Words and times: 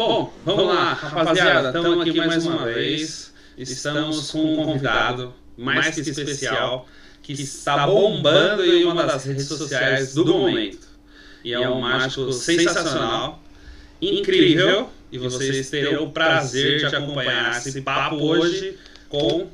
Bom, 0.00 0.32
vamos 0.46 0.66
lá, 0.66 0.94
rapaziada. 0.94 1.68
Estamos 1.68 2.00
aqui 2.00 2.16
mais 2.16 2.46
uma 2.46 2.64
vez. 2.64 3.34
Estamos 3.58 4.30
com 4.30 4.54
um 4.54 4.64
convidado 4.64 5.34
mais 5.58 5.94
que 5.94 6.00
especial 6.00 6.88
que 7.22 7.34
está 7.34 7.86
bombando 7.86 8.64
em 8.64 8.82
uma 8.84 9.04
das 9.04 9.26
redes 9.26 9.46
sociais 9.46 10.14
do 10.14 10.24
momento. 10.24 10.88
E 11.44 11.52
é 11.52 11.68
um 11.68 11.82
mágico 11.82 12.32
sensacional, 12.32 13.42
incrível. 14.00 14.88
E 15.12 15.18
vocês 15.18 15.68
terão 15.68 16.04
o 16.04 16.10
prazer 16.10 16.78
de 16.78 16.96
acompanhar 16.96 17.58
esse 17.58 17.82
papo 17.82 18.16
hoje 18.22 18.78
com 19.06 19.50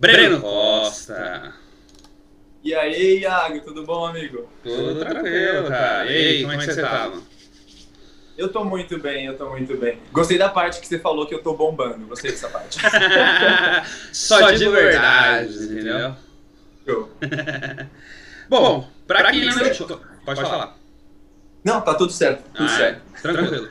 Breno 0.00 0.40
Costa. 0.40 1.52
E 2.64 2.74
aí, 2.74 3.18
Iago, 3.20 3.60
tudo 3.60 3.84
bom, 3.84 4.06
amigo? 4.06 4.48
Tudo 4.62 4.98
tranquilo, 4.98 5.68
cara. 5.68 6.10
E 6.10 6.16
aí, 6.16 6.40
como 6.40 6.52
é 6.54 6.56
que 6.56 6.64
você 6.64 6.80
tá, 6.80 7.10
mano? 7.10 7.35
Eu 8.36 8.48
tô 8.50 8.64
muito 8.64 8.98
bem, 8.98 9.26
eu 9.26 9.36
tô 9.36 9.48
muito 9.50 9.76
bem. 9.76 9.98
Gostei 10.12 10.36
da 10.36 10.48
parte 10.48 10.80
que 10.80 10.86
você 10.86 10.98
falou 10.98 11.26
que 11.26 11.34
eu 11.34 11.42
tô 11.42 11.54
bombando. 11.54 12.06
Gostei 12.06 12.30
dessa 12.30 12.48
parte. 12.48 12.78
Só 14.12 14.50
de 14.50 14.68
verdade, 14.68 15.54
entendeu? 15.54 16.14
Show. 16.86 17.10
Bom, 18.48 18.88
pra 19.06 19.30
quem 19.30 19.46
não 19.46 19.70
te... 19.72 19.84
Pode 20.24 20.40
falar. 20.40 20.76
Não, 21.64 21.80
tá 21.80 21.94
tudo 21.94 22.12
certo. 22.12 22.44
Tudo 22.54 22.68
Ah, 22.68 22.74
é. 22.74 22.76
certo. 22.76 23.02
Tranquilo. 23.22 23.68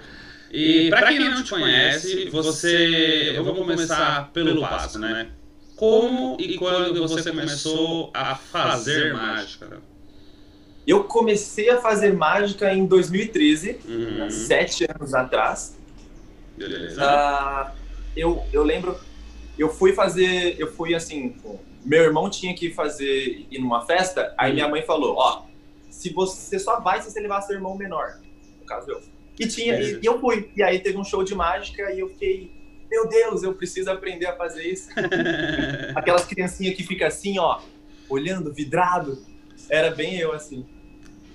E 0.52 0.90
pra 0.90 1.08
quem 1.08 1.20
não 1.20 1.44
te 1.44 1.50
conhece, 1.50 2.30
você. 2.30 3.34
Eu 3.36 3.44
vou 3.44 3.56
começar 3.56 4.32
pelo 4.34 4.62
básico, 4.62 5.00
né? 5.00 5.30
Como 5.76 6.38
e 6.40 6.58
quando 6.58 7.08
você 7.08 7.30
começou 7.30 8.10
a 8.14 8.36
fazer 8.36 9.14
mágica? 9.14 9.80
Eu 10.88 11.04
comecei 11.06 11.70
a 11.70 11.82
fazer 11.82 12.14
mágica 12.14 12.72
em 12.74 12.86
2013, 12.86 13.80
Uhum. 13.86 14.30
sete 14.30 14.86
anos 14.90 15.14
atrás. 15.14 15.76
Beleza. 16.56 17.02
Ah, 17.04 17.74
eu, 18.16 18.44
eu 18.54 18.64
lembro, 18.64 18.96
eu 19.58 19.70
fui 19.70 19.94
fazer, 19.94 20.56
eu 20.60 20.72
fui 20.72 20.94
assim, 20.96 21.36
meu 21.84 22.04
irmão 22.04 22.30
tinha 22.30 22.54
que 22.54 22.72
fazer, 22.72 23.46
ir 23.52 23.60
numa 23.60 23.86
festa, 23.86 24.34
aí 24.38 24.54
minha 24.54 24.68
mãe 24.68 24.82
falou, 24.84 25.16
ó, 25.18 25.44
se 25.90 26.14
você 26.14 26.60
só 26.60 26.80
vai 26.80 27.02
se 27.02 27.12
você 27.12 27.20
levar 27.20 27.42
seu 27.42 27.56
irmão 27.56 27.76
menor, 27.76 28.20
no 28.60 28.66
caso 28.66 28.92
eu. 28.92 29.02
E 29.40 29.48
tinha, 29.48 29.80
e, 29.82 30.00
e 30.02 30.06
eu 30.06 30.20
fui, 30.20 30.50
e 30.56 30.64
aí 30.64 30.80
teve 30.80 30.98
um 30.98 31.04
show 31.04 31.24
de 31.24 31.36
mágica 31.36 31.92
e 31.92 32.00
eu 32.00 32.08
fiquei, 32.10 32.52
meu 32.90 33.08
Deus, 33.10 33.44
eu 33.44 33.54
preciso 33.54 33.90
aprender 33.92 34.28
a 34.28 34.36
fazer 34.36 34.64
isso. 34.66 34.90
Aquelas 35.96 36.24
criancinhas 36.26 36.76
que 36.76 36.84
fica 36.84 37.08
assim, 37.08 37.38
ó, 37.40 37.60
olhando, 38.08 38.54
vidrado, 38.54 39.22
era 39.70 39.90
bem 39.92 40.18
eu 40.18 40.32
assim. 40.32 40.66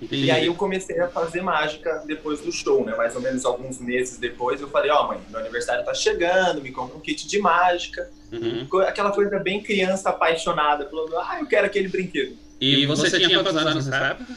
Entendi. 0.01 0.25
E 0.25 0.31
aí 0.31 0.47
eu 0.47 0.55
comecei 0.55 0.99
a 0.99 1.07
fazer 1.07 1.41
mágica 1.41 2.03
depois 2.07 2.41
do 2.41 2.51
show, 2.51 2.83
né? 2.83 2.95
Mais 2.95 3.15
ou 3.15 3.21
menos 3.21 3.45
alguns 3.45 3.79
meses 3.79 4.17
depois, 4.17 4.59
eu 4.59 4.67
falei, 4.67 4.89
ó, 4.89 5.07
mãe, 5.07 5.19
meu 5.29 5.39
aniversário 5.39 5.85
tá 5.85 5.93
chegando, 5.93 6.61
me 6.61 6.71
compra 6.71 6.97
um 6.97 6.99
kit 6.99 7.27
de 7.27 7.39
mágica. 7.39 8.09
Uhum. 8.31 8.67
Aquela 8.81 9.11
coisa 9.11 9.37
bem 9.37 9.61
criança 9.61 10.09
apaixonada, 10.09 10.89
falando, 10.89 11.15
ah, 11.17 11.37
eu 11.39 11.45
quero 11.45 11.67
aquele 11.67 11.87
brinquedo. 11.87 12.35
E 12.59 12.85
você 12.87 13.19
tinha 13.19 13.43
quantos 13.43 13.55
anos 13.55 13.85
nessa 13.85 14.05
época? 14.07 14.35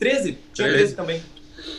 13? 0.00 0.38
Tinha 0.52 0.68
13? 0.68 0.78
13 0.78 0.94
também. 0.94 1.22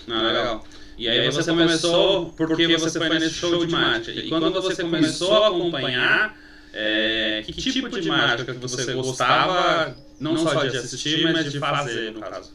Não, 0.08 0.23
legal. 0.23 0.65
E 0.97 1.08
aí 1.08 1.30
você 1.30 1.52
começou 1.52 2.30
porque 2.31 2.77
você 2.77 2.97
foi 2.97 3.19
nesse 3.19 3.35
show 3.35 3.65
de 3.65 3.71
mágica. 3.71 4.19
E 4.19 4.30
quando 4.30 4.61
você 4.61 4.81
começou 4.81 5.43
a 5.43 5.47
acompanhar, 5.49 6.38
é, 6.73 7.43
que 7.45 7.53
tipo 7.53 7.89
de 7.99 8.08
mágica 8.08 8.53
que 8.53 8.59
você 8.59 8.93
gostava, 8.93 9.95
não 10.19 10.38
só 10.38 10.63
de 10.65 10.77
assistir, 10.77 11.31
mas 11.33 11.52
de 11.52 11.59
fazer, 11.59 12.13
no 12.13 12.21
caso? 12.21 12.52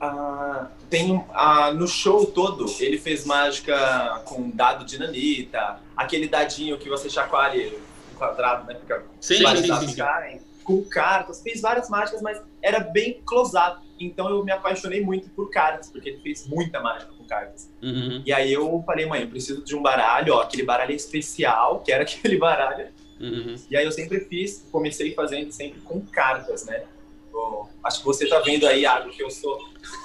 Ah, 0.00 0.68
tem 0.88 1.22
ah, 1.34 1.72
no 1.72 1.86
show 1.86 2.24
todo, 2.24 2.64
ele 2.80 2.98
fez 2.98 3.26
mágica 3.26 4.22
com 4.24 4.48
dado 4.48 4.84
de 4.84 4.98
nanita, 4.98 5.78
aquele 5.94 6.26
dadinho 6.26 6.78
que 6.78 6.88
você 6.88 7.10
chacoalha 7.10 7.70
quadrado, 8.16 8.66
né? 8.66 8.76
Fica 8.80 9.04
Sim, 9.20 9.42
vários 9.42 9.66
sim, 9.66 9.88
sim. 9.88 9.96
caem, 9.96 10.40
com 10.64 10.82
cartas, 10.84 11.42
fez 11.42 11.60
várias 11.60 11.88
mágicas, 11.88 12.22
mas 12.22 12.40
era 12.62 12.80
bem 12.80 13.20
close-up. 13.26 13.80
Então 13.98 14.30
eu 14.30 14.42
me 14.42 14.50
apaixonei 14.50 15.02
muito 15.02 15.28
por 15.30 15.50
cartas, 15.50 15.90
porque 15.90 16.08
ele 16.08 16.20
fez 16.20 16.46
muita 16.46 16.80
mágica 16.80 17.12
com 17.12 17.24
cartas. 17.24 17.70
Uhum, 17.82 18.22
E 18.24 18.32
aí 18.32 18.50
eu 18.52 18.82
falei, 18.86 19.04
mãe, 19.04 19.22
eu 19.22 19.28
preciso 19.28 19.62
de 19.62 19.76
um 19.76 19.82
baralho, 19.82 20.34
ó, 20.34 20.40
aquele 20.42 20.62
baralho 20.62 20.94
especial, 20.94 21.80
que 21.80 21.92
era 21.92 22.04
aquele 22.04 22.38
baralho. 22.38 22.88
uhum. 23.20 23.54
E 23.70 23.76
aí 23.76 23.84
eu 23.84 23.92
sempre 23.92 24.20
fiz, 24.20 24.66
comecei 24.72 25.14
fazendo 25.14 25.52
sempre 25.52 25.80
com 25.80 26.00
cartas, 26.00 26.64
né? 26.64 26.84
Bom, 27.32 27.68
acho 27.84 28.00
que 28.00 28.04
você 28.06 28.26
tá 28.26 28.40
vendo 28.40 28.66
aí, 28.66 28.82
Iago, 28.82 29.10
que 29.10 29.22
eu 29.22 29.30
sou 29.30 29.56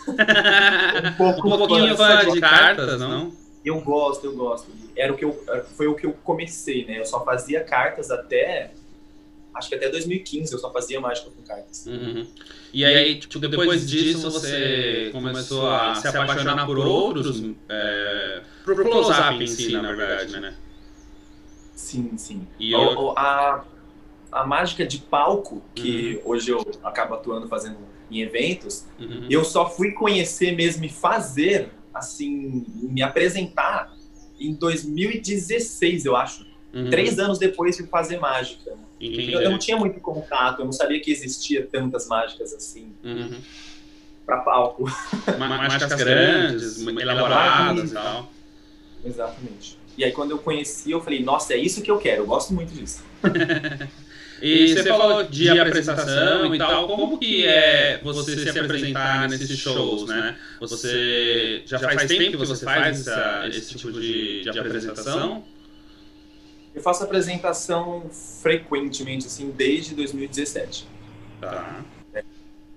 um 0.08 1.13
pouco, 1.18 1.47
Um 1.47 1.58
pouquinho 1.58 1.97
fã 1.97 2.19
fã 2.24 2.31
de 2.31 2.40
cartas, 2.40 3.00
não? 3.00 3.31
Eu 3.63 3.81
gosto, 3.81 4.25
eu 4.25 4.36
gosto. 4.36 4.68
Era 4.96 5.12
o 5.12 5.18
que 5.18 5.25
eu, 5.25 5.44
foi 5.75 5.88
o 5.88 5.96
que 5.96 6.06
eu 6.06 6.13
comecei, 6.24 6.86
né? 6.86 7.00
Eu 7.00 7.06
só 7.06 7.24
fazia 7.25 7.63
cartas 7.63 8.12
até, 8.12 8.72
acho 9.56 9.68
que 9.69 9.75
até 9.75 9.90
2015 9.90 10.53
eu 10.53 10.59
só 10.59 10.72
fazia 10.72 11.02
mágica 11.02 11.31
com 11.31 11.41
cartas. 11.41 11.86
Uhum. 11.88 12.28
E 12.72 12.86
aí, 12.86 13.19
tipo, 13.19 13.40
depois 13.40 13.90
disso 13.90 14.30
você 14.30 15.09
começou 15.12 15.68
a 15.68 15.96
se 15.96 16.07
apaixonar 16.07 16.66
por 16.68 16.78
outros, 16.78 17.42
é, 17.68 18.42
por 18.63 18.75
close-up 18.84 19.44
em 19.44 19.47
si, 19.47 19.74
na 19.74 19.94
verdade, 19.94 20.40
né? 20.40 20.56
Sim, 21.74 22.18
sim. 22.18 22.47
E 22.59 22.74
O- 22.75 22.80
eu... 22.92 23.12
a, 23.18 23.66
a 24.35 24.46
mágica 24.46 24.85
de 24.85 24.97
palco, 25.00 25.62
que 25.73 26.19
Uhum. 26.23 26.31
hoje 26.31 26.51
eu 26.51 26.59
acabo 26.84 27.13
atuando 27.16 27.47
fazendo 27.47 27.78
em 28.12 28.19
eventos, 28.22 28.85
Uhum. 29.00 29.28
eu 29.29 29.44
só 29.46 29.69
fui 29.69 29.91
conhecer 29.91 30.51
mesmo 30.56 30.84
e 30.85 30.90
fazer, 30.90 31.69
assim, 31.94 32.66
me 32.84 33.01
apresentar 33.01 33.94
em 34.40 34.53
2016, 34.53 36.06
eu 36.06 36.16
acho. 36.16 36.45
Uhum. 36.74 36.90
Três 36.90 37.18
anos 37.18 37.40
depois 37.40 37.78
de 37.78 37.88
fazer 37.88 38.19
mágica. 38.19 38.74
Entendi. 39.00 39.31
Eu, 39.31 39.41
eu 39.41 39.50
não 39.51 39.57
tinha 39.57 39.78
muito 39.78 40.00
contato, 40.01 40.59
eu 40.59 40.66
não 40.66 40.72
sabia 40.74 41.00
que 41.00 41.09
existia 41.12 41.66
tantas 41.66 42.07
mágicas 42.07 42.53
assim 42.53 42.94
Uhum. 43.03 43.40
pra 44.25 44.38
palco. 44.40 44.84
Mágicas 45.40 45.94
grandes, 45.94 46.85
elaboradas 46.85 47.91
e 47.91 47.94
tal. 47.94 48.29
Exatamente. 49.06 49.78
E 49.97 50.03
aí 50.03 50.12
quando 50.12 50.31
eu 50.31 50.38
conheci, 50.40 50.91
eu 50.91 51.00
falei, 51.00 51.24
nossa, 51.24 51.53
é 51.53 51.57
isso 51.57 51.81
que 51.81 51.90
eu 51.90 51.97
quero, 51.97 52.24
eu 52.24 52.28
gosto 52.28 52.53
muito 52.53 52.74
disso. 52.74 53.01
E 54.41 54.68
você 54.75 54.84
falou 54.84 55.23
de 55.23 55.47
apresentação 55.50 56.53
e 56.53 56.57
tal, 56.57 56.88
como 56.88 57.18
que 57.18 57.46
é 57.46 58.00
você 58.03 58.31
se 58.51 58.59
apresentar 58.59 59.29
nesses 59.29 59.57
shows, 59.57 60.07
né? 60.09 60.35
Você 60.59 61.62
já 61.66 61.79
faz 61.79 61.96
tempo 62.06 62.31
que 62.31 62.38
você 62.38 62.66
faz 62.66 63.00
essa- 63.07 63.47
esse 63.47 63.75
tipo 63.75 63.91
de, 63.94 64.44
de 64.44 64.59
apresentação? 64.59 65.44
Eu 66.74 66.81
faço 66.81 67.03
apresentação 67.06 68.09
frequentemente, 68.41 69.25
assim, 69.28 69.50
desde 69.56 69.95
2017. 69.95 70.85
Tá. 71.40 71.84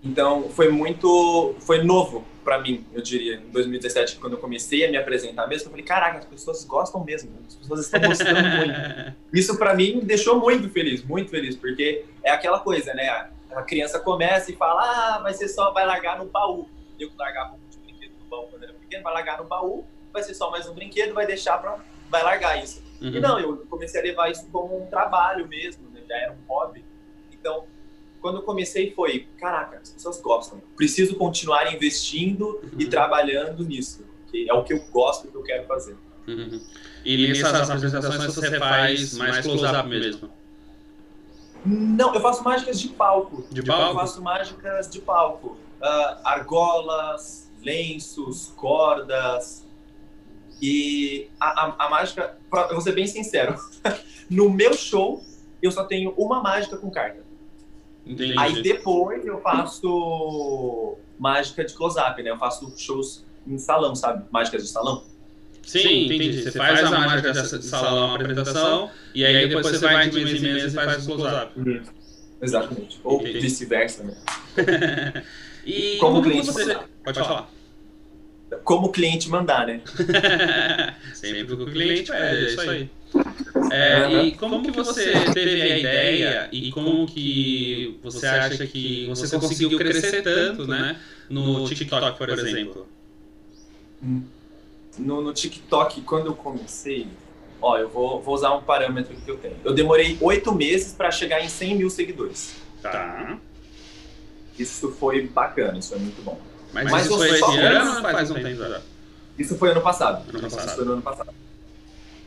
Então, 0.03 0.49
foi 0.51 0.69
muito. 0.71 1.55
Foi 1.61 1.83
novo 1.83 2.25
pra 2.45 2.59
mim, 2.59 2.87
eu 2.95 3.03
diria, 3.03 3.35
em 3.37 3.51
2017, 3.51 4.17
quando 4.17 4.33
eu 4.35 4.39
comecei 4.39 4.87
a 4.87 4.91
me 4.91 4.97
apresentar 4.97 5.47
mesmo. 5.47 5.67
Eu 5.67 5.71
falei, 5.71 5.85
caraca, 5.85 6.19
as 6.19 6.25
pessoas 6.25 6.65
gostam 6.65 7.05
mesmo, 7.05 7.31
as 7.47 7.55
pessoas 7.57 7.81
estão 7.81 8.01
gostando 8.01 8.41
muito. 8.41 9.15
Isso 9.35 9.59
pra 9.59 9.75
mim 9.75 9.97
me 9.97 10.03
deixou 10.03 10.41
muito 10.41 10.71
feliz, 10.71 11.05
muito 11.05 11.31
feliz, 11.31 11.55
porque 11.57 12.07
é 12.23 12.31
aquela 12.31 12.59
coisa, 12.61 12.95
né? 12.95 13.09
A- 13.09 13.63
criança 13.67 13.99
começa 13.99 14.51
e 14.53 14.57
fala, 14.57 14.81
ah, 14.83 15.19
vai 15.19 15.35
ser 15.35 15.49
só, 15.49 15.73
vai 15.73 15.85
largar 15.85 16.17
no 16.19 16.27
baú. 16.27 16.69
Eu 16.99 17.11
que 17.11 17.17
largava 17.19 17.55
um 17.55 17.59
de 17.69 17.79
brinquedo 17.79 18.13
no 18.23 18.27
baú 18.31 18.47
quando 18.49 18.63
era 18.63 18.73
pequeno, 18.73 19.03
vai 19.03 19.13
largar 19.15 19.39
no 19.39 19.45
baú, 19.45 19.85
vai 20.13 20.23
ser 20.23 20.33
só 20.35 20.51
mais 20.51 20.67
um 20.69 20.75
brinquedo, 20.75 21.13
vai 21.13 21.27
deixar 21.27 21.59
pra. 21.59 21.77
vai 22.09 22.23
largar 22.23 22.63
isso. 22.63 22.81
Uhum. 23.03 23.09
E 23.09 23.21
não, 23.21 23.39
eu 23.41 23.57
comecei 23.69 24.01
a 24.01 24.05
levar 24.05 24.31
isso 24.31 24.47
como 24.53 24.81
um 24.83 24.87
trabalho 24.87 25.47
mesmo, 25.49 25.89
né? 25.91 26.01
já 26.09 26.17
era 26.17 26.33
um 26.33 26.37
hobby. 26.49 26.85
Então, 27.33 27.65
quando 28.21 28.37
eu 28.37 28.43
comecei 28.43 28.91
foi, 28.93 29.27
caraca, 29.39 29.79
as 29.83 29.91
pessoas 29.91 30.21
gostam. 30.21 30.61
Preciso 30.77 31.15
continuar 31.17 31.73
investindo 31.73 32.61
e 32.79 32.85
Uhum. 32.85 32.91
trabalhando 32.91 33.65
nisso, 33.65 34.05
que 34.31 34.49
é 34.49 34.53
o 34.55 34.65
que 34.65 34.73
eu 34.73 34.81
gosto, 34.91 35.29
o 35.29 35.31
que 35.31 35.37
eu 35.37 35.43
quero 35.43 35.67
fazer. 35.67 35.97
Uhum. 36.27 36.61
E 37.05 37.29
nessas 37.29 37.71
apresentações 37.71 38.35
você 38.35 38.59
faz 38.59 39.15
mais 39.15 39.41
close-up 39.47 39.89
mesmo? 39.89 40.31
Não, 41.65 42.15
eu 42.15 42.21
faço 42.21 42.43
mágicas 42.45 42.81
de 42.81 42.89
palco. 42.89 43.45
De 43.51 43.61
Eu 43.61 43.67
palco? 43.67 43.95
faço 44.01 44.23
mágicas 44.23 44.89
de 44.89 45.01
palco. 45.01 45.57
Ah, 45.83 46.21
argolas, 46.25 47.51
lenços, 47.63 48.53
cordas. 48.57 49.67
E 50.61 51.29
a, 51.39 51.47
a, 51.67 51.87
a 51.87 51.91
mágica, 51.91 52.37
pra, 52.51 52.63
eu 52.63 52.71
vou 52.75 52.81
ser 52.81 52.93
bem 52.93 53.07
sincero, 53.07 53.55
no 54.29 54.51
meu 54.51 54.75
show 54.75 55.23
eu 55.63 55.71
só 55.71 55.85
tenho 55.85 56.11
uma 56.17 56.43
mágica 56.43 56.77
com 56.77 56.91
carta. 56.91 57.23
Entendi. 58.09 58.35
Aí 58.39 58.63
depois 58.63 59.25
eu 59.27 59.41
faço 59.41 60.97
mágica 61.19 61.65
de 61.65 61.75
close-up, 61.75 62.23
né? 62.23 62.31
Eu 62.31 62.39
faço 62.39 62.73
shows 62.77 63.25
em 63.47 63.59
salão, 63.59 63.95
sabe? 63.95 64.25
Mágicas 64.31 64.63
de 64.63 64.69
salão. 64.69 65.05
Sim, 65.63 66.07
entendi. 66.07 66.43
Você 66.43 66.53
faz 66.53 66.83
a 66.83 66.91
mágica 66.91 67.33
de 67.33 67.65
salão, 67.67 68.13
a 68.13 68.15
apresentação, 68.15 68.91
e 69.15 69.25
aí 69.25 69.49
depois 69.49 69.67
você 69.67 69.87
vai 69.87 70.09
de 70.09 70.25
mês 70.25 70.43
em 70.43 70.53
mês 70.53 70.73
e 70.73 70.77
faz 70.77 71.07
o 71.07 71.15
close-up. 71.15 71.83
Exatamente. 72.41 73.01
Ou 73.05 73.21
vice-versa, 73.21 74.05
né? 74.05 75.23
E 75.67 75.99
Como 75.99 76.15
como 76.15 76.23
cliente 76.23 76.47
você... 76.47 76.79
Pode 77.05 77.19
falar. 77.19 77.51
como 78.65 78.87
o 78.87 78.91
cliente 78.91 79.29
mandar, 79.29 79.67
né? 79.67 79.83
Sempre 81.13 81.43
o 81.53 81.67
cliente 81.67 82.11
pede, 82.11 82.47
é 82.47 82.49
isso 82.49 82.61
aí. 82.63 82.91
É, 83.71 84.23
e 84.23 84.33
como 84.33 84.63
que 84.63 84.71
você 84.71 85.13
teve 85.33 85.63
a 85.63 85.79
ideia 85.79 86.49
e 86.53 86.71
como 86.73 87.07
que 87.07 87.99
você 88.03 88.27
acha 88.27 88.67
que 88.67 89.07
você 89.09 89.39
conseguiu 89.39 89.79
crescer 89.79 90.23
tanto, 90.23 90.67
né, 90.67 90.97
no 91.29 91.67
TikTok, 91.67 92.19
por 92.19 92.29
exemplo? 92.31 92.87
No, 94.99 95.21
no 95.21 95.33
TikTok, 95.33 96.01
quando 96.03 96.27
eu 96.27 96.35
comecei, 96.35 97.07
ó, 97.61 97.79
eu 97.79 97.89
vou, 97.89 98.21
vou 98.21 98.35
usar 98.35 98.55
um 98.55 98.63
parâmetro 98.63 99.15
que 99.17 99.31
eu 99.31 99.37
tenho. 99.37 99.57
Eu 99.65 99.73
demorei 99.73 100.19
oito 100.21 100.53
meses 100.55 100.93
para 100.93 101.11
chegar 101.11 101.45
em 101.45 101.49
100 101.49 101.77
mil 101.77 101.91
seguidores. 101.91 102.55
Tá. 102.83 103.39
Isso 104.59 104.91
foi 104.91 105.27
bacana, 105.27 105.79
isso 105.79 105.91
foi 105.91 105.99
muito 105.99 106.21
bom. 106.23 106.41
Mas, 106.73 106.91
Mas 106.91 107.07
isso 107.07 107.17
foi 107.17 107.31
esse 107.31 107.59
ano 107.59 107.97
ou 107.97 108.03
faz 108.03 108.31
um 108.31 108.35
tempo? 108.35 108.83
Isso 109.39 109.57
foi 109.57 109.71
ano 109.71 109.81
passado. 109.81 110.29
Ano 110.29 110.41
passado. 110.41 110.67
Isso 110.67 110.77
foi 110.77 110.85
no 110.85 110.93
ano 110.95 111.03
passado. 111.03 111.31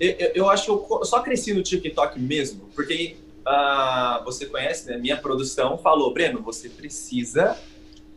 Eu, 0.01 0.31
eu, 0.33 0.49
acho 0.49 0.65
que 0.65 0.71
eu 0.71 1.05
só 1.05 1.21
cresci 1.21 1.53
no 1.53 1.61
TikTok 1.61 2.19
mesmo, 2.19 2.67
porque 2.75 3.17
uh, 3.45 4.23
você 4.25 4.47
conhece, 4.47 4.89
né? 4.89 4.97
Minha 4.97 5.15
produção 5.15 5.77
falou, 5.77 6.11
Breno, 6.11 6.41
você 6.41 6.69
precisa 6.69 7.55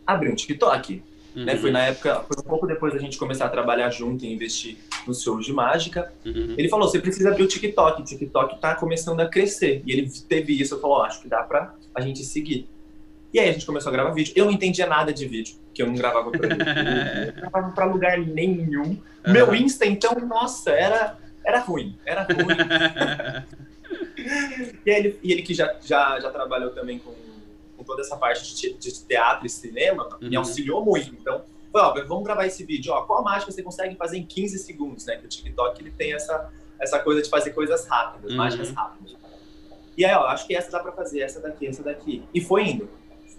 abrir 0.05 0.31
um 0.31 0.35
TikTok. 0.35 1.03
Uhum. 1.35 1.45
Né? 1.45 1.55
Foi 1.57 1.69
na 1.69 1.85
época, 1.85 2.25
foi 2.27 2.43
um 2.43 2.47
pouco 2.47 2.65
depois 2.65 2.91
da 2.91 2.99
gente 2.99 3.19
começar 3.19 3.45
a 3.45 3.49
trabalhar 3.49 3.91
junto 3.91 4.25
e 4.25 4.33
investir 4.33 4.77
nos 5.05 5.21
shows 5.21 5.45
de 5.45 5.53
mágica. 5.53 6.11
Uhum. 6.25 6.55
Ele 6.57 6.67
falou, 6.69 6.89
você 6.89 6.99
precisa 6.99 7.29
abrir 7.29 7.43
o 7.43 7.47
TikTok, 7.47 8.01
o 8.01 8.05
TikTok 8.05 8.59
tá 8.59 8.73
começando 8.73 9.19
a 9.19 9.27
crescer. 9.27 9.83
E 9.85 9.91
ele 9.91 10.09
teve 10.27 10.59
isso, 10.59 10.73
eu 10.73 10.81
falou, 10.81 10.97
oh, 10.97 11.03
acho 11.03 11.21
que 11.21 11.27
dá 11.27 11.43
pra 11.43 11.75
a 11.93 12.01
gente 12.01 12.23
seguir. 12.23 12.67
E 13.31 13.39
aí 13.39 13.49
a 13.49 13.53
gente 13.53 13.65
começou 13.65 13.91
a 13.91 13.93
gravar 13.93 14.11
vídeo. 14.11 14.33
Eu 14.35 14.45
não 14.45 14.51
entendia 14.51 14.87
nada 14.87 15.13
de 15.13 15.27
vídeo, 15.27 15.55
que 15.71 15.83
eu 15.83 15.87
não 15.87 15.93
gravava 15.93 16.31
pra 16.31 16.47
eu 16.49 16.55
não 16.55 17.35
gravava 17.35 17.71
pra 17.73 17.85
lugar 17.85 18.17
nenhum. 18.17 18.97
Uhum. 19.27 19.33
Meu 19.33 19.53
Insta, 19.53 19.85
então, 19.85 20.15
nossa, 20.21 20.71
era, 20.71 21.17
era 21.45 21.59
ruim, 21.59 21.97
era 22.05 22.23
ruim. 22.23 22.55
e, 24.85 24.89
ele, 24.89 25.19
e 25.23 25.31
ele 25.31 25.41
que 25.41 25.53
já, 25.53 25.75
já, 25.81 26.19
já 26.19 26.31
trabalhou 26.31 26.71
também 26.71 26.99
com, 26.99 27.13
com 27.77 27.83
toda 27.83 28.01
essa 28.01 28.17
parte 28.17 28.55
de, 28.55 28.73
de 28.73 29.05
teatro 29.05 29.45
e 29.45 29.49
cinema, 29.49 30.09
uhum. 30.21 30.29
me 30.29 30.35
auxiliou 30.35 30.83
muito. 30.83 31.13
Então, 31.13 31.43
foi, 31.71 31.81
ó, 31.81 31.93
vamos 32.05 32.23
gravar 32.23 32.45
esse 32.45 32.63
vídeo. 32.63 32.91
Ó, 32.93 33.01
qual 33.03 33.23
mágica 33.23 33.51
você 33.51 33.61
consegue 33.61 33.95
fazer 33.95 34.17
em 34.17 34.25
15 34.25 34.57
segundos, 34.59 35.05
né? 35.05 35.17
Que 35.17 35.25
o 35.25 35.29
TikTok 35.29 35.81
ele 35.81 35.91
tem 35.91 36.13
essa, 36.13 36.51
essa 36.79 36.99
coisa 36.99 37.21
de 37.21 37.29
fazer 37.29 37.51
coisas 37.51 37.87
rápidas, 37.87 38.31
uhum. 38.31 38.37
mágicas 38.37 38.71
rápidas. 38.71 39.15
E 39.97 40.03
aí, 40.03 40.13
ó, 40.13 40.25
acho 40.27 40.45
que 40.45 40.55
essa 40.55 40.71
dá 40.71 40.79
pra 40.79 40.91
fazer, 40.91 41.21
essa 41.21 41.39
daqui, 41.39 41.67
essa 41.67 41.83
daqui. 41.83 42.23
E 42.33 42.41
foi 42.41 42.63
indo 42.63 42.89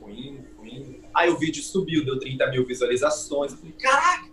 foi 0.07 0.13
indo, 0.13 0.45
foi 0.57 0.69
indo. 0.69 0.97
Aí 1.15 1.29
o 1.29 1.37
vídeo 1.37 1.63
subiu, 1.63 2.05
deu 2.05 2.19
30 2.19 2.47
mil 2.51 2.65
visualizações. 2.65 3.53
Eu 3.53 3.59
falei, 3.59 3.75
caraca, 3.81 4.29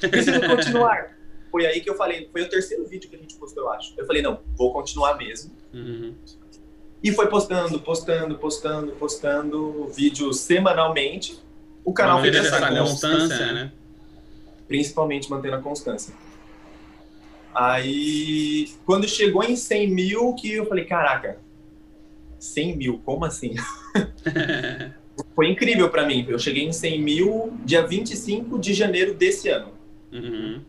preciso 0.00 0.40
continuar. 0.40 1.15
Foi 1.50 1.66
aí 1.66 1.80
que 1.80 1.88
eu 1.88 1.96
falei, 1.96 2.28
foi 2.32 2.42
o 2.42 2.48
terceiro 2.48 2.86
vídeo 2.86 3.08
que 3.08 3.16
a 3.16 3.18
gente 3.18 3.34
postou, 3.36 3.64
eu 3.64 3.70
acho. 3.70 3.94
Eu 3.96 4.06
falei, 4.06 4.22
não, 4.22 4.40
vou 4.56 4.72
continuar 4.72 5.16
mesmo. 5.16 5.52
Uhum. 5.72 6.14
E 7.02 7.12
foi 7.12 7.28
postando, 7.28 7.78
postando, 7.80 8.36
postando, 8.38 8.92
postando 8.92 9.86
vídeos 9.88 10.40
semanalmente. 10.40 11.38
O 11.84 11.92
canal 11.92 12.20
fez 12.20 12.34
essa 12.34 12.68
constância, 12.68 13.52
né? 13.52 13.72
Principalmente 14.66 15.30
mantendo 15.30 15.56
a 15.56 15.62
constância. 15.62 16.12
Aí, 17.54 18.68
quando 18.84 19.08
chegou 19.08 19.42
em 19.42 19.56
100 19.56 19.90
mil, 19.90 20.34
que 20.34 20.52
eu 20.52 20.66
falei, 20.66 20.84
caraca, 20.84 21.38
100 22.38 22.76
mil, 22.76 23.00
como 23.04 23.24
assim? 23.24 23.54
foi 25.34 25.48
incrível 25.48 25.88
para 25.88 26.06
mim. 26.06 26.26
Eu 26.28 26.38
cheguei 26.38 26.64
em 26.64 26.72
100 26.72 27.00
mil 27.00 27.52
dia 27.64 27.86
25 27.86 28.58
de 28.58 28.74
janeiro 28.74 29.14
desse 29.14 29.48
ano. 29.48 29.72
Uhum. 30.12 30.60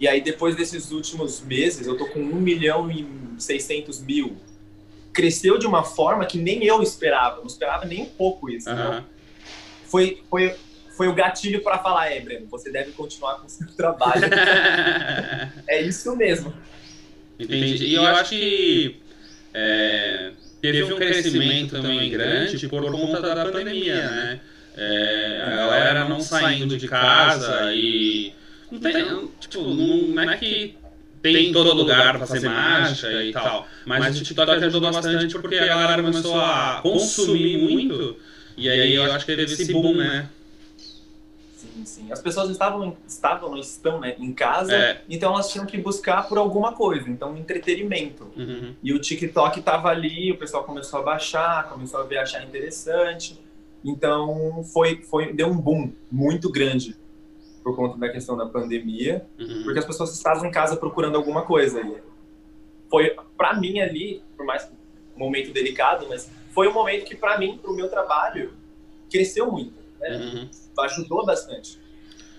E 0.00 0.08
aí, 0.08 0.20
depois 0.20 0.56
desses 0.56 0.90
últimos 0.90 1.40
meses, 1.42 1.86
eu 1.86 1.96
tô 1.96 2.06
com 2.06 2.18
1 2.18 2.22
milhão 2.36 2.90
e 2.90 3.06
600 3.38 4.00
mil. 4.00 4.36
Cresceu 5.12 5.58
de 5.58 5.66
uma 5.66 5.84
forma 5.84 6.24
que 6.24 6.38
nem 6.38 6.64
eu 6.64 6.82
esperava. 6.82 7.36
Não 7.36 7.46
esperava 7.46 7.84
nem 7.84 8.02
um 8.02 8.06
pouco 8.06 8.48
isso. 8.48 8.70
Uhum. 8.70 9.02
Foi, 9.84 10.22
foi, 10.30 10.54
foi 10.96 11.08
o 11.08 11.14
gatilho 11.14 11.62
para 11.62 11.78
falar, 11.78 12.10
é, 12.10 12.20
Breno, 12.20 12.46
você 12.46 12.72
deve 12.72 12.92
continuar 12.92 13.40
com 13.40 13.46
o 13.46 13.50
seu 13.50 13.66
trabalho. 13.76 14.24
é 15.68 15.82
isso 15.82 16.16
mesmo. 16.16 16.54
Entendi. 17.38 17.84
E 17.84 17.94
eu 17.94 18.06
acho 18.06 18.30
que... 18.30 18.96
É 19.52 20.32
teve 20.60 20.84
um 20.84 20.96
crescimento 20.96 21.80
também 21.80 22.10
grande 22.10 22.68
por 22.68 22.90
conta 22.90 23.20
da 23.20 23.44
pandemia, 23.46 24.10
né? 24.10 24.40
É, 24.76 25.42
a 25.46 25.56
galera 25.56 26.08
não 26.08 26.20
saindo 26.20 26.78
de 26.78 26.86
casa 26.86 27.74
e. 27.74 28.32
Não 28.70 28.80
tem, 28.80 29.28
tipo, 29.40 29.62
não, 29.62 30.22
é 30.22 30.36
que 30.36 30.76
tem 31.22 31.48
em 31.48 31.52
todo 31.52 31.74
lugar 31.74 32.16
para 32.16 32.26
fazer 32.26 32.48
mágica 32.48 33.22
e 33.22 33.32
tal, 33.32 33.66
mas 33.84 34.18
o 34.18 34.22
TikTok 34.22 34.64
ajudou 34.64 34.92
bastante 34.92 35.38
porque 35.38 35.56
a 35.56 35.66
galera 35.66 36.02
começou 36.02 36.40
a 36.40 36.80
consumir 36.82 37.58
muito 37.58 38.16
e 38.56 38.68
aí 38.68 38.94
eu 38.94 39.10
acho 39.10 39.24
que 39.24 39.34
teve 39.34 39.52
esse 39.52 39.72
boom, 39.72 39.94
né? 39.94 40.28
Sim, 41.56 41.84
sim. 41.84 42.12
As 42.12 42.20
pessoas 42.20 42.50
estavam, 42.50 42.96
estavam 43.06 43.56
estão 43.56 44.00
né, 44.00 44.14
em 44.18 44.32
casa, 44.32 44.74
é. 44.74 45.02
então 45.08 45.32
elas 45.32 45.50
tinham 45.50 45.64
que 45.64 45.78
buscar 45.78 46.28
por 46.28 46.36
alguma 46.36 46.72
coisa, 46.72 47.08
então 47.08 47.36
entretenimento. 47.36 48.30
Uhum. 48.36 48.74
E 48.82 48.92
o 48.92 48.98
TikTok 48.98 49.60
estava 49.60 49.88
ali, 49.88 50.30
o 50.32 50.36
pessoal 50.36 50.64
começou 50.64 51.00
a 51.00 51.02
baixar, 51.02 51.68
começou 51.70 52.00
a 52.00 52.02
ver, 52.02 52.18
achar 52.18 52.44
interessante. 52.44 53.38
Então 53.82 54.62
foi, 54.72 55.02
foi, 55.02 55.32
deu 55.32 55.48
um 55.48 55.56
boom 55.56 55.92
muito 56.10 56.50
grande 56.50 56.96
por 57.62 57.76
conta 57.76 57.98
da 57.98 58.08
questão 58.08 58.36
da 58.36 58.46
pandemia, 58.46 59.26
uhum. 59.38 59.62
porque 59.64 59.78
as 59.78 59.84
pessoas 59.84 60.14
estavam 60.14 60.46
em 60.46 60.50
casa 60.50 60.76
procurando 60.76 61.16
alguma 61.16 61.42
coisa. 61.42 61.80
E 61.80 61.96
foi, 62.88 63.16
para 63.36 63.54
mim 63.54 63.80
ali, 63.80 64.22
por 64.36 64.46
mais 64.46 64.70
um 65.16 65.18
momento 65.18 65.52
delicado, 65.52 66.06
mas 66.08 66.30
foi 66.52 66.68
um 66.68 66.72
momento 66.72 67.04
que 67.04 67.14
para 67.14 67.38
mim, 67.38 67.58
para 67.58 67.70
o 67.70 67.74
meu 67.74 67.88
trabalho, 67.88 68.52
cresceu 69.10 69.50
muito. 69.50 69.74
Né? 70.00 70.16
Uhum 70.16 70.48
ajudou 70.84 71.24
bastante. 71.24 71.78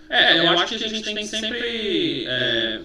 É, 0.10 0.40
eu, 0.40 0.44
eu 0.44 0.50
acho 0.60 0.78
que 0.78 0.84
a 0.84 0.88
gente 0.88 1.04
tem 1.04 1.16
que 1.16 1.26
sempre 1.26 2.26
é, 2.28 2.82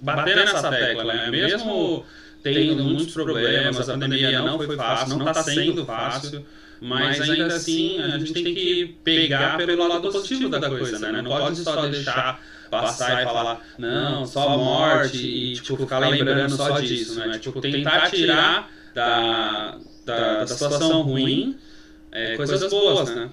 bater 0.00 0.36
nessa 0.36 0.70
tecla, 0.70 1.14
né? 1.14 1.30
Mesmo 1.30 2.04
tendo 2.42 2.84
muitos 2.84 3.12
problemas, 3.12 3.88
a 3.88 3.92
pandemia 3.92 4.40
não 4.40 4.58
foi 4.58 4.76
fácil, 4.76 5.16
não 5.16 5.28
está 5.28 5.42
sendo 5.42 5.84
fácil, 5.84 6.44
mas 6.80 7.20
ainda 7.20 7.46
assim 7.46 8.00
a 8.00 8.18
gente 8.18 8.32
tem 8.32 8.54
que 8.54 8.96
pegar 9.04 9.56
pelo 9.56 9.88
lado 9.88 10.10
positivo 10.10 10.48
da 10.48 10.68
coisa, 10.68 10.98
né? 10.98 11.22
Não 11.22 11.30
pode 11.30 11.56
só 11.56 11.86
deixar 11.86 12.40
passar 12.70 13.22
e 13.22 13.24
falar, 13.24 13.66
não, 13.78 14.26
só 14.26 14.56
morte 14.56 15.26
e 15.26 15.54
tipo, 15.54 15.76
ficar 15.76 15.98
lembrando 16.00 16.56
só 16.56 16.78
disso, 16.80 17.18
né? 17.18 17.38
Tipo, 17.38 17.60
tentar 17.60 18.10
tirar 18.10 18.70
da, 18.94 19.78
da, 20.04 20.40
da 20.40 20.46
situação 20.46 21.02
ruim 21.02 21.58
é, 22.12 22.36
coisas 22.36 22.70
boas, 22.70 23.14
né? 23.14 23.30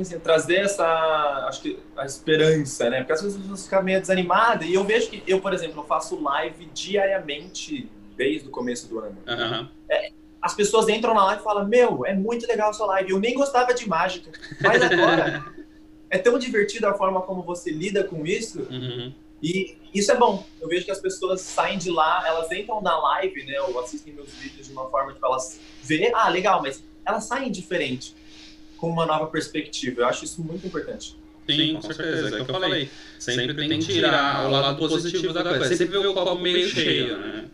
assim, 0.00 0.18
trazer 0.18 0.56
essa, 0.56 1.46
acho 1.48 1.62
que 1.62 1.78
a 1.96 2.04
esperança, 2.04 2.90
né? 2.90 2.98
Porque 2.98 3.12
às 3.12 3.22
vezes 3.22 3.36
as 3.36 3.42
pessoas 3.42 3.64
ficam 3.64 3.82
meio 3.82 4.00
desanimadas 4.00 4.68
e 4.68 4.74
eu 4.74 4.84
vejo 4.84 5.08
que 5.08 5.22
eu, 5.26 5.40
por 5.40 5.52
exemplo, 5.52 5.80
eu 5.82 5.86
faço 5.86 6.20
live 6.20 6.68
diariamente 6.74 7.88
desde 8.16 8.48
o 8.48 8.50
começo 8.50 8.88
do 8.88 8.98
ano. 8.98 9.16
Uhum. 9.26 9.68
É, 9.88 10.10
as 10.44 10.52
pessoas 10.52 10.90
entram 10.90 11.14
na 11.14 11.24
live 11.24 11.40
e 11.40 11.44
falam, 11.44 11.66
meu, 11.66 12.04
é 12.04 12.12
muito 12.12 12.46
legal 12.46 12.68
a 12.68 12.72
sua 12.74 12.86
live, 12.88 13.12
eu 13.12 13.18
nem 13.18 13.32
gostava 13.32 13.72
de 13.72 13.88
mágica, 13.88 14.30
mas 14.60 14.82
agora 14.82 15.42
é 16.10 16.18
tão 16.18 16.38
divertido 16.38 16.86
a 16.86 16.92
forma 16.92 17.22
como 17.22 17.42
você 17.42 17.70
lida 17.70 18.04
com 18.04 18.26
isso 18.26 18.60
uhum. 18.70 19.10
e 19.42 19.78
isso 19.94 20.12
é 20.12 20.16
bom. 20.16 20.46
Eu 20.60 20.68
vejo 20.68 20.84
que 20.84 20.90
as 20.90 21.00
pessoas 21.00 21.40
saem 21.40 21.78
de 21.78 21.90
lá, 21.90 22.22
elas 22.26 22.52
entram 22.52 22.82
na 22.82 22.94
live, 22.94 23.42
né, 23.44 23.58
ou 23.62 23.80
assistem 23.80 24.12
meus 24.12 24.34
vídeos 24.34 24.66
de 24.66 24.72
uma 24.74 24.86
forma 24.90 25.14
que 25.14 25.24
elas 25.24 25.58
vê, 25.82 26.12
ah, 26.14 26.28
legal, 26.28 26.60
mas 26.60 26.84
elas 27.06 27.24
saem 27.24 27.50
diferente 27.50 28.14
com 28.76 28.90
uma 28.90 29.06
nova 29.06 29.26
perspectiva. 29.28 30.02
Eu 30.02 30.06
acho 30.08 30.26
isso 30.26 30.42
muito 30.42 30.66
importante. 30.66 31.16
Sim, 31.48 31.76
com 31.76 31.82
certeza. 31.90 32.36
É 32.36 32.42
o 32.42 32.44
que 32.44 32.50
eu 32.50 32.60
falei. 32.60 32.90
Sempre 33.18 33.54
tem 33.54 33.78
que 33.78 33.86
tirar 33.86 34.46
o 34.46 34.50
lado 34.50 34.76
positivo 34.76 35.32
da 35.32 35.42
coisa. 35.42 35.74
Sempre 35.74 35.98
ver 35.98 36.08
o 36.08 36.12
copo 36.12 36.34
meio 36.38 36.68
cheio, 36.68 37.16
né? 37.16 37.44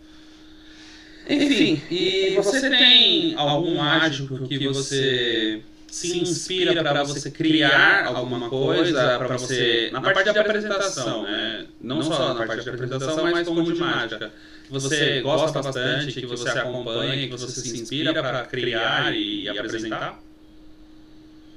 Enfim, 1.31 1.83
e 1.91 2.35
você 2.37 2.69
tem 2.69 3.35
algum 3.37 3.77
mágico 3.77 4.49
que 4.49 4.67
você 4.69 5.63
se 5.87 6.21
inspira 6.21 6.83
para 6.83 7.03
você 7.03 7.31
criar 7.31 8.07
alguma 8.07 8.49
coisa, 8.49 9.19
para 9.19 9.37
você 9.37 9.91
na 9.93 10.01
parte 10.01 10.33
de 10.33 10.39
apresentação, 10.39 11.23
né? 11.25 11.67
Não 11.81 12.03
só 12.03 12.35
na 12.35 12.47
parte 12.47 12.63
de 12.63 12.71
apresentação, 12.71 13.31
mas 13.31 13.49
como 13.49 13.63
de 13.63 13.75
mágica. 13.75 14.33
Que 14.67 14.73
você 14.73 15.21
gosta 15.21 15.61
bastante, 15.61 16.13
que 16.21 16.27
você 16.27 16.49
acompanha, 16.49 17.27
que 17.27 17.33
você 17.33 17.61
se 17.61 17.81
inspira 17.81 18.13
para 18.13 18.45
criar 18.45 19.15
e 19.15 19.49
apresentar? 19.49 20.21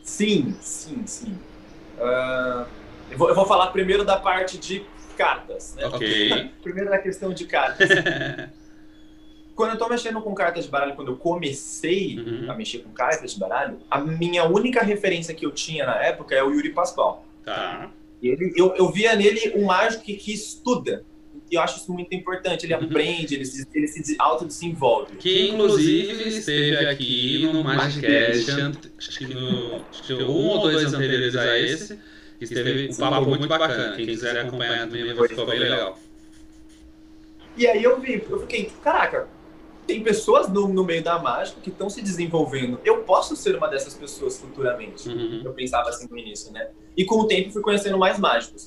Sim, 0.03 0.55
sim, 0.59 1.03
sim. 1.05 1.39
Uh, 1.97 2.65
eu, 3.09 3.17
vou, 3.17 3.29
eu, 3.29 3.35
vou, 3.35 3.45
falar 3.45 3.67
primeiro 3.67 4.03
da 4.03 4.17
parte 4.17 4.57
de 4.57 4.83
cartas, 5.17 5.75
né? 5.77 5.85
Ok. 5.85 6.51
primeiro 6.61 6.89
da 6.89 6.97
questão 6.97 7.33
de 7.33 7.45
cartas. 7.45 7.87
quando 9.55 9.71
eu 9.71 9.77
tô 9.77 9.87
mexendo 9.87 10.21
com 10.21 10.33
cartas 10.33 10.65
de 10.65 10.71
baralho, 10.71 10.95
quando 10.95 11.11
eu 11.11 11.17
comecei 11.17 12.19
uhum. 12.19 12.51
a 12.51 12.55
mexer 12.55 12.79
com 12.79 12.89
cartas 12.91 13.33
de 13.33 13.39
baralho, 13.39 13.77
a 13.89 13.99
minha 13.99 14.45
única 14.45 14.83
referência 14.83 15.33
que 15.33 15.45
eu 15.45 15.51
tinha 15.51 15.85
na 15.85 15.95
época 16.03 16.33
é 16.33 16.43
o 16.43 16.51
Yuri 16.51 16.69
Pascoal. 16.69 17.25
Tá. 17.45 17.91
Ele, 18.21 18.53
eu, 18.55 18.73
eu 18.75 18.89
via 18.89 19.15
nele 19.15 19.53
um 19.55 19.65
mágico 19.65 20.03
que, 20.03 20.15
que 20.15 20.33
estuda. 20.33 21.03
E 21.51 21.55
eu 21.55 21.61
acho 21.61 21.77
isso 21.77 21.91
muito 21.91 22.15
importante. 22.15 22.65
Ele 22.65 22.73
uhum. 22.73 22.85
aprende, 22.89 23.35
ele 23.35 23.45
se, 23.45 23.67
ele 23.73 23.87
se 23.87 24.15
autodesenvolve. 24.17 25.17
Que, 25.17 25.49
inclusive, 25.49 26.29
esteve 26.29 26.87
aqui 26.87 27.49
no 27.51 27.63
Magicast, 27.63 28.51
acho 28.97 29.17
que 29.19 29.27
no, 29.27 29.85
um 30.27 30.47
ou 30.47 30.61
dois 30.61 30.93
anteriores 30.93 31.35
a 31.35 31.59
esse, 31.59 31.99
que 32.39 32.45
esteve 32.45 32.89
um 32.91 32.95
papo 32.95 33.29
muito 33.29 33.47
bacana. 33.47 33.95
Quem 33.95 34.05
quiser 34.05 34.35
acompanhar 34.37 34.87
também 34.87 35.15
ficou 35.27 35.45
bem 35.45 35.59
legal. 35.59 35.99
E 37.55 37.67
aí 37.67 37.83
eu 37.83 37.99
vi, 37.99 38.23
eu 38.27 38.39
fiquei, 38.39 38.71
caraca, 38.83 39.27
tem 39.85 40.03
pessoas 40.03 40.49
no, 40.49 40.67
no 40.67 40.83
meio 40.83 41.03
da 41.03 41.19
mágica 41.19 41.59
que 41.61 41.69
estão 41.69 41.89
se 41.89 42.01
desenvolvendo. 42.01 42.79
Eu 42.83 42.99
posso 42.99 43.35
ser 43.35 43.55
uma 43.55 43.67
dessas 43.67 43.93
pessoas 43.93 44.37
futuramente. 44.37 45.09
Uhum. 45.09 45.41
Eu 45.43 45.53
pensava 45.53 45.89
assim 45.89 46.07
no 46.09 46.17
início, 46.17 46.51
né? 46.51 46.69
E 46.95 47.05
com 47.05 47.19
o 47.19 47.27
tempo 47.27 47.51
fui 47.51 47.61
conhecendo 47.61 47.97
mais 47.97 48.19
mágicos. 48.19 48.65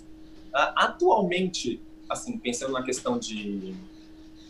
Uh, 0.55 0.73
atualmente, 0.77 1.81
assim, 2.09 2.39
pensando 2.39 2.73
na 2.73 2.83
questão 2.83 3.19
de, 3.19 3.75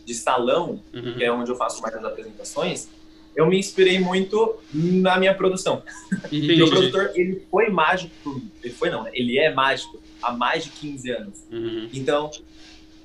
de 0.05 0.13
salão, 0.13 0.81
uhum. 0.93 1.15
que 1.15 1.23
é 1.23 1.31
onde 1.31 1.51
eu 1.51 1.55
faço 1.55 1.81
mais 1.81 1.95
as 1.95 2.03
apresentações, 2.03 2.89
eu 3.35 3.45
me 3.45 3.59
inspirei 3.59 3.99
muito 3.99 4.57
na 4.73 5.19
minha 5.19 5.33
produção. 5.33 5.83
Meu 6.31 6.67
produtor, 6.69 7.11
ele 7.13 7.45
foi 7.51 7.69
mágico, 7.69 8.41
ele 8.63 8.73
foi 8.73 8.89
não, 8.89 9.03
né? 9.03 9.11
ele 9.13 9.37
é 9.37 9.53
mágico 9.53 10.01
há 10.21 10.33
mais 10.33 10.63
de 10.63 10.71
15 10.71 11.11
anos. 11.11 11.43
Uhum. 11.51 11.87
Então, 11.93 12.31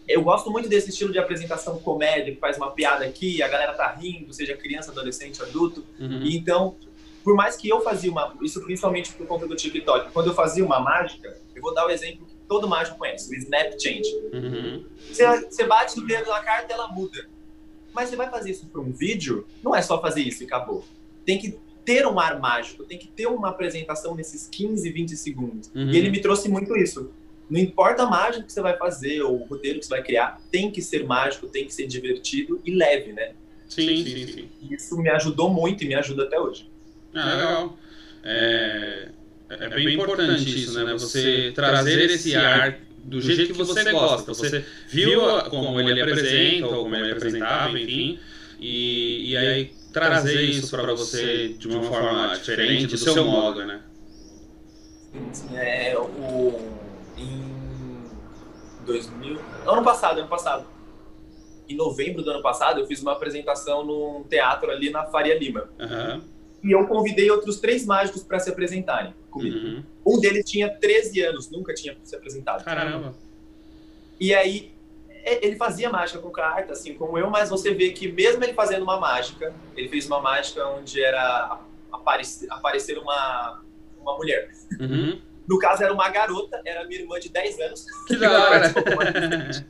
eu 0.09 0.23
gosto 0.23 0.51
muito 0.51 0.69
desse 0.69 0.91
estilo 0.91 1.13
de 1.13 1.19
apresentação 1.19 1.79
comédia, 1.79 2.35
que 2.35 2.41
faz 2.41 2.57
uma 2.57 2.71
piada 2.71 3.05
aqui, 3.05 3.43
a 3.43 3.49
galera 3.49 3.73
tá 3.73 3.89
rindo, 3.93 4.33
seja 4.33 4.57
criança, 4.57 4.91
adolescente, 4.91 5.41
adulto. 5.43 5.85
Uhum. 5.99 6.23
E 6.23 6.37
então, 6.37 6.77
por 7.23 7.35
mais 7.35 7.57
que 7.57 7.69
eu 7.69 7.81
fazia 7.83 8.11
uma, 8.11 8.35
isso 8.43 8.61
principalmente 8.63 9.13
por 9.13 9.27
conta 9.27 9.47
do 9.47 9.55
TikTok, 9.55 10.13
quando 10.13 10.29
eu 10.29 10.35
fazia 10.35 10.65
uma 10.65 10.81
mágica, 10.81 11.37
eu 11.55 11.63
vou 11.63 11.73
dar 11.73 11.87
o 11.87 11.91
exemplo 11.91 12.27
que 12.27 12.35
todo 12.49 12.69
mágico 12.69 12.99
conhece, 12.99 13.31
o 13.31 13.35
Snap 13.35 13.73
Change. 13.81 14.15
Uhum. 14.33 14.85
Você, 15.11 15.41
você 15.43 15.65
bate 15.65 15.99
o 15.99 16.07
dedo 16.07 16.29
na 16.29 16.41
carta, 16.41 16.73
ela 16.73 16.89
muda. 16.89 17.29
Mas 17.93 18.09
você 18.09 18.17
vai 18.17 18.29
fazer 18.31 18.51
isso 18.51 18.67
para 18.67 18.81
um 18.81 18.91
vídeo, 18.91 19.47
não 19.63 19.75
é 19.75 19.83
só 19.83 20.01
fazer 20.01 20.23
isso 20.23 20.43
e 20.43 20.47
acabou. 20.47 20.85
Tem 21.25 21.39
que 21.39 21.59
ter 21.85 22.07
um 22.07 22.19
ar 22.19 22.41
mágico, 22.41 22.85
tem 22.85 22.99
que 22.99 23.09
ter 23.09 23.27
uma 23.27 23.51
apresentação 23.51 24.15
nesses 24.15 24.47
15, 24.49 24.91
20 24.91 25.17
segundos. 25.17 25.71
Uhum. 25.75 25.91
E 25.91 25.97
ele 25.97 26.11
me 26.11 26.21
trouxe 26.21 26.49
muito 26.49 26.77
isso. 26.77 27.11
Não 27.53 27.61
importa 27.61 28.05
a 28.05 28.07
mágica 28.07 28.45
que 28.45 28.51
você 28.51 28.63
vai 28.63 28.79
fazer 28.79 29.21
ou 29.21 29.43
o 29.43 29.45
roteiro 29.45 29.79
que 29.79 29.85
você 29.85 29.91
vai 29.91 30.03
criar, 30.03 30.41
tem 30.51 30.71
que 30.71 30.81
ser 30.81 31.05
mágico, 31.05 31.47
tem 31.49 31.67
que 31.67 31.75
ser 31.75 31.87
divertido 31.87 32.59
e 32.65 32.75
leve, 32.75 33.13
né? 33.13 33.33
Sim, 33.69 34.03
sim, 34.03 34.27
sim. 34.27 34.49
Isso 34.71 34.97
me 34.97 35.11
ajudou 35.11 35.51
muito 35.51 35.85
e 35.85 35.87
me 35.87 35.95
ajuda 35.95 36.23
até 36.23 36.41
hoje. 36.41 36.67
Ah, 37.13 37.35
legal. 37.35 37.79
É, 38.25 39.09
é 39.51 39.69
bem 39.69 39.93
importante 39.93 40.63
isso, 40.63 40.83
né? 40.83 40.95
Você 40.95 41.53
trazer 41.55 42.09
esse 42.09 42.35
ar 42.35 42.79
do 43.05 43.21
jeito 43.21 43.53
que 43.53 43.53
você 43.53 43.93
gosta. 43.93 44.33
Você 44.33 44.65
viu 44.89 45.21
como 45.51 45.79
ele 45.79 46.01
apresenta, 46.01 46.69
ou 46.69 46.85
como 46.85 46.97
ele 46.97 47.13
apresentava, 47.13 47.79
enfim, 47.79 48.19
e, 48.59 49.31
e 49.31 49.37
aí 49.37 49.75
trazer 49.93 50.41
isso 50.41 50.71
para 50.71 50.95
você 50.95 51.49
de 51.49 51.69
uma 51.69 51.83
forma 51.83 52.35
diferente, 52.35 52.87
do 52.87 52.97
seu 52.97 53.27
modo, 53.27 53.67
né? 53.67 53.83
Sim, 55.35 55.55
é, 55.55 55.95
o 55.99 56.82
em 57.23 58.85
2000. 58.85 59.39
Ano 59.67 59.83
passado, 59.83 60.19
ano 60.19 60.29
passado. 60.29 60.67
Em 61.69 61.77
novembro 61.77 62.23
do 62.23 62.31
ano 62.31 62.43
passado, 62.43 62.81
eu 62.81 62.87
fiz 62.87 63.01
uma 63.01 63.13
apresentação 63.13 63.85
num 63.85 64.25
teatro 64.25 64.71
ali 64.71 64.91
na 64.91 65.07
Faria 65.07 65.39
Lima. 65.39 65.69
Uhum. 65.79 66.23
E 66.63 66.71
eu 66.73 66.87
convidei 66.87 67.31
outros 67.31 67.59
três 67.59 67.85
mágicos 67.87 68.23
para 68.23 68.39
se 68.39 68.51
apresentarem 68.51 69.15
comigo. 69.31 69.57
Uhum. 69.57 69.83
Um 70.07 70.21
deles 70.21 70.49
tinha 70.49 70.69
13 70.69 71.21
anos, 71.23 71.51
nunca 71.51 71.75
tinha 71.75 71.97
se 72.05 72.15
apresentado. 72.15 72.65
Caramba! 72.65 73.15
E 74.21 74.33
aí, 74.35 74.73
é, 75.25 75.45
ele 75.45 75.57
fazia 75.57 75.91
mágica 75.91 76.21
com 76.21 76.31
carta, 76.31 76.73
assim 76.73 76.95
como 76.95 77.19
eu, 77.19 77.31
mas 77.31 77.49
você 77.49 77.73
vê 77.73 77.91
que 77.91 78.11
mesmo 78.11 78.43
ele 78.45 78.55
fazendo 78.55 78.83
uma 78.83 78.99
mágica, 78.99 79.53
ele 79.77 79.89
fez 79.89 80.07
uma 80.07 80.21
mágica 80.21 80.67
onde 80.69 81.03
era 81.03 81.59
aparecer, 81.91 82.51
aparecer 82.51 82.99
uma, 82.99 83.63
uma 84.01 84.17
mulher. 84.17 84.51
Uhum. 84.81 85.21
No 85.53 85.59
caso, 85.59 85.85
era 85.85 85.93
uma 85.93 86.09
garota, 86.09 86.63
era 86.65 86.87
minha 86.87 87.03
irmã 87.03 87.21
de 87.21 87.29
10 87.29 87.61
anos. 87.61 87.85
Que 88.09 88.17
da 88.17 88.31
hora! 88.33 88.73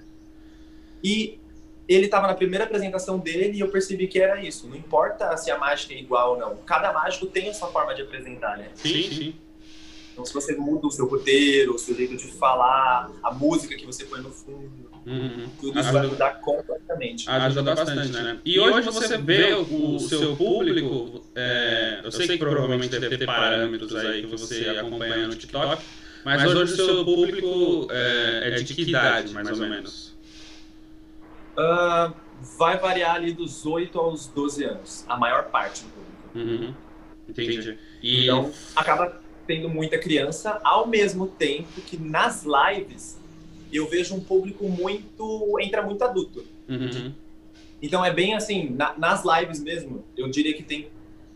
e 1.03 1.41
ele 1.89 2.05
estava 2.05 2.29
na 2.29 2.35
primeira 2.35 2.65
apresentação 2.65 3.19
dele 3.19 3.59
e 3.59 3.61
eu 3.61 3.69
percebi 3.69 4.07
que 4.07 4.21
era 4.21 4.41
isso. 4.41 4.69
Não 4.69 4.77
importa 4.77 5.37
se 5.37 5.51
a 5.51 5.59
mágica 5.59 5.93
é 5.93 5.99
igual 5.99 6.35
ou 6.35 6.39
não. 6.39 6.57
Cada 6.59 6.93
mágico 6.93 7.27
tem 7.27 7.49
a 7.49 7.55
sua 7.55 7.67
forma 7.67 7.97
de 7.97 8.03
apresentar, 8.03 8.57
né? 8.57 8.71
Sim, 8.77 9.03
sim. 9.11 9.35
Então, 10.13 10.25
se 10.25 10.33
você 10.33 10.55
muda 10.55 10.87
o 10.87 10.91
seu 10.91 11.09
roteiro, 11.09 11.75
o 11.75 11.79
seu 11.79 11.97
jeito 11.97 12.17
de 12.17 12.29
falar, 12.29 13.11
a 13.21 13.35
música 13.35 13.75
que 13.75 13.85
você 13.85 14.05
põe 14.05 14.21
no 14.21 14.31
fundo, 14.31 14.89
uhum. 15.07 15.49
tudo 15.61 15.81
isso 15.81 15.93
vai 15.93 16.07
mudar 16.07 16.31
completamente. 16.41 17.29
Ajuda 17.29 17.75
bastante, 17.75 18.13
né? 18.13 18.39
E 18.45 18.59
hoje 18.59 18.83
você 18.83 19.19
vê 19.19 19.55
o, 19.55 19.97
o 19.97 20.01
seu 20.01 20.37
público, 20.37 21.25
é, 21.35 22.01
eu 22.05 22.13
sei 22.13 22.27
que 22.27 22.37
provavelmente 22.39 22.99
deve 22.99 23.19
ter 23.19 23.27
parâmetros 23.27 23.95
aí 23.95 24.23
que 24.23 24.37
você 24.37 24.69
acompanha 24.71 25.27
no 25.27 25.35
TikTok, 25.35 25.83
mas 26.25 26.45
hoje 26.45 26.75
o 26.75 26.77
seu 26.77 27.05
público 27.05 27.89
é, 27.91 28.49
é 28.49 28.51
de 28.51 28.75
que 28.75 28.83
idade, 28.83 29.33
mais 29.33 29.51
ou 29.51 29.67
menos? 29.67 30.13
Uh, 31.53 32.15
vai 32.57 32.79
variar 32.79 33.17
ali 33.17 33.33
dos 33.33 33.67
8 33.67 33.99
aos 33.99 34.27
12 34.29 34.65
anos, 34.65 35.05
a 35.09 35.17
maior 35.17 35.45
parte 35.45 35.85
do 35.85 35.91
público. 35.91 36.13
Uhum. 36.35 36.75
Entendi. 37.29 37.79
E... 38.03 38.25
Então, 38.25 38.53
acaba 38.75 39.21
tendo 39.47 39.69
muita 39.69 39.99
criança, 39.99 40.61
ao 40.63 40.87
mesmo 40.87 41.27
tempo 41.27 41.81
que 41.83 41.97
nas 41.97 42.45
lives 42.45 43.21
eu 43.73 43.89
vejo 43.89 44.15
um 44.15 44.21
público 44.21 44.69
muito. 44.69 45.59
entra 45.61 45.83
muito 45.83 46.03
adulto. 46.03 46.45
Uhum. 46.69 47.13
Então 47.81 48.05
é 48.05 48.13
bem 48.13 48.35
assim, 48.35 48.71
na, 48.71 48.97
nas 48.97 49.23
lives 49.25 49.61
mesmo, 49.61 50.05
eu 50.17 50.29
diria 50.31 50.55
que 50.55 50.63
tem 50.63 50.89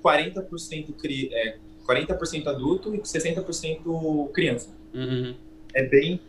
40%, 0.02 0.95
cri, 0.95 1.28
é, 1.33 1.57
40 1.85 2.19
adulto 2.49 2.95
e 2.95 3.00
60% 3.00 4.31
criança. 4.33 4.71
Uhum. 4.95 5.35
É 5.75 5.83
bem. 5.85 6.21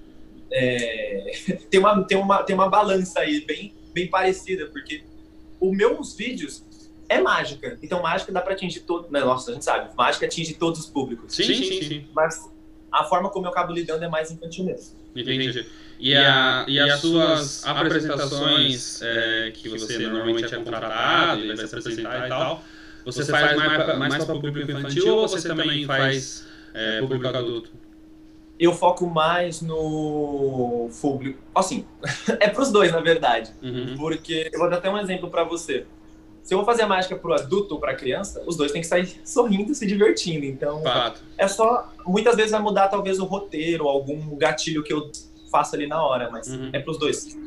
É, 0.51 1.31
tem, 1.69 1.79
uma, 1.79 2.03
tem, 2.03 2.17
uma, 2.17 2.43
tem 2.43 2.55
uma 2.55 2.69
balança 2.69 3.19
aí 3.19 3.41
bem, 3.41 3.73
bem 3.93 4.07
parecida, 4.07 4.65
porque 4.67 5.03
os 5.59 5.75
meus 5.75 6.15
vídeos 6.15 6.63
é 7.09 7.19
mágica. 7.21 7.77
Então, 7.81 8.01
mágica 8.01 8.31
dá 8.31 8.41
para 8.41 8.53
atingir 8.53 8.81
todo. 8.81 9.09
Né? 9.11 9.19
Nossa, 9.21 9.51
a 9.51 9.53
gente 9.53 9.65
sabe, 9.65 9.95
mágica 9.95 10.25
atinge 10.25 10.53
todos 10.55 10.79
os 10.79 10.85
públicos. 10.87 11.35
Sim, 11.35 11.43
sim, 11.43 11.81
sim. 11.83 12.07
Mas 12.13 12.49
a 12.91 13.03
forma 13.03 13.29
como 13.29 13.45
eu 13.45 13.49
acabo 13.49 13.73
lidando 13.73 14.03
é 14.03 14.07
mais 14.07 14.31
infantil 14.31 14.65
mesmo. 14.65 14.95
Entendi. 15.15 15.65
E, 15.99 16.15
a, 16.15 16.65
e 16.67 16.79
as 16.79 16.99
suas 16.99 17.65
apresentações 17.65 19.01
é, 19.01 19.51
que 19.51 19.67
você 19.67 19.97
normalmente 19.97 20.53
é 20.53 20.57
contratado 20.57 21.43
e 21.43 21.47
vai 21.47 21.57
se 21.57 21.75
apresentar 21.75 22.25
e 22.25 22.29
tal, 22.29 22.63
você 23.03 23.25
faz 23.25 23.57
mais, 23.57 23.97
mais 23.97 24.25
para 24.25 24.35
público 24.35 24.71
infantil 24.71 25.15
ou 25.15 25.27
você 25.27 25.47
também 25.47 25.85
faz 25.85 26.45
é, 26.73 26.99
público 26.99 27.27
adulto? 27.27 27.71
Eu 28.59 28.73
foco 28.73 29.05
mais 29.07 29.61
no 29.61 30.89
público. 30.99 31.39
Assim, 31.53 31.85
é 32.39 32.49
para 32.49 32.61
os 32.61 32.71
dois, 32.71 32.91
na 32.91 32.99
verdade. 32.99 33.51
Uhum. 33.61 33.95
Porque 33.97 34.49
eu 34.51 34.59
vou 34.59 34.69
dar 34.69 34.77
até 34.77 34.89
um 34.89 34.97
exemplo 34.97 35.29
para 35.29 35.43
você 35.43 35.85
se 36.47 36.53
eu 36.53 36.59
vou 36.59 36.65
fazer 36.65 36.83
a 36.83 36.87
mágica 36.87 37.13
pro 37.13 37.33
adulto 37.33 37.73
ou 37.73 37.79
pra 37.79 37.93
criança, 37.93 38.41
os 38.47 38.55
dois 38.55 38.71
têm 38.71 38.79
que 38.79 38.87
sair 38.87 39.19
sorrindo, 39.25 39.75
se 39.75 39.85
divertindo. 39.85 40.45
Então, 40.45 40.81
Fato. 40.81 41.21
é 41.37 41.45
só. 41.45 41.91
Muitas 42.05 42.37
vezes 42.37 42.51
vai 42.51 42.61
mudar, 42.61 42.87
talvez, 42.87 43.19
o 43.19 43.25
roteiro, 43.25 43.85
algum 43.85 44.33
gatilho 44.37 44.81
que 44.81 44.93
eu 44.93 45.11
faço 45.51 45.75
ali 45.75 45.87
na 45.87 46.01
hora, 46.01 46.29
mas 46.31 46.47
uhum. 46.47 46.69
é 46.71 46.79
pros 46.79 46.97
dois. 46.97 47.37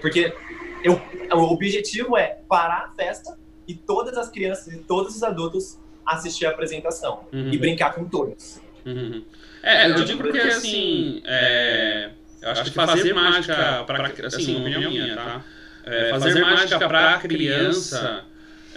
Porque 0.00 0.34
eu, 0.82 1.00
o 1.34 1.42
objetivo 1.52 2.16
é 2.16 2.40
parar 2.48 2.86
a 2.86 2.96
festa 2.96 3.38
e 3.68 3.74
todas 3.74 4.18
as 4.18 4.28
crianças 4.28 4.74
e 4.74 4.78
todos 4.78 5.14
os 5.14 5.22
adultos 5.22 5.78
assistir 6.04 6.46
a 6.46 6.50
apresentação 6.50 7.28
uhum. 7.32 7.52
e 7.52 7.58
brincar 7.58 7.94
com 7.94 8.06
todos. 8.06 8.60
Uhum. 8.84 9.22
É, 9.62 9.88
eu 9.88 10.02
digo 10.02 10.20
porque 10.20 10.36
assim. 10.36 11.22
É, 11.24 12.10
eu 12.42 12.50
acho 12.50 12.64
que 12.64 12.70
fazer 12.72 13.14
mágica 13.14 13.84
para 13.86 14.08
assim, 14.26 14.56
uma 14.56 14.68
opinião 14.68 14.90
minha, 14.90 15.14
tá? 15.14 15.44
É, 15.84 16.10
fazer 16.10 16.40
mágica 16.40 16.88
para 16.88 17.18
criança 17.18 18.24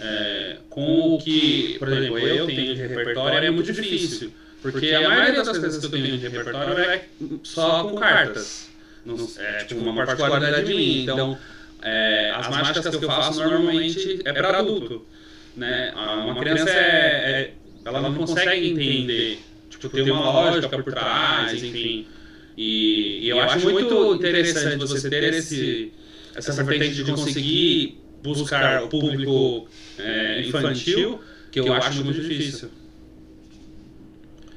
é, 0.02 0.56
com 0.68 1.14
o 1.14 1.18
que, 1.18 1.76
por 1.78 1.88
exemplo, 1.88 2.18
eu 2.18 2.46
tenho 2.46 2.74
de 2.74 2.82
repertório 2.82 3.46
é 3.46 3.50
muito 3.50 3.72
difícil. 3.72 4.32
Porque 4.60 4.90
a 4.90 5.08
maioria 5.08 5.42
das 5.42 5.58
coisas 5.58 5.78
que 5.78 5.86
eu 5.86 5.90
tenho 5.90 6.18
de 6.18 6.28
repertório 6.28 6.78
é 6.78 7.04
só 7.42 7.84
com 7.84 7.96
cartas. 7.96 8.70
É 9.38 9.64
tipo 9.64 9.80
uma 9.80 10.04
particularidade 10.04 10.72
minha. 10.72 11.02
Então, 11.02 11.38
é, 11.82 12.30
as 12.34 12.48
mágicas 12.48 12.96
que 12.96 13.04
eu 13.04 13.08
faço 13.08 13.40
normalmente 13.40 14.20
é 14.24 14.32
para 14.32 14.58
adulto. 14.58 15.04
Né? 15.56 15.92
Uma 16.24 16.34
criança 16.36 16.70
é, 16.70 16.74
é, 16.74 17.52
ela 17.84 18.00
não 18.00 18.14
consegue 18.14 18.68
entender. 18.68 19.40
Tipo, 19.68 19.88
tem 19.88 20.10
uma 20.10 20.30
lógica 20.30 20.68
por 20.68 20.84
trás, 20.84 21.62
enfim. 21.62 22.06
E, 22.56 23.24
e 23.24 23.28
eu 23.28 23.40
acho 23.40 23.68
muito 23.68 24.14
interessante 24.14 24.76
você 24.76 25.08
ter 25.08 25.34
esse, 25.34 25.92
essa 26.34 26.52
vertente 26.62 27.02
de 27.02 27.10
conseguir 27.10 28.01
buscar 28.22 28.84
o 28.84 28.88
público 28.88 29.68
é, 29.98 30.42
infantil, 30.42 31.20
que 31.50 31.60
eu 31.60 31.72
acho 31.72 32.04
muito 32.04 32.20
difícil. 32.20 32.70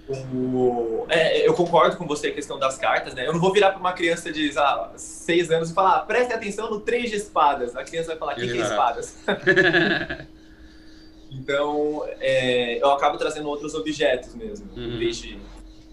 O, 0.07 1.07
é, 1.09 1.47
eu, 1.47 1.53
concordo 1.55 1.97
com 1.97 2.05
você 2.05 2.27
a 2.27 2.31
questão 2.31 2.59
das 2.59 2.77
cartas, 2.77 3.15
né? 3.15 3.25
Eu 3.25 3.33
não 3.33 3.39
vou 3.39 3.51
virar 3.51 3.71
para 3.71 3.79
uma 3.79 3.91
criança 3.91 4.31
de 4.31 4.51
ah, 4.55 4.91
seis 4.95 5.49
anos 5.49 5.71
e 5.71 5.73
falar, 5.73 5.95
ah, 5.95 5.99
preste 6.01 6.31
atenção 6.31 6.69
no 6.69 6.79
três 6.79 7.09
de 7.09 7.15
espadas. 7.15 7.75
A 7.75 7.83
criança 7.83 8.09
vai 8.09 8.17
falar, 8.17 8.33
o 8.33 8.35
que, 8.35 8.47
que 8.47 8.57
é 8.59 8.61
espadas? 8.61 9.17
então, 11.31 12.07
é, 12.19 12.79
eu 12.79 12.91
acabo 12.91 13.17
trazendo 13.17 13.49
outros 13.49 13.73
objetos 13.73 14.35
mesmo, 14.35 14.69
uhum. 14.75 14.93
em 14.93 14.99
vez 14.99 15.17
de 15.17 15.39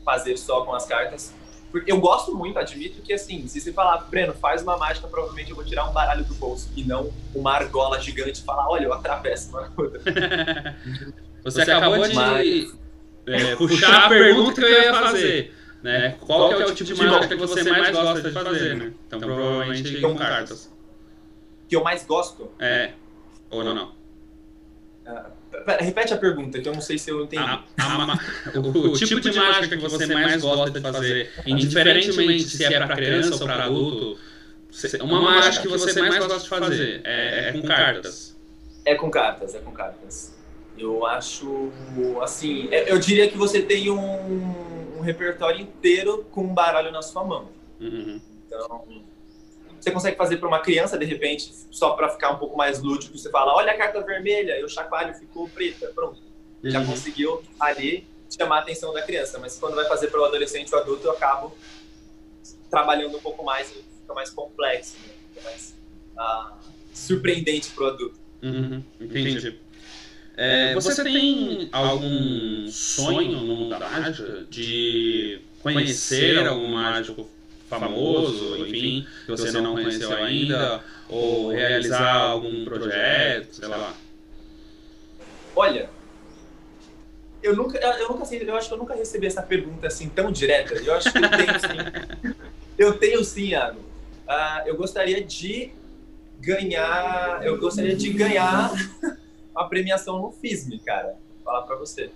fazer 0.04 0.36
só 0.36 0.62
com 0.62 0.74
as 0.74 0.84
cartas. 0.84 1.32
Porque 1.72 1.90
eu 1.90 1.98
gosto 1.98 2.36
muito, 2.36 2.58
admito 2.58 3.00
que 3.00 3.14
assim, 3.14 3.48
se 3.48 3.58
você 3.58 3.72
falar, 3.72 3.96
Breno, 4.10 4.34
faz 4.34 4.62
uma 4.62 4.76
mágica, 4.76 5.08
provavelmente 5.08 5.50
eu 5.50 5.56
vou 5.56 5.64
tirar 5.64 5.88
um 5.88 5.92
baralho 5.92 6.22
do 6.22 6.34
bolso 6.34 6.70
e 6.76 6.84
não 6.84 7.10
uma 7.34 7.54
argola 7.54 7.98
gigante 7.98 8.42
e 8.42 8.44
falar, 8.44 8.68
olha, 8.68 8.84
eu 8.84 8.92
atravesso 8.92 9.48
uma 9.48 9.72
outra. 9.74 9.98
você, 11.42 11.64
você 11.64 11.70
acabou 11.72 12.06
de 12.06 12.14
Mas... 12.14 12.76
é, 13.26 13.56
puxar 13.56 14.04
a 14.04 14.08
pergunta 14.10 14.60
que 14.60 14.66
eu 14.66 14.82
ia 14.82 14.94
fazer. 14.94 15.54
Né? 15.82 16.16
Qual, 16.20 16.50
Qual 16.50 16.60
é 16.60 16.66
o 16.66 16.74
tipo 16.74 16.94
de 16.94 17.04
mágica 17.04 17.28
que 17.28 17.36
você 17.36 17.64
mais 17.64 17.90
gosta 17.90 18.20
de 18.22 18.30
fazer, 18.30 18.76
né? 18.76 18.92
Então, 19.06 19.18
provavelmente 19.18 20.00
com 20.00 20.14
cartas. 20.14 20.70
Que 21.66 21.74
eu 21.74 21.82
mais 21.82 22.04
gosto? 22.04 22.50
É. 22.60 22.92
Ou 23.50 23.64
não, 23.64 23.74
não. 23.74 23.86
Uh, 25.06 25.41
repete 25.80 26.14
a 26.14 26.16
pergunta, 26.16 26.60
que 26.60 26.68
eu 26.68 26.72
não 26.72 26.80
sei 26.80 26.98
se 26.98 27.10
eu 27.10 27.24
entendi. 27.24 27.42
A, 27.42 27.62
a, 27.78 28.18
o, 28.58 28.92
o, 28.92 28.92
tipo, 28.92 29.20
de 29.20 29.32
mágica 29.32 29.76
que 29.76 29.82
você 29.82 30.06
mais 30.06 30.42
gosta 30.42 30.70
de 30.70 30.80
fazer, 30.80 31.30
indiferentemente 31.46 32.44
se 32.44 32.64
é 32.64 32.78
para 32.78 32.94
criança 32.94 33.34
ou 33.34 33.40
para 33.40 33.64
adulto, 33.64 34.18
uma 35.00 35.20
mágica 35.20 35.62
que 35.62 35.68
você 35.68 36.00
mais 36.00 36.18
gosta 36.18 36.38
de 36.40 36.48
fazer 36.48 37.00
é, 37.04 37.48
é 37.48 37.52
com 37.52 37.62
cartas. 37.62 38.36
É 38.84 38.94
com 38.94 39.10
cartas, 39.10 39.54
é 39.54 39.58
com 39.58 39.70
cartas. 39.70 40.34
Eu 40.76 41.06
acho, 41.06 41.70
assim, 42.22 42.68
é, 42.72 42.90
eu 42.90 42.98
diria 42.98 43.28
que 43.28 43.36
você 43.36 43.60
tem 43.60 43.90
um, 43.90 44.96
um 44.98 45.00
repertório 45.00 45.60
inteiro 45.60 46.26
com 46.32 46.44
um 46.44 46.54
baralho 46.54 46.90
na 46.90 47.02
sua 47.02 47.22
mão. 47.22 47.48
Uhum. 47.78 48.20
Então, 48.46 48.84
você 49.82 49.90
consegue 49.90 50.16
fazer 50.16 50.36
para 50.36 50.46
uma 50.46 50.60
criança, 50.60 50.96
de 50.96 51.04
repente, 51.04 51.52
só 51.70 51.90
para 51.90 52.08
ficar 52.08 52.30
um 52.30 52.38
pouco 52.38 52.56
mais 52.56 52.80
lúdico, 52.80 53.18
você 53.18 53.28
fala, 53.30 53.52
olha 53.54 53.72
a 53.72 53.76
carta 53.76 54.00
vermelha, 54.00 54.58
e 54.58 54.64
o 54.64 54.68
chacoalho 54.68 55.12
ficou 55.14 55.48
preta, 55.48 55.90
pronto. 55.94 56.20
Uhum. 56.62 56.70
Já 56.70 56.84
conseguiu 56.84 57.42
ali 57.58 58.06
chamar 58.30 58.58
a 58.58 58.60
atenção 58.60 58.92
da 58.92 59.02
criança. 59.02 59.38
Mas 59.38 59.58
quando 59.58 59.74
vai 59.74 59.86
fazer 59.86 60.08
para 60.08 60.20
o 60.20 60.24
adolescente 60.24 60.72
ou 60.72 60.80
adulto, 60.80 61.06
eu 61.06 61.10
acabo 61.10 61.56
trabalhando 62.70 63.16
um 63.16 63.20
pouco 63.20 63.44
mais, 63.44 63.70
fica 63.70 64.14
mais 64.14 64.30
complexo, 64.30 64.96
né? 65.00 65.12
fica 65.34 65.48
mais 65.48 65.74
ah, 66.16 66.52
surpreendente 66.94 67.70
para 67.70 67.84
o 67.84 67.86
adulto. 67.88 68.18
Uhum. 68.42 68.82
Entendi. 69.00 69.58
É, 70.36 70.72
você 70.74 71.02
tem 71.02 71.68
algum 71.72 72.66
sonho 72.68 73.32
no 73.32 73.40
mundo 73.42 73.68
da 73.68 73.78
mágica 73.78 74.46
de 74.48 75.40
conhecer 75.60 76.46
algum 76.46 76.68
mágico 76.68 77.28
famoso, 77.78 78.56
enfim, 78.58 79.06
que 79.24 79.30
você 79.30 79.60
não 79.60 79.74
conheceu 79.74 80.12
ainda, 80.12 80.82
ou 81.08 81.50
realizar 81.50 82.16
algum 82.16 82.64
projeto, 82.64 83.54
sei 83.54 83.68
lá? 83.68 83.94
Olha, 85.54 85.88
eu 87.42 87.56
nunca, 87.56 87.78
eu 87.78 88.08
nunca 88.08 88.24
sei, 88.24 88.42
eu 88.46 88.56
acho 88.56 88.68
que 88.68 88.74
eu 88.74 88.78
nunca 88.78 88.94
recebi 88.94 89.26
essa 89.26 89.42
pergunta 89.42 89.86
assim 89.86 90.08
tão 90.08 90.30
direta. 90.30 90.74
Eu 90.74 90.94
acho 90.94 91.12
que 91.12 91.18
eu 91.18 91.30
tenho 91.30 91.60
sim. 91.60 92.34
eu 92.78 92.98
tenho 92.98 93.24
sim, 93.24 93.48
Iago. 93.48 93.80
Uh, 93.80 94.66
eu 94.66 94.76
gostaria 94.76 95.22
de 95.22 95.72
ganhar, 96.40 97.40
eu 97.44 97.58
gostaria 97.58 97.96
de 97.96 98.12
ganhar 98.12 98.72
a 99.54 99.64
premiação 99.64 100.20
no 100.20 100.30
FISM, 100.30 100.78
cara. 100.84 101.16
Vou 101.36 101.44
falar 101.44 101.62
para 101.62 101.76
você. 101.76 102.10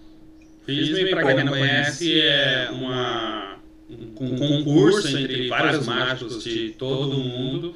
FISM, 0.64 1.10
para 1.10 1.34
quem 1.34 1.44
não 1.44 1.52
conhece, 1.52 2.20
é 2.20 2.70
uma 2.70 3.58
um 3.88 4.36
concurso 4.36 5.08
entre 5.08 5.48
vários 5.48 5.86
mágicos 5.86 6.42
de 6.42 6.70
todo 6.70 7.16
mundo 7.16 7.74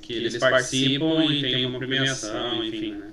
que 0.00 0.12
eles 0.12 0.36
participam 0.36 1.24
e 1.24 1.40
tem 1.40 1.66
uma 1.66 1.78
premiação, 1.78 2.64
enfim, 2.64 2.94
né? 2.94 3.12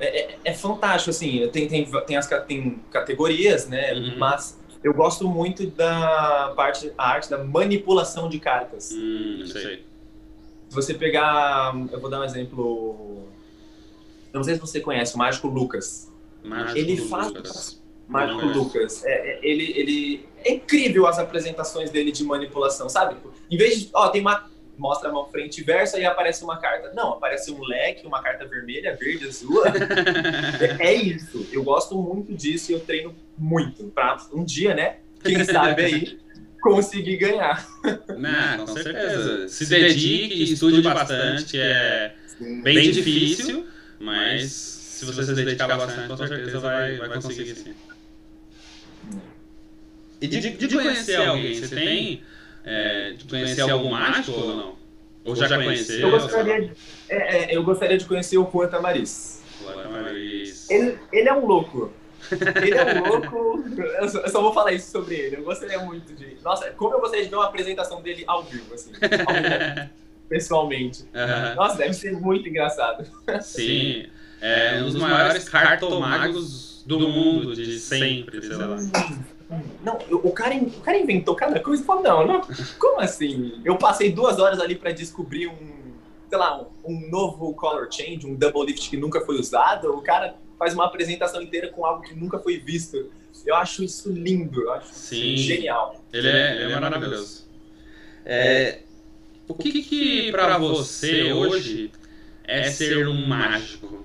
É, 0.00 0.22
é, 0.22 0.38
é, 0.44 0.54
fantástico, 0.54 1.10
assim, 1.10 1.48
tem, 1.52 1.68
tem, 1.68 1.88
tem, 2.06 2.16
as, 2.16 2.28
tem 2.46 2.80
categorias, 2.90 3.68
né? 3.68 3.92
Uhum. 3.94 4.18
Mas 4.18 4.58
eu 4.82 4.92
gosto 4.92 5.28
muito 5.28 5.66
da 5.66 6.52
parte, 6.56 6.92
a 6.98 7.10
arte 7.10 7.30
da 7.30 7.42
manipulação 7.42 8.28
de 8.28 8.40
cartas. 8.40 8.90
Hum, 8.92 9.44
sei. 9.46 9.84
Se 10.68 10.74
você 10.74 10.94
pegar, 10.94 11.74
eu 11.92 12.00
vou 12.00 12.10
dar 12.10 12.20
um 12.20 12.24
exemplo, 12.24 13.28
eu 14.32 14.38
não 14.38 14.42
sei 14.42 14.54
se 14.54 14.60
você 14.60 14.80
conhece 14.80 15.14
o 15.14 15.18
Mágico 15.18 15.46
Lucas. 15.46 16.12
Mágico 16.42 16.76
ele 16.76 16.96
faz 16.96 17.28
Lucas. 17.28 17.82
Mágico 18.08 18.46
Lucas. 18.46 19.04
É, 19.04 19.12
é, 19.12 19.40
ele, 19.42 19.72
ele 19.76 20.28
é 20.44 20.52
incrível 20.52 21.06
as 21.06 21.18
apresentações 21.18 21.90
dele 21.90 22.12
de 22.12 22.24
manipulação, 22.24 22.88
sabe? 22.88 23.16
Em 23.50 23.56
vez 23.56 23.80
de, 23.80 23.90
ó, 23.92 24.08
tem 24.08 24.20
uma 24.20 24.48
mostra 24.76 25.08
a 25.08 25.12
mão 25.12 25.26
frente 25.26 25.60
e 25.60 25.64
verso 25.64 25.96
e 25.98 26.04
aparece 26.04 26.42
uma 26.42 26.58
carta. 26.58 26.92
Não, 26.94 27.12
aparece 27.12 27.50
um 27.50 27.62
leque, 27.62 28.06
uma 28.06 28.22
carta 28.22 28.44
vermelha, 28.46 28.96
verde, 28.96 29.26
azul. 29.26 29.62
é, 29.66 30.88
é 30.88 30.94
isso. 30.94 31.46
Eu 31.52 31.62
gosto 31.62 31.96
muito 31.96 32.34
disso 32.34 32.72
e 32.72 32.74
eu 32.74 32.80
treino 32.80 33.14
muito 33.38 33.84
para 33.84 34.16
um 34.32 34.44
dia, 34.44 34.74
né? 34.74 34.96
Quem 35.22 35.42
sabe 35.44 35.84
aí 35.84 36.18
conseguir 36.60 37.18
ganhar. 37.18 37.66
Não, 38.16 38.66
com 38.66 38.74
certeza. 38.74 39.48
Se 39.48 39.66
dedique, 39.66 40.52
estude 40.52 40.80
bastante, 40.80 41.60
é 41.60 42.14
bem 42.62 42.90
difícil, 42.90 43.66
mas 44.00 44.50
se 44.50 45.04
você 45.04 45.24
se 45.24 45.34
dedicar 45.34 45.68
bastante, 45.76 46.08
com 46.08 46.16
certeza 46.16 46.58
vai, 46.58 46.96
vai 46.96 47.20
conseguir 47.20 47.54
sim. 47.54 47.74
E 50.20 50.26
de, 50.26 50.40
de, 50.40 50.66
de 50.66 50.76
conhecer 50.76 51.16
alguém, 51.16 51.54
você 51.54 51.74
tem 51.74 52.22
é, 52.64 53.12
de 53.12 53.24
conhecer 53.24 53.60
algum 53.62 53.90
mágico 53.90 54.40
ou 54.40 54.56
não? 54.56 54.84
Ou 55.24 55.34
já 55.34 55.48
conheceu? 55.48 56.08
Eu 56.08 56.20
gostaria 56.20 56.60
de, 56.62 56.72
é, 57.08 57.16
é, 57.16 57.56
eu 57.56 57.62
gostaria 57.62 57.96
de 57.96 58.04
conhecer 58.04 58.38
o 58.38 58.50
Juan 58.50 58.68
Tamariz. 58.68 59.42
Tamariz. 59.64 60.70
Ele, 60.70 60.98
ele 61.12 61.28
é 61.28 61.34
um 61.34 61.46
louco. 61.46 61.92
Ele 62.30 62.76
é 62.76 63.00
um 63.00 63.06
louco. 63.06 63.64
Eu 64.00 64.08
só, 64.08 64.18
eu 64.20 64.28
só, 64.28 64.42
vou 64.42 64.52
falar 64.52 64.72
isso 64.72 64.90
sobre 64.90 65.14
ele. 65.14 65.36
Eu 65.36 65.42
gostaria 65.42 65.78
muito 65.78 66.14
de. 66.14 66.36
Nossa, 66.42 66.70
como 66.70 66.94
eu 66.94 67.00
gostaria 67.00 67.24
de 67.24 67.30
ver 67.30 67.36
uma 67.36 67.46
apresentação 67.46 68.00
dele 68.00 68.24
ao 68.26 68.44
vivo, 68.44 68.72
assim. 68.72 68.92
Ao 68.92 69.34
vivo, 69.34 69.90
pessoalmente. 70.28 71.02
Uhum. 71.02 71.54
Nossa, 71.56 71.76
deve 71.76 71.92
ser 71.92 72.12
muito 72.12 72.48
engraçado. 72.48 73.04
Sim. 73.42 74.06
É 74.40 74.80
um 74.80 74.84
dos 74.84 74.94
maiores 74.96 75.48
cartomagos 75.48 76.84
do 76.86 77.00
mundo 77.00 77.54
de 77.54 77.78
sempre, 77.78 78.42
sei 78.42 78.56
lá. 78.56 78.76
Não, 79.82 79.98
o 80.10 80.30
cara, 80.32 80.54
o 80.56 80.80
cara 80.80 80.98
inventou 80.98 81.34
cada 81.34 81.60
coisa 81.60 81.82
e 81.82 81.86
falou, 81.86 82.02
não, 82.02 82.26
não, 82.26 82.40
como 82.78 83.00
assim? 83.00 83.60
Eu 83.64 83.76
passei 83.76 84.12
duas 84.12 84.38
horas 84.38 84.60
ali 84.60 84.74
para 84.74 84.92
descobrir 84.92 85.48
um, 85.48 85.92
sei 86.28 86.38
lá, 86.38 86.60
um, 86.60 86.66
um, 86.84 87.10
novo 87.10 87.54
color 87.54 87.88
change, 87.90 88.26
um 88.26 88.34
double 88.34 88.66
lift 88.66 88.88
que 88.88 88.96
nunca 88.96 89.20
foi 89.20 89.38
usado. 89.38 89.90
O 89.94 90.02
cara 90.02 90.36
faz 90.58 90.74
uma 90.74 90.86
apresentação 90.86 91.42
inteira 91.42 91.68
com 91.68 91.84
algo 91.84 92.02
que 92.02 92.14
nunca 92.14 92.38
foi 92.38 92.58
visto. 92.58 93.10
Eu 93.44 93.56
acho 93.56 93.84
isso 93.84 94.10
lindo, 94.10 94.62
eu 94.62 94.72
acho 94.72 94.92
Sim. 94.94 95.36
genial. 95.36 96.02
Ele 96.12 96.28
é, 96.28 96.62
ele 96.62 96.72
é 96.72 96.80
maravilhoso. 96.80 97.44
É, 98.24 98.80
o 99.46 99.54
que 99.54 99.82
que 99.82 100.30
para 100.30 100.56
você 100.56 101.32
hoje 101.32 101.90
é 102.44 102.70
ser 102.70 103.06
um 103.06 103.26
mágico? 103.26 104.03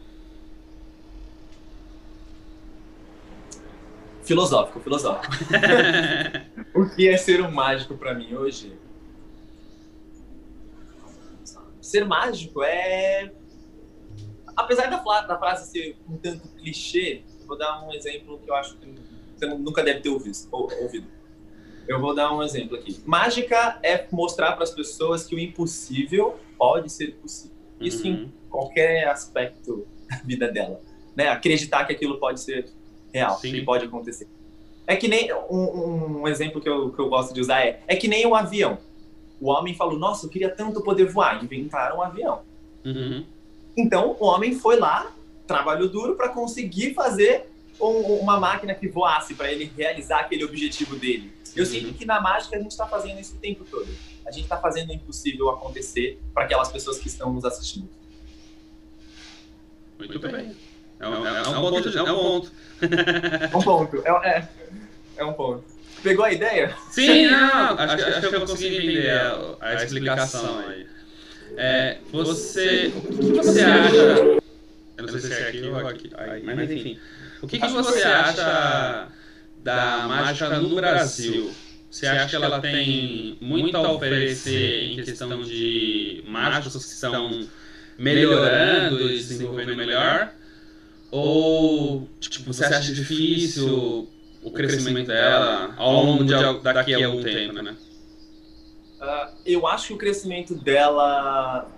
Filosófico, 4.30 4.80
filosófico. 4.80 5.34
o 6.76 6.88
que 6.88 7.10
é 7.10 7.18
ser 7.18 7.42
um 7.42 7.50
mágico 7.50 7.98
para 7.98 8.14
mim 8.14 8.36
hoje? 8.36 8.78
Ser 11.82 12.06
mágico 12.06 12.62
é. 12.62 13.32
Apesar 14.56 14.88
da, 14.88 14.98
da 15.22 15.36
frase 15.40 15.72
ser 15.72 15.98
um 16.08 16.16
tanto 16.16 16.48
clichê, 16.50 17.24
vou 17.48 17.58
dar 17.58 17.84
um 17.84 17.92
exemplo 17.92 18.38
que 18.38 18.52
eu 18.52 18.54
acho 18.54 18.78
que 18.78 18.94
você 19.36 19.48
nunca 19.48 19.82
deve 19.82 20.02
ter 20.02 20.10
ouvido. 20.10 20.38
ouvido. 20.52 21.08
Eu 21.88 22.00
vou 22.00 22.14
dar 22.14 22.32
um 22.32 22.44
exemplo 22.44 22.78
aqui. 22.78 23.02
Mágica 23.08 23.80
é 23.82 24.06
mostrar 24.12 24.52
para 24.52 24.64
as 24.64 24.70
pessoas 24.70 25.26
que 25.26 25.34
o 25.34 25.40
impossível 25.40 26.40
pode 26.56 26.92
ser 26.92 27.16
possível. 27.16 27.58
Isso 27.82 28.06
uhum. 28.06 28.14
em 28.14 28.34
qualquer 28.48 29.08
aspecto 29.08 29.88
da 30.08 30.18
vida 30.18 30.52
dela. 30.52 30.80
Né? 31.16 31.30
Acreditar 31.30 31.86
que 31.86 31.94
aquilo 31.94 32.20
pode 32.20 32.40
ser 32.42 32.78
real, 33.14 33.38
Sim. 33.38 33.52
que 33.52 33.62
pode 33.62 33.86
acontecer. 33.86 34.28
É 34.86 34.96
que 34.96 35.08
nem 35.08 35.32
um, 35.34 36.22
um, 36.22 36.28
exemplo 36.28 36.60
que 36.60 36.68
eu, 36.68 36.92
que 36.92 37.00
eu 37.00 37.10
gosto 37.10 37.34
de 37.34 37.42
usar 37.42 37.62
é, 37.62 37.82
é 37.88 37.96
que 37.96 38.08
nem 38.08 38.26
um 38.26 38.34
avião. 38.34 38.80
O 39.40 39.50
homem 39.50 39.74
falou, 39.76 39.98
nossa, 39.98 40.26
eu 40.26 40.30
queria 40.30 40.50
tanto 40.50 40.82
poder 40.82 41.06
voar, 41.06 41.44
inventaram 41.44 41.98
um 41.98 42.02
avião. 42.02 42.42
Uhum. 42.84 43.24
Então 43.78 44.18
o 44.20 44.26
homem 44.26 44.58
foi 44.58 44.80
lá, 44.80 45.12
trabalhou 45.46 45.88
duro 45.88 46.16
para 46.16 46.30
conseguir 46.30 46.94
fazer 46.94 47.50
um, 47.80 48.16
uma 48.16 48.40
máquina 48.40 48.74
que 48.74 48.88
voasse 48.88 49.36
para 49.36 49.52
ele 49.52 49.72
realizar 49.78 50.22
aquele 50.22 50.44
objetivo 50.44 50.96
dele. 50.96 51.32
Eu 51.56 51.64
uhum. 51.64 51.70
sinto 51.70 51.94
que 51.94 52.06
na 52.06 52.20
mágica 52.20 52.56
a 52.56 52.60
gente 52.60 52.72
está 52.72 52.88
fazendo 52.88 53.20
isso 53.20 53.36
o 53.36 53.40
tempo 53.40 53.64
todo. 53.70 53.88
A 54.26 54.32
gente 54.32 54.44
está 54.44 54.58
fazendo 54.58 54.90
o 54.90 54.94
impossível 54.94 55.50
acontecer 55.50 56.20
para 56.34 56.44
aquelas 56.44 56.72
pessoas 56.72 57.00
que 57.00 57.08
estão 57.08 57.32
nos 57.32 57.46
assistindo. 57.46 57.90
Muito, 59.98 60.14
Muito 60.14 60.20
bem. 60.20 60.48
bem. 60.48 60.69
É 61.00 61.08
um, 61.08 61.26
é, 61.26 61.38
é 61.38 61.42
um, 61.42 61.62
ponto, 61.62 61.98
é 61.98 62.02
um 62.02 62.16
ponto. 62.16 62.52
um 63.56 63.62
ponto. 63.62 64.04
É, 64.06 64.30
é, 64.30 64.48
é 65.18 65.26
um 65.26 65.34
ponto. 65.34 65.64
Pegou 66.04 66.26
a 66.26 66.32
ideia? 66.32 66.76
Sim, 66.92 67.28
não, 67.28 67.78
acho, 67.78 68.06
acho 68.06 68.30
que 68.30 68.36
eu 68.36 68.42
consegui 68.42 68.78
entender 68.78 69.10
a, 69.12 69.56
a 69.62 69.74
explicação 69.76 70.60
aí. 70.60 70.88
É, 71.58 71.98
você, 72.12 72.92
o 72.96 73.18
que 73.18 73.32
você 73.38 73.62
acha? 73.62 73.96
Eu 73.96 74.42
não 74.98 75.10
sei 75.10 75.20
se 75.20 75.34
é 75.34 75.48
aqui 75.48 75.68
ou 75.68 75.88
aqui, 75.88 76.12
mas 76.44 76.72
enfim. 76.72 77.00
O 77.42 77.48
que, 77.48 77.60
que 77.60 77.68
você 77.68 78.04
acha 78.04 79.08
da 79.64 80.06
mágica 80.08 80.60
no 80.60 80.76
Brasil? 80.76 81.52
Você 81.90 82.06
acha 82.06 82.38
que 82.38 82.44
ela 82.44 82.60
tem 82.60 83.38
muito 83.42 83.76
a 83.76 83.92
oferecer 83.92 84.84
em 84.92 84.96
questão 84.98 85.42
de 85.42 86.24
mágicos 86.28 86.86
que 86.86 86.92
estão 86.92 87.48
melhorando 87.98 89.02
e 89.10 89.18
desenvolvendo 89.18 89.76
melhor? 89.76 90.34
Ou 91.12 92.08
tipo, 92.20 92.54
você 92.54 92.66
acha 92.66 92.94
difícil 92.94 94.08
o 94.44 94.52
crescimento 94.52 95.08
dela 95.08 95.74
ao 95.78 96.04
longo 96.04 96.24
de 96.24 96.34
daqui 96.62 96.94
a 96.94 97.08
algum 97.08 97.24
tempo, 97.24 97.62
né? 97.62 97.76
Uh, 99.02 99.34
eu 99.46 99.66
acho 99.66 99.88
que 99.88 99.94
o 99.94 99.98
crescimento 99.98 100.54
dela 100.56 101.70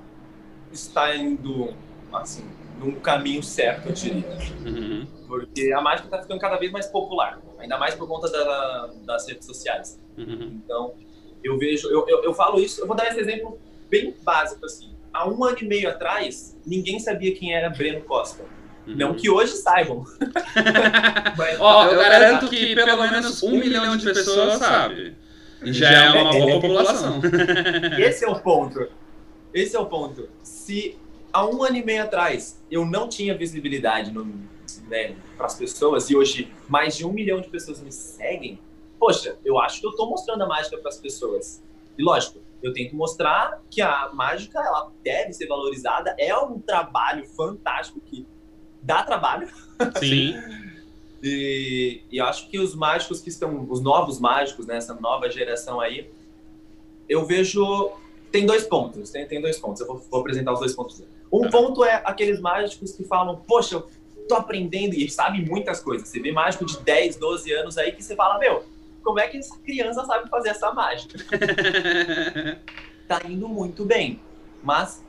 está 0.71 1.15
indo 1.15 1.73
assim 2.11 2.43
num 2.79 2.99
caminho 2.99 3.43
certo, 3.43 3.89
eu 3.89 3.93
diria. 3.93 4.37
Uhum. 4.65 5.07
Porque 5.27 5.71
a 5.71 5.81
mágica 5.81 6.07
está 6.07 6.21
ficando 6.21 6.39
cada 6.39 6.57
vez 6.57 6.71
mais 6.71 6.87
popular, 6.87 7.39
ainda 7.59 7.77
mais 7.77 7.93
por 7.93 8.07
conta 8.07 8.29
da, 8.29 8.89
das 9.05 9.27
redes 9.27 9.45
sociais. 9.45 9.99
Uhum. 10.17 10.59
Então, 10.63 10.93
eu 11.43 11.57
vejo, 11.57 11.87
eu, 11.89 12.05
eu, 12.07 12.23
eu, 12.23 12.33
falo 12.33 12.59
isso, 12.59 12.81
eu 12.81 12.87
vou 12.87 12.95
dar 12.95 13.07
esse 13.07 13.19
exemplo 13.19 13.59
bem 13.89 14.15
básico 14.23 14.65
assim. 14.65 14.95
Há 15.13 15.29
um 15.29 15.43
ano 15.43 15.57
e 15.61 15.65
meio 15.65 15.89
atrás, 15.89 16.57
ninguém 16.65 16.99
sabia 16.99 17.35
quem 17.35 17.53
era 17.53 17.69
Breno 17.69 18.01
Costa. 18.01 18.43
Uhum. 18.87 18.95
Não 18.95 19.13
que 19.13 19.29
hoje 19.29 19.53
saibam. 19.53 20.03
Mas, 21.37 21.59
Ó, 21.59 21.85
eu, 21.85 21.91
eu 21.91 21.99
garanto 21.99 22.49
que 22.49 22.75
pelo 22.75 22.97
menos 22.97 23.43
um 23.43 23.51
milhão 23.51 23.95
de 23.95 24.05
pessoas 24.05 24.57
sabe. 24.57 25.15
E 25.63 25.71
já 25.71 25.89
é 25.89 26.09
uma 26.09 26.31
boa 26.31 26.61
população. 26.61 27.21
Esse 27.99 28.25
é 28.25 28.27
o 28.27 28.39
ponto. 28.39 28.87
Esse 29.53 29.75
é 29.75 29.79
o 29.79 29.85
ponto. 29.85 30.27
Se 30.41 30.97
há 31.31 31.45
um 31.45 31.63
ano 31.63 31.77
e 31.77 31.83
meio 31.83 32.03
atrás 32.03 32.61
eu 32.69 32.85
não 32.85 33.07
tinha 33.07 33.37
visibilidade 33.37 34.11
no, 34.11 34.25
né, 34.87 35.15
para 35.37 35.45
as 35.45 35.55
pessoas 35.55 36.09
e 36.09 36.15
hoje 36.15 36.51
mais 36.67 36.95
de 36.95 37.05
um 37.05 37.11
milhão 37.11 37.39
de 37.41 37.49
pessoas 37.49 37.81
me 37.81 37.91
seguem, 37.91 38.59
poxa, 38.99 39.37
eu 39.45 39.59
acho 39.59 39.79
que 39.79 39.85
eu 39.85 39.91
estou 39.91 40.09
mostrando 40.09 40.43
a 40.43 40.47
mágica 40.47 40.77
para 40.77 40.89
as 40.89 40.97
pessoas. 40.97 41.63
E 41.97 42.03
lógico, 42.03 42.39
eu 42.63 42.73
tento 42.73 42.95
mostrar 42.95 43.61
que 43.69 43.81
a 43.81 44.09
mágica 44.13 44.59
ela 44.59 44.91
deve 45.03 45.33
ser 45.33 45.47
valorizada, 45.47 46.15
é 46.17 46.35
um 46.37 46.59
trabalho 46.59 47.25
fantástico 47.25 47.99
que 48.01 48.25
dá 48.81 49.03
trabalho. 49.03 49.47
Sim. 49.99 50.35
e, 51.21 52.01
e 52.11 52.19
acho 52.19 52.49
que 52.49 52.59
os 52.59 52.75
mágicos 52.75 53.21
que 53.21 53.29
estão, 53.29 53.65
os 53.69 53.81
novos 53.81 54.19
mágicos, 54.19 54.65
né, 54.65 54.77
essa 54.77 54.93
nova 54.95 55.29
geração 55.29 55.79
aí, 55.79 56.09
eu 57.07 57.25
vejo 57.25 57.91
tem 58.31 58.45
dois 58.45 58.63
pontos, 58.63 59.11
tem, 59.11 59.27
tem 59.27 59.41
dois 59.41 59.59
pontos. 59.59 59.81
Eu 59.81 59.87
vou, 59.87 59.97
vou 60.09 60.21
apresentar 60.21 60.53
os 60.53 60.59
dois 60.59 60.73
pontos. 60.73 61.03
Um 61.31 61.49
ponto 61.49 61.83
é 61.83 62.01
aqueles 62.05 62.39
mágicos 62.39 62.93
que 62.93 63.03
falam, 63.03 63.35
poxa, 63.47 63.75
eu 63.75 63.89
tô 64.27 64.35
aprendendo 64.35 64.95
e 64.95 65.09
sabe 65.09 65.43
muitas 65.45 65.81
coisas. 65.81 66.07
Você 66.07 66.19
vê 66.19 66.31
mágico 66.31 66.65
de 66.65 66.79
10, 66.79 67.17
12 67.17 67.51
anos 67.53 67.77
aí 67.77 67.91
que 67.91 68.01
você 68.01 68.15
fala, 68.15 68.39
meu, 68.39 68.63
como 69.03 69.19
é 69.19 69.27
que 69.27 69.37
essa 69.37 69.57
criança 69.59 70.05
sabe 70.05 70.29
fazer 70.29 70.49
essa 70.49 70.71
mágica? 70.71 71.19
tá 73.07 73.21
indo 73.27 73.47
muito 73.49 73.83
bem. 73.83 74.19
Mas 74.63 75.03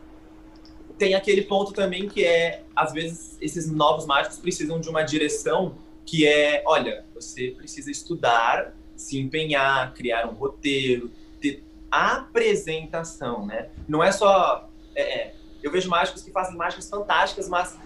tem 1.03 1.15
aquele 1.15 1.43
ponto 1.43 1.73
também 1.73 2.09
que 2.09 2.25
é, 2.25 2.63
às 2.77 2.93
vezes, 2.93 3.37
esses 3.41 3.69
novos 3.69 4.07
mágicos 4.07 4.39
precisam 4.39 4.79
de 4.79 4.89
uma 4.89 5.03
direção 5.03 5.75
que 6.07 6.29
é, 6.29 6.63
olha, 6.65 7.05
você 7.13 7.51
precisa 7.51 7.91
estudar, 7.91 8.73
se 8.95 9.19
empenhar, 9.19 9.93
criar 9.95 10.29
um 10.29 10.35
roteiro, 10.35 11.11
ter 11.41 11.65
apresentação, 11.91 13.45
né? 13.45 13.69
Não 13.89 14.01
é 14.01 14.13
só... 14.13 14.71
É, 14.95 15.03
é 15.03 15.35
eu 15.61 15.73
vejo 15.73 15.91
mágicos 15.91 16.23
que 16.23 16.31
fazem 16.31 16.57
mágicas 16.57 16.89
fantásticas, 16.89 17.49
mas... 17.49 17.77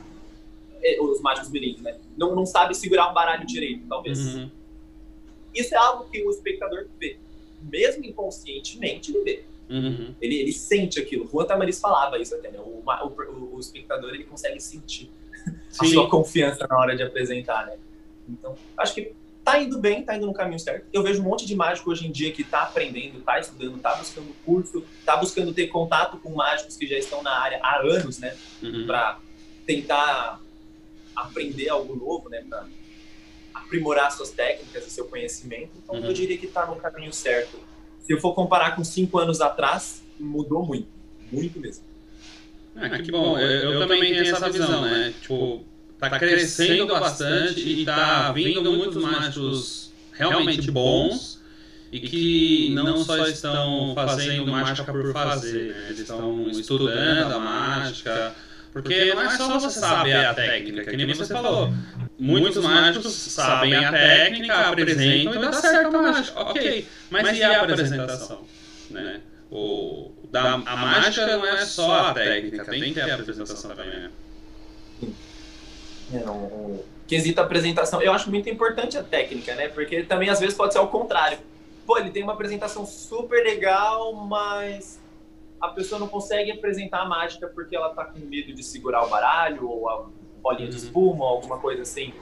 É, 0.82 1.00
os 1.00 1.22
mágicos 1.22 1.48
bilíngues, 1.48 1.80
né? 1.80 1.96
Não, 2.18 2.34
não 2.34 2.44
sabe 2.44 2.74
segurar 2.74 3.10
um 3.10 3.14
baralho 3.14 3.46
direito, 3.46 3.86
talvez. 3.88 4.18
Uhum. 4.18 4.50
Isso 5.54 5.74
é 5.74 5.78
algo 5.78 6.04
que 6.10 6.22
o 6.22 6.28
espectador 6.28 6.86
vê. 7.00 7.18
Mesmo 7.62 8.04
inconscientemente, 8.04 9.10
ele 9.10 9.24
vê. 9.24 9.44
Uhum. 9.68 10.14
Ele, 10.20 10.36
ele 10.36 10.52
sente 10.52 11.00
aquilo. 11.00 11.28
Juan 11.28 11.44
Tamariz 11.44 11.80
falava 11.80 12.18
isso 12.18 12.34
até, 12.34 12.50
né? 12.50 12.58
O, 12.58 12.82
o, 12.82 13.56
o 13.56 13.60
espectador 13.60 14.10
ele 14.10 14.24
consegue 14.24 14.60
sentir 14.60 15.10
Sim. 15.70 15.86
a 15.86 15.88
sua 15.88 16.08
confiança 16.08 16.66
na 16.68 16.78
hora 16.78 16.96
de 16.96 17.02
apresentar, 17.02 17.66
né? 17.66 17.76
Então, 18.28 18.56
acho 18.76 18.94
que 18.94 19.12
tá 19.44 19.58
indo 19.60 19.78
bem, 19.78 20.02
tá 20.02 20.16
indo 20.16 20.26
no 20.26 20.34
caminho 20.34 20.58
certo. 20.58 20.86
Eu 20.92 21.02
vejo 21.02 21.20
um 21.20 21.24
monte 21.24 21.46
de 21.46 21.54
mágico 21.54 21.90
hoje 21.90 22.06
em 22.06 22.10
dia 22.10 22.32
que 22.32 22.42
tá 22.42 22.62
aprendendo, 22.62 23.20
tá 23.20 23.38
estudando, 23.38 23.78
tá 23.78 23.94
buscando 23.94 24.34
curso, 24.44 24.84
tá 25.04 25.16
buscando 25.16 25.52
ter 25.52 25.68
contato 25.68 26.18
com 26.18 26.34
mágicos 26.34 26.76
que 26.76 26.86
já 26.86 26.98
estão 26.98 27.22
na 27.22 27.30
área 27.30 27.60
há 27.62 27.78
anos, 27.78 28.18
né? 28.18 28.36
Uhum. 28.62 28.86
Pra 28.86 29.20
tentar 29.64 30.40
aprender 31.14 31.68
algo 31.68 31.94
novo, 31.94 32.28
né? 32.28 32.44
Pra 32.48 32.66
aprimorar 33.54 34.10
suas 34.12 34.30
técnicas 34.30 34.86
e 34.86 34.90
seu 34.90 35.06
conhecimento. 35.06 35.70
Então, 35.82 35.96
uhum. 35.96 36.06
eu 36.06 36.12
diria 36.12 36.36
que 36.36 36.46
tá 36.46 36.66
no 36.66 36.76
caminho 36.76 37.12
certo 37.12 37.58
se 38.06 38.12
eu 38.12 38.20
for 38.20 38.34
comparar 38.34 38.76
com 38.76 38.84
cinco 38.84 39.18
anos 39.18 39.40
atrás, 39.40 40.02
mudou 40.18 40.64
muito. 40.64 40.88
Muito 41.30 41.58
mesmo. 41.58 41.82
Ah, 42.76 42.88
que 42.98 43.10
bom. 43.10 43.36
Eu, 43.36 43.72
eu, 43.72 43.80
também 43.80 44.00
tenho 44.00 44.22
essa 44.22 44.48
visão, 44.48 44.82
né? 44.82 45.12
Tipo, 45.20 45.64
tá 45.98 46.18
crescendo 46.18 46.86
bastante 46.86 47.60
e 47.60 47.84
tá 47.84 48.30
vindo 48.32 48.72
muitos 48.72 49.02
mágicos 49.02 49.92
realmente 50.12 50.70
bons 50.70 51.40
e 51.90 52.00
que 52.00 52.70
não 52.74 53.02
só 53.04 53.26
estão 53.26 53.92
fazendo 53.94 54.46
mágica 54.50 54.92
por 54.92 55.12
fazer, 55.12 55.74
né? 55.74 55.86
eles 55.88 56.00
estão 56.00 56.48
estudando 56.50 57.32
a 57.32 57.38
mágica, 57.38 58.34
porque 58.76 59.14
não 59.14 59.22
é 59.22 59.30
só 59.38 59.58
você 59.58 59.80
saber 59.80 60.12
a 60.12 60.34
técnica, 60.34 60.90
que 60.90 60.96
nem 60.98 61.06
você 61.06 61.32
falou. 61.32 61.72
Muitos 62.18 62.62
mágicos 62.62 63.10
sabem 63.14 63.74
a 63.74 63.90
técnica, 63.90 64.54
apresentam 64.68 65.34
e 65.34 65.38
dá 65.38 65.52
certo 65.54 65.96
a 65.96 66.02
mágica. 66.02 66.40
Ok, 66.42 66.86
mas 67.08 67.38
e 67.38 67.42
a 67.42 67.62
apresentação? 67.62 68.42
Né? 68.90 69.22
O, 69.50 70.10
da, 70.30 70.54
a 70.54 70.76
mágica 70.76 71.26
não 71.26 71.46
é 71.46 71.64
só 71.64 72.08
a 72.08 72.14
técnica, 72.14 72.66
tem 72.66 72.82
que 72.82 72.92
ter 72.92 73.10
a 73.10 73.14
apresentação 73.14 73.70
também. 73.74 73.88
Né? 73.88 74.10
É, 76.12 76.28
o 76.28 76.84
quesito 77.06 77.40
apresentação, 77.40 78.02
eu 78.02 78.12
acho 78.12 78.28
muito 78.28 78.50
importante 78.50 78.98
a 78.98 79.02
técnica, 79.02 79.54
né? 79.54 79.68
Porque 79.68 80.02
também 80.02 80.28
às 80.28 80.38
vezes 80.38 80.54
pode 80.54 80.74
ser 80.74 80.80
ao 80.80 80.88
contrário. 80.88 81.38
Pô, 81.86 81.96
ele 81.96 82.10
tem 82.10 82.22
uma 82.22 82.34
apresentação 82.34 82.84
super 82.84 83.42
legal, 83.42 84.12
mas 84.12 85.00
a 85.60 85.68
pessoa 85.68 85.98
não 85.98 86.08
consegue 86.08 86.50
apresentar 86.50 87.02
a 87.02 87.04
mágica 87.04 87.48
porque 87.48 87.74
ela 87.74 87.90
tá 87.90 88.04
com 88.04 88.18
medo 88.18 88.52
de 88.52 88.62
segurar 88.62 89.04
o 89.04 89.08
baralho 89.08 89.68
ou 89.68 89.88
a 89.88 90.08
bolinha 90.42 90.68
de 90.68 90.76
uhum. 90.76 90.82
espuma 90.82 91.24
ou 91.24 91.30
alguma 91.30 91.58
coisa 91.58 91.82
assim. 91.82 92.12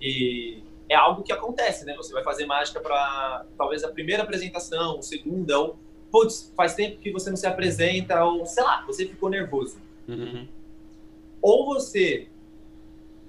E 0.00 0.62
é 0.88 0.94
algo 0.94 1.22
que 1.22 1.32
acontece, 1.32 1.84
né? 1.84 1.94
Você 1.96 2.12
vai 2.12 2.24
fazer 2.24 2.46
mágica 2.46 2.80
para 2.80 3.44
talvez 3.56 3.84
a 3.84 3.88
primeira 3.88 4.22
apresentação, 4.22 4.98
a 4.98 5.02
segunda, 5.02 5.58
ou 5.58 5.78
putz, 6.10 6.52
faz 6.56 6.74
tempo 6.74 6.98
que 6.98 7.12
você 7.12 7.30
não 7.30 7.36
se 7.36 7.46
apresenta, 7.46 8.24
ou 8.24 8.44
sei 8.44 8.64
lá, 8.64 8.84
você 8.86 9.06
ficou 9.06 9.30
nervoso. 9.30 9.78
Uhum. 10.08 10.48
Ou 11.40 11.66
você 11.66 12.28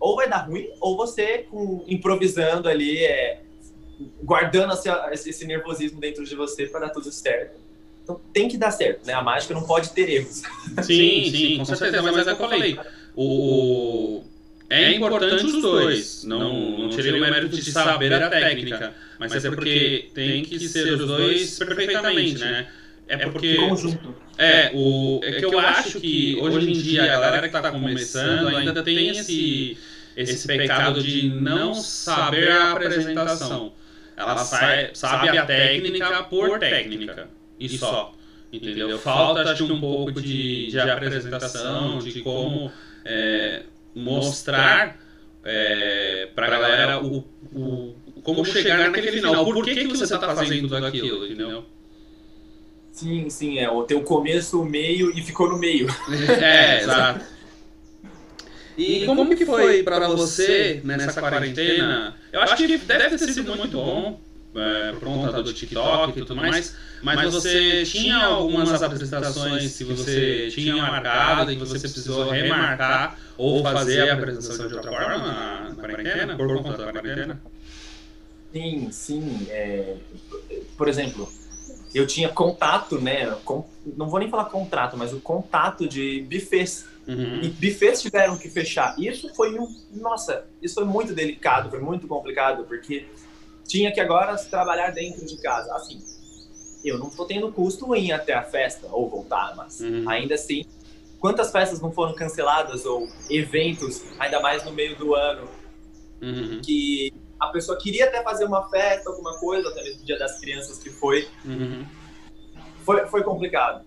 ou 0.01 0.15
vai 0.15 0.27
dar 0.27 0.47
ruim, 0.47 0.67
ou 0.81 0.97
você 0.97 1.43
com, 1.43 1.85
improvisando 1.87 2.67
ali, 2.67 3.05
é, 3.05 3.43
guardando 4.23 4.73
esse, 4.73 5.29
esse 5.29 5.45
nervosismo 5.45 5.99
dentro 5.99 6.25
de 6.25 6.35
você 6.35 6.65
para 6.65 6.87
dar 6.87 6.89
tudo 6.89 7.11
certo. 7.11 7.60
Então 8.03 8.19
tem 8.33 8.47
que 8.47 8.57
dar 8.57 8.71
certo, 8.71 9.05
né? 9.05 9.13
A 9.13 9.21
mágica 9.21 9.53
não 9.53 9.63
pode 9.63 9.91
ter 9.91 10.09
erros. 10.09 10.41
Sim, 10.83 11.29
sim, 11.31 11.57
com 11.57 11.65
certeza. 11.65 12.01
Mas, 12.01 12.15
mas 12.15 12.27
é 12.27 12.33
o 12.33 12.35
que 12.35 12.43
eu 12.43 12.49
falei. 12.49 12.79
O, 13.15 14.23
é 14.69 14.93
importante 14.93 15.45
os 15.45 15.61
dois. 15.61 16.23
Não, 16.23 16.77
não 16.77 16.89
tirei 16.89 17.11
o 17.11 17.19
mérito 17.19 17.57
de 17.57 17.71
saber 17.71 18.13
a 18.13 18.29
técnica. 18.29 18.93
Mas 19.19 19.43
é 19.43 19.49
porque 19.49 20.09
tem 20.13 20.43
que 20.43 20.59
ser 20.67 20.93
os 20.93 21.05
dois 21.05 21.59
perfeitamente, 21.59 22.39
né? 22.39 22.67
É 23.07 23.17
porque. 23.17 23.57
É, 24.37 24.71
o, 24.73 25.19
é 25.21 25.33
que 25.33 25.45
eu 25.45 25.59
acho 25.59 25.99
que 25.99 26.37
hoje 26.41 26.69
em 26.69 26.73
dia 26.73 27.03
a 27.03 27.19
galera 27.19 27.49
que 27.49 27.57
está 27.57 27.69
começando 27.69 28.47
ainda 28.55 28.81
tem 28.81 29.09
esse, 29.09 29.77
esse 30.15 30.47
pecado 30.47 31.03
de 31.03 31.29
não 31.29 31.73
saber 31.73 32.49
a 32.49 32.71
apresentação. 32.71 33.73
Ela 34.15 34.37
sabe 34.37 35.37
a 35.37 35.45
técnica 35.45 36.23
por 36.23 36.59
técnica 36.59 37.27
e 37.65 37.77
só. 37.77 38.13
Entendeu? 38.51 38.99
Falta, 38.99 39.41
acho 39.49 39.65
que, 39.65 39.71
um 39.71 39.79
pouco 39.79 40.21
de, 40.21 40.67
de 40.67 40.79
apresentação, 40.79 41.99
de 41.99 42.21
como 42.21 42.69
é, 43.05 43.63
mostrar 43.95 44.99
é, 45.43 46.27
pra 46.35 46.49
galera 46.49 47.01
o, 47.01 47.23
o, 47.53 47.95
como 48.23 48.43
chegar 48.43 48.89
naquele 48.89 49.13
final. 49.13 49.45
Por 49.45 49.63
que, 49.63 49.75
que 49.75 49.87
você 49.87 50.03
está 50.03 50.19
fazendo 50.19 50.75
aquilo, 50.85 51.25
entendeu? 51.25 51.65
Sim, 52.91 53.29
sim, 53.29 53.57
é. 53.57 53.69
O 53.69 53.83
teu 53.83 54.01
começo, 54.01 54.61
o 54.61 54.65
meio 54.65 55.17
e 55.17 55.21
ficou 55.21 55.49
no 55.49 55.57
meio. 55.57 55.87
É, 56.41 56.81
exato. 56.81 57.25
E 58.77 59.05
como 59.05 59.35
que 59.35 59.45
foi 59.45 59.83
para 59.83 60.07
você 60.09 60.81
nessa 60.83 61.21
quarentena? 61.21 62.15
Eu 62.31 62.41
acho 62.41 62.55
que 62.57 62.77
deve 62.77 63.17
ter 63.17 63.33
sido 63.33 63.55
muito 63.55 63.77
bom 63.77 64.19
é, 64.55 64.91
por 64.91 65.01
conta 65.01 65.43
do 65.43 65.53
TikTok 65.53 66.11
e 66.11 66.25
tudo 66.25 66.35
mais, 66.35 66.75
mas 67.01 67.33
você 67.33 67.83
tinha 67.85 68.25
algumas 68.25 68.81
apresentações 68.83 69.71
se 69.71 69.83
você 69.83 70.49
tinha 70.51 70.75
marcado 70.75 71.51
e 71.51 71.55
que 71.55 71.61
você 71.61 71.79
precisou 71.79 72.29
remarcar 72.29 73.17
ou 73.37 73.63
fazer 73.63 74.09
a 74.09 74.13
apresentação 74.13 74.67
de 74.67 74.73
outra 74.75 74.91
forma 74.91 75.17
na 75.17 75.75
quarentena, 75.75 76.35
por 76.35 76.61
conta 76.61 76.77
da 76.77 76.91
quarentena? 76.91 77.41
Sim, 78.51 78.91
sim. 78.91 79.47
É, 79.49 79.95
por 80.77 80.89
exemplo, 80.89 81.31
eu 81.93 82.05
tinha 82.05 82.29
contato, 82.29 82.99
né? 82.99 83.27
Com, 83.45 83.65
não 83.95 84.09
vou 84.09 84.19
nem 84.19 84.29
falar 84.29 84.45
contrato, 84.45 84.97
mas 84.97 85.13
o 85.13 85.19
contato 85.19 85.87
de 85.87 86.25
bufês. 86.29 86.85
Uhum. 87.07 87.41
E 87.41 87.49
bufês 87.49 88.01
tiveram 88.01 88.37
que 88.37 88.49
fechar. 88.49 88.95
Isso 88.99 89.33
foi 89.33 89.57
um. 89.57 89.67
Nossa, 89.93 90.45
isso 90.61 90.75
foi 90.75 90.85
muito 90.85 91.13
delicado, 91.13 91.69
foi 91.69 91.79
muito 91.79 92.07
complicado, 92.07 92.65
porque 92.65 93.05
tinha 93.71 93.91
que 93.91 94.01
agora 94.01 94.35
trabalhar 94.35 94.91
dentro 94.91 95.25
de 95.25 95.37
casa. 95.37 95.73
Assim, 95.75 96.03
eu 96.83 96.99
não 96.99 97.07
estou 97.07 97.25
tendo 97.25 97.51
custo 97.53 97.95
em 97.95 98.07
ir 98.07 98.11
até 98.11 98.33
a 98.33 98.43
festa 98.43 98.87
ou 98.91 99.09
voltar, 99.09 99.55
mas 99.55 99.79
uhum. 99.79 100.07
ainda 100.09 100.35
assim, 100.35 100.65
quantas 101.19 101.51
festas 101.51 101.79
não 101.79 101.91
foram 101.91 102.13
canceladas 102.13 102.85
ou 102.85 103.07
eventos, 103.29 104.03
ainda 104.19 104.41
mais 104.41 104.65
no 104.65 104.73
meio 104.73 104.97
do 104.97 105.15
ano, 105.15 105.47
uhum. 106.21 106.61
que 106.61 107.13
a 107.39 107.47
pessoa 107.47 107.77
queria 107.77 108.05
até 108.05 108.21
fazer 108.21 108.43
uma 108.43 108.69
festa, 108.69 109.09
alguma 109.09 109.39
coisa, 109.39 109.69
até 109.69 109.83
mesmo 109.83 110.01
o 110.01 110.05
Dia 110.05 110.19
das 110.19 110.39
Crianças 110.39 110.77
que 110.77 110.89
foi. 110.89 111.27
Uhum. 111.45 111.85
Foi, 112.83 113.07
foi 113.07 113.23
complicado. 113.23 113.85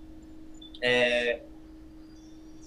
É... 0.81 1.43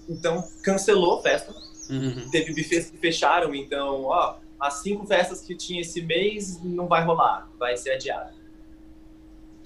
Então, 0.08 0.48
cancelou 0.62 1.20
a 1.20 1.24
festa. 1.24 1.54
Uhum. 1.90 2.30
Teve 2.30 2.54
bufês 2.54 2.92
que 2.92 2.98
fecharam, 2.98 3.56
então, 3.56 4.04
ó, 4.04 4.36
as 4.60 4.76
cinco 4.76 5.06
festas 5.06 5.42
que 5.42 5.56
tinha 5.56 5.82
esse 5.82 6.02
mês 6.02 6.62
não 6.64 6.88
vai 6.88 7.04
rolar, 7.04 7.50
vai 7.58 7.78
ser 7.78 7.92
adiado. 7.92 8.36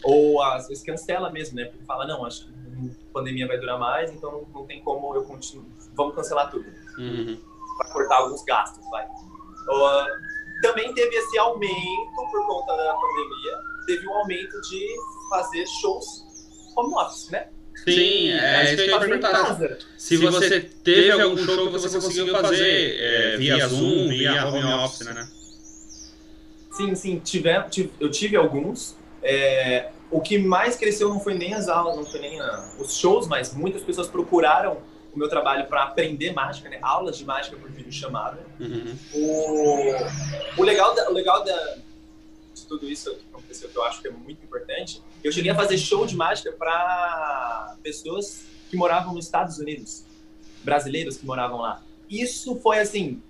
Ou 0.03 0.41
às 0.41 0.67
vezes 0.67 0.83
cancela 0.83 1.29
mesmo, 1.29 1.55
né? 1.55 1.65
Porque 1.65 1.85
fala, 1.85 2.05
não, 2.05 2.25
acho 2.25 2.45
que 2.45 2.51
a 2.51 3.13
pandemia 3.13 3.47
vai 3.47 3.57
durar 3.57 3.79
mais, 3.79 4.11
então 4.11 4.45
não, 4.53 4.65
tem 4.65 4.81
como 4.81 5.15
eu 5.15 5.23
continuar. 5.23 5.65
Vamos 5.93 6.15
cancelar 6.15 6.49
tudo. 6.49 6.65
Uhum. 6.97 7.39
Para 7.77 7.89
cortar 7.91 8.17
alguns 8.17 8.43
gastos, 8.43 8.83
vai. 8.89 9.07
Ou, 9.67 10.05
também 10.61 10.93
teve 10.93 11.15
esse 11.15 11.37
aumento 11.39 12.31
por 12.31 12.45
conta 12.47 12.75
da 12.75 12.93
pandemia, 12.93 13.57
teve 13.85 14.07
um 14.07 14.13
aumento 14.13 14.61
de 14.61 14.95
fazer 15.29 15.65
shows 15.67 16.25
home 16.75 16.93
office, 16.95 17.29
né? 17.29 17.49
Sim, 17.83 18.31
é, 18.31 18.65
isso 18.65 18.75
que 18.75 18.81
eu 18.81 18.87
ia 18.87 18.99
perguntar. 18.99 19.57
Se 19.97 20.17
você 20.17 20.61
teve 20.61 21.11
algum 21.11 21.37
show 21.37 21.67
que 21.67 21.73
você 21.73 21.99
conseguiu 21.99 22.35
fazer 22.37 22.99
é, 22.99 23.37
via 23.37 23.67
Zoom, 23.67 24.09
via 24.09 24.47
home 24.47 24.73
office, 24.73 25.07
né? 25.07 25.27
Sim, 26.71 26.95
sim, 26.95 27.19
tive, 27.19 27.49
tive, 27.69 27.91
eu 27.99 28.09
tive 28.09 28.35
alguns. 28.35 28.95
É, 29.23 29.89
o 30.09 30.19
que 30.19 30.37
mais 30.37 30.75
cresceu 30.75 31.09
não 31.09 31.19
foi 31.19 31.33
nem 31.33 31.53
as 31.53 31.67
aulas, 31.67 31.95
não 31.95 32.05
foi 32.05 32.19
nem 32.19 32.39
a, 32.39 32.69
os 32.79 32.97
shows, 32.97 33.27
mas 33.27 33.53
muitas 33.53 33.81
pessoas 33.81 34.07
procuraram 34.07 34.77
o 35.13 35.19
meu 35.19 35.27
trabalho 35.27 35.65
para 35.67 35.83
aprender 35.83 36.33
mágica, 36.33 36.69
né? 36.69 36.79
Aulas 36.81 37.17
de 37.17 37.25
mágica 37.25 37.57
por 37.57 37.69
vídeo 37.69 37.91
chamada. 37.91 38.39
Uhum. 38.59 38.95
O, 39.13 39.95
o 40.57 40.63
legal, 40.63 40.95
da, 40.95 41.09
o 41.09 41.13
legal 41.13 41.43
da, 41.43 41.75
tudo 42.71 42.89
isso 42.89 43.13
que 43.13 43.25
aconteceu, 43.29 43.67
que 43.67 43.77
eu 43.77 43.83
acho 43.83 44.01
que 44.01 44.07
é 44.07 44.11
muito 44.11 44.45
importante, 44.45 45.03
eu 45.21 45.29
cheguei 45.29 45.51
a 45.51 45.55
fazer 45.55 45.77
show 45.77 46.05
de 46.05 46.15
mágica 46.15 46.53
para 46.53 47.75
pessoas 47.83 48.45
que 48.69 48.77
moravam 48.77 49.13
nos 49.13 49.25
Estados 49.25 49.57
Unidos, 49.59 50.05
brasileiros 50.63 51.17
que 51.17 51.25
moravam 51.25 51.59
lá. 51.59 51.83
Isso 52.09 52.55
foi 52.61 52.79
assim, 52.79 53.21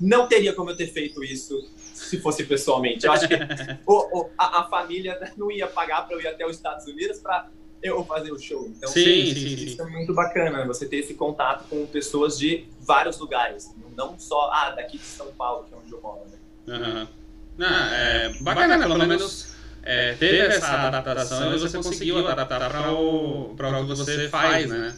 não 0.00 0.28
teria 0.28 0.52
como 0.52 0.70
eu 0.70 0.76
ter 0.76 0.86
feito 0.86 1.24
isso 1.24 1.68
se 1.76 2.20
fosse 2.20 2.44
pessoalmente. 2.44 3.04
Eu 3.04 3.10
acho 3.10 3.26
que 3.26 3.34
o, 3.84 4.20
o, 4.20 4.30
a, 4.38 4.60
a, 4.60 4.68
família 4.68 5.18
não 5.36 5.50
ia 5.50 5.66
pagar 5.66 6.06
para 6.06 6.14
eu 6.14 6.20
ir 6.20 6.28
até 6.28 6.46
os 6.46 6.54
Estados 6.54 6.86
Unidos 6.86 7.18
para 7.18 7.48
eu 7.82 8.04
fazer 8.04 8.30
o 8.30 8.38
show. 8.38 8.64
Então, 8.68 8.88
sim, 8.88 9.00
isso, 9.00 9.40
sim, 9.40 9.64
isso 9.64 9.82
é 9.82 9.86
muito 9.86 10.14
bacana, 10.14 10.64
você 10.64 10.86
ter 10.86 10.98
esse 10.98 11.14
contato 11.14 11.68
com 11.68 11.84
pessoas 11.86 12.38
de 12.38 12.64
vários 12.80 13.18
lugares, 13.18 13.74
não 13.96 14.16
só 14.20 14.50
ah, 14.52 14.70
daqui 14.70 14.98
de 14.98 15.04
São 15.04 15.32
Paulo, 15.32 15.66
que 15.68 15.74
é 15.74 15.76
onde 15.76 15.92
eu 15.92 16.00
moro. 16.00 16.20
Né? 16.28 16.38
Uhum. 16.68 17.23
Não, 17.56 17.68
é 17.68 18.32
bacana, 18.40 18.78
pelo 18.78 18.98
menos 19.06 19.54
é, 19.82 20.14
teve 20.14 20.38
essa 20.38 20.72
adaptação 20.72 21.54
e 21.54 21.58
você 21.58 21.76
conseguiu 21.76 22.26
adaptar 22.26 22.70
para 22.70 22.92
o, 22.92 23.52
o 23.52 23.56
que 23.56 23.94
você 23.94 24.28
faz, 24.28 24.68
né? 24.68 24.96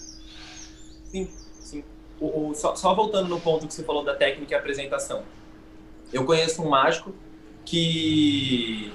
Sim, 1.05 1.29
sim. 1.61 1.85
O, 2.21 2.51
o, 2.51 2.55
só, 2.55 2.75
só 2.77 2.95
voltando 2.95 3.29
no 3.29 3.41
ponto 3.41 3.67
que 3.67 3.75
você 3.75 3.83
falou 3.83 4.05
da 4.05 4.15
técnica 4.15 4.55
e 4.55 4.57
apresentação. 4.57 5.25
Eu 6.13 6.25
conheço 6.25 6.63
um 6.63 6.69
mágico 6.69 7.13
que 7.65 8.93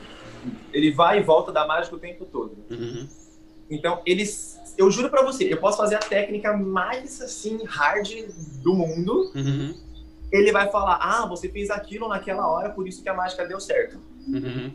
ele 0.73 0.91
vai 0.91 1.19
e 1.19 1.23
volta 1.23 1.51
da 1.51 1.67
mágica 1.67 1.95
o 1.95 1.99
tempo 1.99 2.25
todo. 2.25 2.55
Uhum. 2.69 3.07
Então, 3.69 4.01
eles. 4.05 4.59
Eu 4.77 4.89
juro 4.89 5.09
pra 5.09 5.23
você, 5.23 5.51
eu 5.51 5.57
posso 5.57 5.77
fazer 5.77 5.95
a 5.95 5.99
técnica 5.99 6.55
mais 6.55 7.21
assim, 7.21 7.63
hard 7.65 8.09
do 8.63 8.73
mundo. 8.73 9.31
Uhum. 9.35 9.75
Ele 10.31 10.51
vai 10.51 10.69
falar: 10.69 10.99
Ah, 11.01 11.25
você 11.25 11.49
fez 11.49 11.69
aquilo 11.69 12.07
naquela 12.07 12.47
hora, 12.47 12.69
por 12.69 12.87
isso 12.87 13.03
que 13.03 13.09
a 13.09 13.13
mágica 13.13 13.45
deu 13.45 13.59
certo. 13.59 13.97
Uhum. 14.27 14.71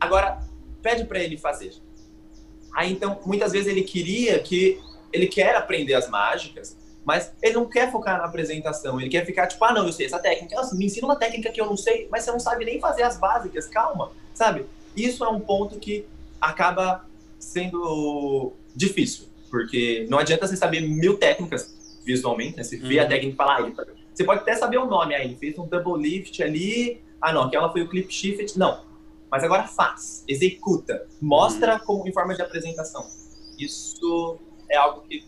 Agora, 0.00 0.40
pede 0.82 1.04
para 1.04 1.18
ele 1.18 1.36
fazer. 1.36 1.72
Aí 2.74 2.92
então, 2.92 3.20
muitas 3.24 3.52
vezes 3.52 3.68
ele 3.68 3.82
queria 3.82 4.38
que. 4.38 4.80
Ele 5.12 5.28
quer 5.28 5.54
aprender 5.54 5.94
as 5.94 6.08
mágicas, 6.08 6.76
mas 7.04 7.32
ele 7.40 7.54
não 7.54 7.66
quer 7.66 7.92
focar 7.92 8.18
na 8.18 8.24
apresentação. 8.24 9.00
Ele 9.00 9.08
quer 9.08 9.24
ficar 9.24 9.46
tipo, 9.46 9.64
ah, 9.64 9.72
não, 9.72 9.86
eu 9.86 9.92
sei 9.92 10.06
essa 10.06 10.18
técnica. 10.18 10.56
Nossa, 10.56 10.74
me 10.74 10.86
ensina 10.86 11.06
uma 11.06 11.14
técnica 11.14 11.52
que 11.52 11.60
eu 11.60 11.66
não 11.66 11.76
sei, 11.76 12.08
mas 12.10 12.24
você 12.24 12.32
não 12.32 12.40
sabe 12.40 12.64
nem 12.64 12.80
fazer 12.80 13.04
as 13.04 13.16
básicas. 13.16 13.68
Calma, 13.68 14.10
sabe? 14.34 14.66
Isso 14.96 15.24
é 15.24 15.28
um 15.28 15.38
ponto 15.38 15.78
que 15.78 16.04
acaba 16.40 17.04
sendo 17.38 18.52
difícil, 18.74 19.26
porque 19.50 20.06
não 20.10 20.18
adianta 20.18 20.48
você 20.48 20.56
saber 20.56 20.80
mil 20.80 21.16
técnicas 21.16 22.00
visualmente, 22.04 22.56
né? 22.56 22.64
Você 22.64 22.76
vê 22.76 22.98
a 22.98 23.02
uhum. 23.02 23.08
técnica 23.08 23.34
e 23.34 23.36
fala, 23.36 23.56
ah, 23.58 23.86
você 24.14 24.24
pode 24.24 24.40
até 24.40 24.54
saber 24.54 24.78
o 24.78 24.86
nome, 24.86 25.14
aí 25.14 25.36
fez 25.36 25.58
um 25.58 25.66
double 25.66 26.00
lift 26.00 26.42
ali, 26.42 27.02
ah 27.20 27.32
não, 27.32 27.42
aquela 27.42 27.70
foi 27.70 27.82
o 27.82 27.88
clip 27.88 28.12
shift, 28.12 28.56
não. 28.58 28.84
Mas 29.30 29.42
agora 29.42 29.66
faz, 29.66 30.24
executa, 30.28 31.06
mostra 31.20 31.74
uhum. 31.74 31.80
como 31.80 32.08
em 32.08 32.12
forma 32.12 32.34
de 32.34 32.42
apresentação. 32.42 33.04
Isso 33.58 34.38
é 34.70 34.76
algo 34.76 35.02
que 35.08 35.24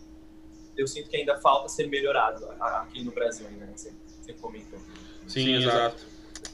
eu 0.76 0.86
sinto 0.86 1.08
que 1.08 1.16
ainda 1.16 1.36
falta 1.38 1.68
ser 1.68 1.88
melhorado 1.88 2.46
aqui 2.60 3.02
no 3.02 3.10
Brasil 3.10 3.46
ainda, 3.48 3.64
né? 3.64 3.72
Você, 3.74 3.92
você 4.20 4.32
comentou. 4.34 4.78
Sim, 5.26 5.44
Sim 5.44 5.54
exato. 5.54 6.04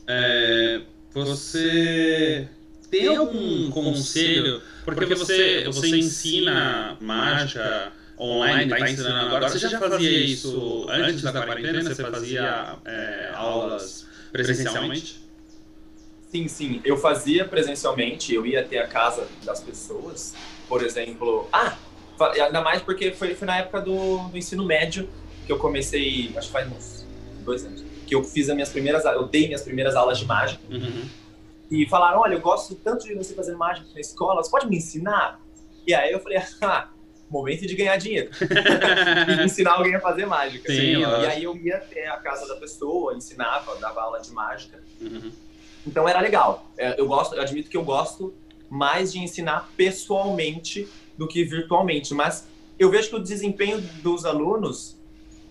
É, 0.07 0.83
você 1.13 2.49
tem 2.91 3.09
algum 3.09 3.71
conselho? 3.71 4.63
Porque 4.85 5.15
você, 5.15 5.65
você 5.65 5.97
ensina 5.97 6.97
mágica 7.01 7.93
online, 8.19 8.73
está 8.73 8.91
ensinando 8.91 9.27
agora. 9.27 9.49
Você 9.49 9.59
já 9.59 9.79
fazia 9.79 10.25
isso 10.25 10.87
antes 10.89 11.23
da 11.23 11.33
quarentena? 11.33 11.83
Você 11.83 12.03
fazia 12.03 12.77
é, 12.85 13.31
aulas 13.35 14.07
presencialmente? 14.31 15.23
Sim, 16.31 16.49
sim. 16.49 16.81
Eu 16.85 16.97
fazia 16.97 17.45
presencialmente. 17.45 18.35
Eu 18.35 18.47
ia 18.47 18.61
até 18.61 18.79
a 18.79 18.87
casa 18.87 19.27
das 19.45 19.61
pessoas. 19.61 20.35
Por 20.69 20.83
exemplo... 20.83 21.49
Ah! 21.53 21.77
Ainda 22.45 22.61
mais 22.61 22.81
porque 22.81 23.11
foi, 23.11 23.35
foi 23.35 23.47
na 23.47 23.59
época 23.59 23.81
do, 23.81 24.29
do 24.29 24.39
ensino 24.39 24.65
médio 24.65 25.09
que 25.45 25.51
eu 25.51 25.59
comecei, 25.59 26.33
acho 26.37 26.47
que 26.47 26.53
faz 26.53 26.71
uns 26.71 27.05
dois 27.45 27.65
anos, 27.65 27.83
que 28.07 28.15
eu 28.15 28.23
fiz 28.23 28.49
as 28.49 28.55
minhas 28.55 28.69
primeiras, 28.69 29.05
eu 29.05 29.27
dei 29.27 29.47
minhas 29.47 29.63
primeiras 29.63 29.97
aulas 29.97 30.19
de 30.19 30.25
mágica. 30.25 30.63
Uhum 30.71 31.09
e 31.73 31.89
falaram: 31.89 32.21
Olha, 32.21 32.35
eu 32.35 32.41
gosto 32.41 32.75
tanto 32.75 33.07
de 33.07 33.15
você 33.15 33.35
fazer 33.35 33.57
mágica 33.57 33.89
na 33.95 34.01
escola, 34.01 34.43
você 34.43 34.51
pode 34.51 34.69
me 34.69 34.77
ensinar? 34.77 35.41
E 35.87 35.95
aí 35.95 36.13
eu 36.13 36.21
falei: 36.21 36.39
Ah, 36.61 36.89
momento 37.33 37.67
de 37.67 37.75
ganhar 37.75 37.97
dinheiro. 37.97 38.31
e 39.41 39.45
ensinar 39.45 39.73
alguém 39.73 39.95
a 39.95 40.01
fazer 40.01 40.27
mágica. 40.27 40.71
Sim, 40.71 41.01
e 41.01 41.05
aí 41.05 41.43
eu 41.45 41.57
ia 41.57 41.77
até 41.77 42.09
a 42.09 42.19
casa 42.19 42.47
da 42.47 42.57
pessoa, 42.57 43.15
ensinava, 43.15 43.75
dava 43.77 44.03
aula 44.03 44.21
de 44.21 44.31
mágica. 44.31 44.83
Uhum. 45.01 45.33
Então 45.87 46.09
era 46.09 46.21
legal. 46.21 46.71
É, 46.77 47.01
eu 47.01 47.07
gosto, 47.07 47.35
eu 47.35 47.43
admito 47.43 47.71
que 47.71 47.77
eu 47.77 47.85
gosto 47.85 48.35
mais 48.69 49.13
de 49.13 49.19
ensinar 49.19 49.71
pessoalmente 49.77 50.87
do 51.17 51.27
que 51.27 51.45
virtualmente, 51.45 52.15
mas 52.15 52.47
eu 52.79 52.91
vejo 52.91 53.09
que 53.11 53.17
o 53.17 53.23
desempenho 53.23 53.81
dos 54.03 54.25
alunos 54.25 54.97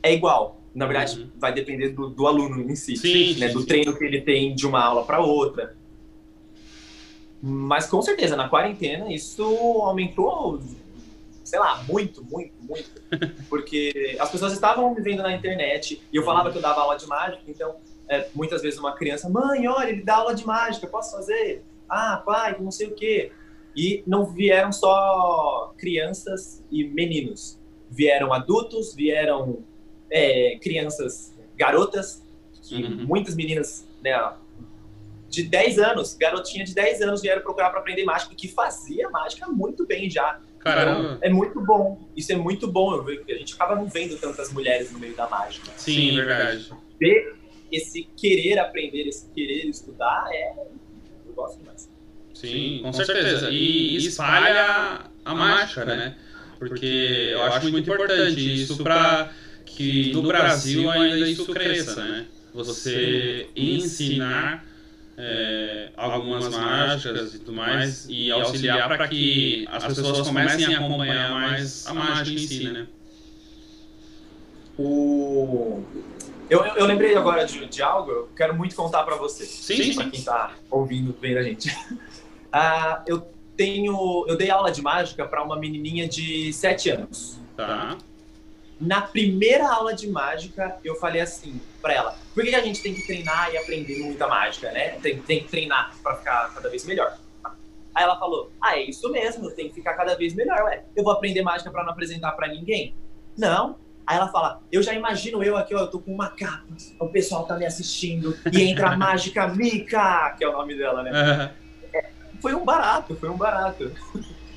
é 0.02 0.14
igual. 0.14 0.60
Na 0.74 0.86
verdade, 0.86 1.20
uhum. 1.20 1.30
vai 1.38 1.54
depender 1.54 1.90
do, 1.90 2.10
do, 2.10 2.28
aluno 2.28 2.62
em 2.62 2.76
si, 2.76 2.96
sim, 2.96 3.38
né? 3.38 3.50
sim, 3.50 3.54
do 3.54 3.66
treino 3.66 3.96
que 3.96 4.04
ele 4.04 4.22
tem 4.22 4.56
de 4.56 4.66
uma 4.66 4.82
aula 4.82 5.04
para 5.04 5.20
outra. 5.20 5.76
Mas 7.42 7.88
com 7.88 8.02
certeza, 8.02 8.36
na 8.36 8.48
quarentena, 8.48 9.12
isso 9.12 9.44
aumentou, 9.84 10.62
sei 11.52 11.60
lá, 11.60 11.84
muito, 11.84 12.24
muito, 12.24 12.54
muito. 12.62 12.90
Porque 13.50 14.16
as 14.18 14.32
pessoas 14.32 14.54
estavam 14.54 14.96
me 14.96 15.02
vendo 15.02 15.22
na 15.22 15.34
internet 15.34 16.02
e 16.10 16.16
eu 16.16 16.24
falava 16.24 16.50
que 16.50 16.58
eu 16.58 16.62
dava 16.62 16.80
aula 16.80 16.96
de 16.96 17.06
mágica, 17.06 17.44
então 17.46 17.76
é, 18.08 18.30
muitas 18.34 18.62
vezes 18.62 18.80
uma 18.80 18.94
criança, 18.94 19.28
mãe, 19.28 19.68
olha, 19.68 19.90
ele 19.90 20.02
dá 20.02 20.16
aula 20.16 20.34
de 20.34 20.48
mágica, 20.48 20.88
posso 20.88 21.12
fazer? 21.12 21.62
Ah, 21.90 22.24
pai, 22.26 22.56
não 22.58 22.72
sei 22.72 22.88
o 22.88 22.96
quê. 22.96 23.34
E 23.76 24.02
não 24.08 24.26
vieram 24.26 24.72
só 24.72 25.74
crianças 25.78 26.64
e 26.72 26.86
meninos. 26.86 27.60
Vieram 27.90 28.32
adultos, 28.32 28.96
vieram 28.96 29.62
é, 30.10 30.58
crianças, 30.62 31.38
garotas, 31.58 32.24
que 32.64 32.82
uhum. 32.82 33.06
muitas 33.06 33.36
meninas 33.36 33.86
né, 34.02 34.14
de 35.28 35.44
10 35.44 35.80
anos, 35.80 36.14
garotinha 36.14 36.64
de 36.64 36.74
10 36.74 37.02
anos 37.02 37.22
vieram 37.22 37.42
procurar 37.42 37.72
para 37.72 37.82
aprender 37.82 38.06
mágica, 38.06 38.34
que 38.36 38.48
fazia 38.48 39.10
mágica 39.10 39.48
muito 39.48 39.86
bem 39.86 40.10
já. 40.10 40.40
Caramba. 40.64 41.00
Então, 41.00 41.18
é 41.22 41.30
muito 41.30 41.60
bom. 41.62 42.10
Isso 42.16 42.32
é 42.32 42.36
muito 42.36 42.68
bom. 42.68 42.94
Eu 42.94 43.04
vejo 43.04 43.24
que 43.24 43.32
a 43.32 43.38
gente 43.38 43.54
acaba 43.54 43.76
não 43.76 43.88
vendo 43.88 44.18
tantas 44.18 44.52
mulheres 44.54 44.92
no 44.92 45.00
meio 45.00 45.16
da 45.16 45.28
mágica. 45.28 45.72
Sim, 45.76 46.16
verdade. 46.16 46.72
Ver 47.00 47.36
esse 47.72 48.04
querer 48.16 48.60
aprender, 48.60 49.08
esse 49.08 49.30
querer 49.32 49.66
estudar, 49.66 50.28
é. 50.32 50.54
Eu 51.26 51.34
gosto 51.34 51.60
demais. 51.60 51.90
Sim, 52.34 52.80
com 52.84 52.94
certeza. 52.94 53.50
E 53.50 53.96
espalha 53.98 55.06
a 55.24 55.36
mágica, 55.36 55.86
né? 55.86 56.16
Porque 56.60 57.30
eu 57.32 57.42
acho 57.44 57.72
muito 57.72 57.90
importante 57.90 58.62
isso 58.62 58.84
para 58.84 59.32
que 59.66 60.12
no 60.14 60.22
Brasil 60.24 60.90
ainda 60.92 61.28
isso 61.28 61.46
cresça, 61.48 62.04
né? 62.04 62.26
Você 62.54 63.48
ensinar 63.56 64.66
é, 65.24 65.90
algumas 65.96 66.50
mágicas 66.50 67.36
e 67.36 67.40
tudo 67.40 67.54
mais 67.54 68.08
e 68.10 68.32
auxiliar 68.32 68.88
para 68.88 69.08
que 69.08 69.68
as 69.72 69.86
pessoas 69.86 70.28
comecem 70.28 70.74
a 70.74 70.80
acompanhar 70.80 71.32
mais 71.32 71.86
a 71.88 71.94
mágica 71.94 72.42
em 72.42 72.48
si, 72.48 72.72
né? 72.72 72.88
O... 74.78 75.84
Eu, 76.50 76.66
eu 76.66 76.86
lembrei 76.86 77.16
agora 77.16 77.46
de, 77.46 77.66
de 77.68 77.82
algo, 77.84 78.12
eu 78.12 78.30
quero 78.36 78.56
muito 78.56 78.76
contar 78.76 79.04
para 79.04 79.16
você. 79.16 79.46
Sim, 79.46 79.84
sim. 79.84 79.96
Para 79.96 80.10
quem 80.10 80.22
tá 80.22 80.56
ouvindo, 80.70 81.16
vendo 81.22 81.38
a 81.38 81.44
gente. 81.44 81.70
ah, 82.52 83.04
eu 83.06 83.26
tenho, 83.56 84.26
eu 84.28 84.36
dei 84.36 84.50
aula 84.50 84.72
de 84.72 84.82
mágica 84.82 85.26
para 85.26 85.44
uma 85.44 85.56
menininha 85.56 86.08
de 86.08 86.52
7 86.52 86.90
anos. 86.90 87.40
Tá. 87.56 87.96
Na 88.80 89.02
primeira 89.02 89.72
aula 89.72 89.94
de 89.94 90.10
mágica, 90.10 90.76
eu 90.84 90.96
falei 90.96 91.22
assim 91.22 91.62
para 91.82 91.94
ela: 91.94 92.16
por 92.34 92.44
que 92.44 92.56
a 92.56 92.62
gente 92.62 92.82
tem 92.82 92.94
que 92.94 93.06
treinar 93.06 93.52
e 93.52 93.58
aprender 93.58 94.00
muita 94.00 94.28
mágica, 94.28 94.72
né? 94.72 94.92
Tem, 95.02 95.22
tem 95.22 95.44
que 95.44 95.50
treinar 95.50 95.96
para 96.02 96.16
ficar 96.18 96.54
cada 96.54 96.70
vez 96.70 96.86
melhor. 96.86 97.18
Aí 97.94 98.04
ela 98.04 98.18
falou: 98.18 98.52
ah, 98.62 98.78
é 98.78 98.84
isso 98.84 99.10
mesmo, 99.12 99.52
tem 99.52 99.68
que 99.68 99.76
ficar 99.76 99.94
cada 99.96 100.16
vez 100.16 100.34
melhor, 100.34 100.64
ué. 100.64 100.84
Eu 100.96 101.04
vou 101.04 101.14
aprender 101.14 101.42
mágica 101.42 101.70
para 101.72 101.84
não 101.84 101.92
apresentar 101.92 102.32
para 102.34 102.48
ninguém? 102.48 102.96
Não. 103.38 103.78
Aí 104.06 104.18
ela 104.18 104.30
fala: 104.30 104.62
eu 104.72 104.82
já 104.82 104.94
imagino 104.94 105.44
eu 105.44 105.58
aqui, 105.58 105.76
ó, 105.76 105.80
eu 105.80 105.88
tô 105.88 106.00
com 106.00 106.14
uma 106.14 106.30
capa, 106.30 106.66
o 107.00 107.10
pessoal 107.10 107.46
tá 107.46 107.58
me 107.58 107.66
assistindo 107.66 108.38
e 108.52 108.62
entra 108.64 108.92
a 108.92 108.98
mágica 108.98 109.48
Mika, 109.48 110.36
que 110.38 110.44
é 110.44 110.50
o 110.50 110.54
nome 110.54 110.76
dela, 110.76 111.04
né? 111.04 111.12
Uhum. 111.12 111.90
É, 111.94 112.10
foi 112.42 112.54
um 112.54 112.64
barato, 112.64 113.16
foi 113.16 113.30
um 113.30 113.38
barato. 113.38 113.92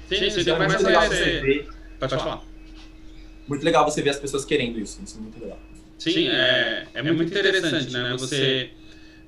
Sim, 0.09 0.31
você 0.31 0.41
Então, 0.41 0.45
deu 0.45 0.55
é 0.57 0.59
mais 0.59 0.73
muito 0.73 0.87
legal 0.87 1.07
você 1.07 1.41
ver. 1.41 1.69
Pode 1.99 2.17
falar. 2.17 2.43
Muito 3.47 3.65
legal 3.65 3.85
você 3.85 4.03
ver 4.03 4.11
as 4.11 4.19
pessoas 4.19 4.45
querendo 4.45 4.79
isso. 4.79 5.03
Isso 5.03 5.19
é 5.19 5.21
muito 5.21 5.41
legal. 5.41 5.59
Sim, 6.13 6.29
é, 6.29 6.87
é 6.95 7.03
muito 7.03 7.23
interessante, 7.23 7.91
né? 7.91 8.15
Você 8.19 8.71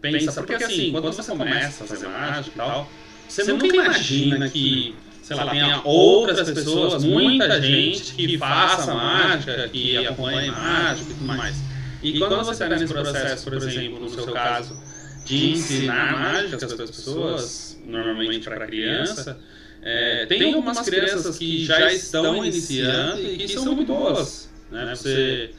pensa, 0.01 0.43
porque 0.43 0.65
assim, 0.65 0.93
quando 0.93 1.13
você 1.13 1.23
começa 1.31 1.85
a 1.85 1.87
fazer 1.87 2.09
mágica 2.09 2.51
e 2.55 2.59
tal, 2.59 2.91
você 3.29 3.45
nunca 3.45 3.67
imagina 3.67 4.49
que, 4.49 4.95
sei 5.23 5.37
lá, 5.37 5.51
tenha 5.51 5.81
outras 5.85 6.51
pessoas, 6.51 7.05
muita 7.05 7.61
gente 7.61 8.15
que 8.15 8.39
faça 8.39 8.95
mágica, 8.95 9.69
que 9.69 9.97
acompanhe 10.07 10.51
mágica 10.51 11.11
e 11.11 11.15
tudo 11.15 11.25
mais. 11.25 11.57
E 12.03 12.19
quando 12.19 12.37
você 12.37 12.53
está 12.53 12.69
nesse 12.69 12.93
processo, 12.93 13.45
por 13.45 13.55
exemplo, 13.55 14.01
no 14.01 14.09
seu 14.09 14.27
caso, 14.33 14.79
de 15.25 15.51
ensinar 15.51 16.13
mágica 16.13 16.67
às 16.67 16.75
pessoas, 16.75 17.81
normalmente 17.85 18.49
para 18.49 18.67
criança, 18.67 19.39
é, 19.83 20.27
tem 20.27 20.55
algumas 20.55 20.81
crianças 20.81 21.39
que 21.39 21.65
já 21.65 21.93
estão 21.93 22.45
iniciando 22.45 23.23
e 23.23 23.39
que 23.39 23.49
são 23.49 23.75
muito 23.75 23.93
boas. 23.93 24.51
Né? 24.71 24.95
Você, 24.95 25.51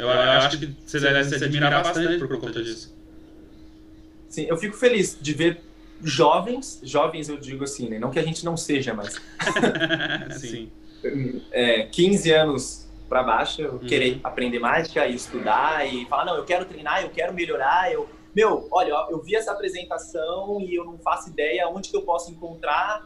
eu, 0.00 0.08
eu 0.08 0.30
acho 0.32 0.58
que 0.58 0.66
você 0.84 1.00
deve 1.00 1.24
se 1.24 1.44
admirar 1.44 1.82
bastante 1.82 2.18
por 2.18 2.38
conta 2.40 2.62
disso. 2.62 2.94
Sim, 4.28 4.46
eu 4.48 4.56
fico 4.56 4.76
feliz 4.76 5.18
de 5.20 5.32
ver 5.34 5.60
jovens, 6.02 6.80
jovens 6.82 7.28
eu 7.28 7.36
digo 7.36 7.64
assim, 7.64 7.88
né? 7.88 7.98
Não 7.98 8.10
que 8.10 8.18
a 8.18 8.22
gente 8.22 8.44
não 8.44 8.56
seja, 8.56 8.94
mas 8.94 9.20
Sim. 10.38 10.70
é, 11.52 11.82
15 11.84 12.30
anos 12.32 12.86
para 13.08 13.22
baixo, 13.22 13.60
eu 13.60 13.72
Uhum. 13.72 13.78
querer 13.80 14.20
aprender 14.22 14.60
mágica 14.60 15.06
e 15.06 15.14
estudar 15.14 15.84
e 15.86 16.06
falar, 16.06 16.24
não, 16.24 16.36
eu 16.36 16.44
quero 16.44 16.64
treinar, 16.64 17.02
eu 17.02 17.10
quero 17.10 17.34
melhorar, 17.34 17.92
eu... 17.92 18.08
Meu, 18.34 18.68
olha, 18.70 18.92
eu 19.10 19.20
vi 19.20 19.34
essa 19.34 19.50
apresentação 19.50 20.60
e 20.60 20.72
eu 20.72 20.84
não 20.84 20.96
faço 20.98 21.30
ideia 21.30 21.66
onde 21.68 21.90
que 21.90 21.96
eu 21.96 22.02
posso 22.02 22.30
encontrar 22.30 23.04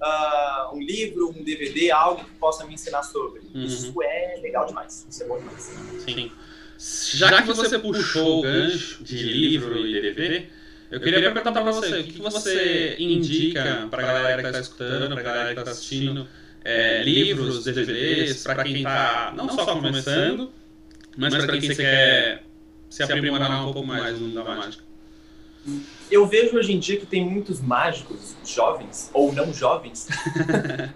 ah, 0.00 0.70
um 0.72 0.80
livro, 0.80 1.30
um 1.30 1.42
DVD, 1.42 1.90
algo 1.90 2.24
que 2.24 2.30
possa 2.32 2.64
me 2.66 2.74
ensinar 2.74 3.02
sobre. 3.02 3.40
Uhum. 3.54 3.64
Isso 3.64 3.94
é 4.02 4.38
legal 4.42 4.66
demais, 4.66 5.06
isso 5.08 5.22
é 5.22 5.26
bom 5.26 5.38
demais. 5.38 5.74
Sim. 6.04 6.30
Já 6.78 7.42
que 7.42 7.52
você 7.52 7.78
puxou 7.78 8.40
o 8.40 8.42
gancho 8.42 9.02
de 9.02 9.16
livro 9.16 9.86
e 9.86 9.92
DVD, 10.00 10.46
eu 10.90 11.00
queria 11.00 11.32
perguntar 11.32 11.52
pra 11.52 11.72
você, 11.72 12.00
o 12.00 12.04
que 12.04 12.20
você 12.20 12.96
indica 12.98 13.88
pra 13.90 14.02
galera 14.02 14.42
que 14.42 14.52
tá 14.52 14.60
escutando, 14.60 15.14
pra 15.14 15.22
galera 15.22 15.54
que 15.54 15.62
tá 15.62 15.70
assistindo, 15.70 16.28
é, 16.64 17.02
livros, 17.02 17.64
DVDs, 17.64 18.42
pra 18.42 18.62
quem 18.62 18.82
tá 18.82 19.32
não 19.34 19.48
só 19.48 19.66
começando, 19.66 20.52
mas 21.16 21.34
pra 21.34 21.46
quem 21.46 21.60
você 21.60 21.74
quer 21.74 22.42
se 22.90 23.02
aprimorar 23.02 23.62
um 23.62 23.72
pouco 23.72 23.86
mais 23.86 24.18
no 24.18 24.28
mundo 24.28 24.34
da 24.34 24.44
mágica. 24.44 24.85
Eu 26.10 26.26
vejo 26.26 26.56
hoje 26.56 26.72
em 26.72 26.78
dia 26.78 26.98
que 26.98 27.06
tem 27.06 27.24
muitos 27.28 27.60
mágicos 27.60 28.36
jovens, 28.44 29.10
ou 29.12 29.32
não 29.32 29.52
jovens, 29.52 30.06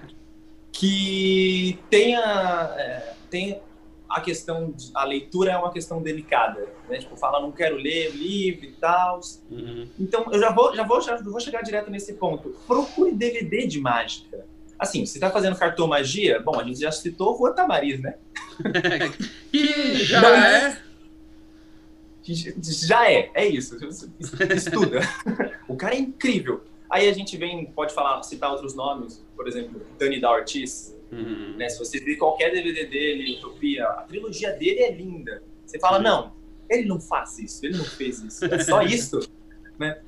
que 0.73 1.79
tem 1.91 2.15
a, 2.17 2.75
é, 2.79 3.15
tem 3.29 3.61
a 4.09 4.21
questão, 4.21 4.71
de- 4.73 4.91
a 4.95 5.05
leitura 5.05 5.53
é 5.53 5.57
uma 5.57 5.73
questão 5.73 6.03
delicada, 6.03 6.67
né? 6.89 6.99
Tipo, 6.99 7.17
fala, 7.17 7.41
não 7.41 7.53
quero 7.53 7.77
ler 7.77 8.11
o 8.11 8.17
livro 8.17 8.65
e 8.67 8.73
tal. 8.73 9.21
Uhum. 9.51 9.89
Então, 9.99 10.27
eu 10.33 10.39
já 10.41 10.53
vou, 10.53 10.75
já 10.75 10.83
vou, 10.85 11.01
já 11.01 11.17
vou 11.17 11.41
chegar 11.41 11.63
direto 11.63 11.91
nesse 11.91 12.15
ponto. 12.15 12.51
Procure 12.67 13.13
DVD 13.13 13.67
de 13.67 13.81
mágica. 13.81 14.45
Assim, 14.79 15.05
você 15.05 15.19
tá 15.19 15.31
fazendo 15.31 15.57
cartomagia? 15.57 16.41
Bom, 16.41 16.59
a 16.59 16.65
gente 16.65 16.81
já 16.81 16.91
citou 16.91 17.35
Rua 17.37 17.53
Tamariz, 17.53 18.01
né? 18.01 18.15
que 19.53 20.05
já 20.05 20.49
é. 20.49 20.83
Já 22.35 23.11
é, 23.11 23.31
é 23.35 23.47
isso. 23.47 23.77
Estuda. 24.55 25.01
o 25.69 25.77
cara 25.77 25.95
é 25.95 25.99
incrível. 25.99 26.63
Aí 26.89 27.09
a 27.09 27.13
gente 27.13 27.37
vem, 27.37 27.67
pode 27.67 27.95
falar, 27.95 28.23
citar 28.23 28.51
outros 28.51 28.75
nomes, 28.75 29.25
por 29.37 29.47
exemplo, 29.47 29.81
Dani 29.99 30.21
da 30.21 30.31
Ortiz, 30.31 30.97
Uhum. 31.13 31.57
né? 31.57 31.69
Se 31.69 31.77
você 31.79 31.99
ver 31.99 32.17
qualquer 32.17 32.53
DVD 32.53 32.87
dele, 32.87 33.37
Utopia, 33.39 33.85
a 33.85 34.03
trilogia 34.03 34.53
dele 34.53 34.79
é 34.81 34.93
linda. 34.93 35.43
Você 35.67 35.77
fala, 35.81 35.97
Sim. 35.99 36.05
não, 36.05 36.33
ele 36.69 36.87
não 36.87 37.01
faz 37.01 37.37
isso, 37.41 37.67
ele 37.67 37.77
não 37.79 37.85
fez 37.85 38.21
isso, 38.23 38.45
é 38.45 38.59
só 38.63 38.81
isso, 38.83 39.19
né? 39.77 40.01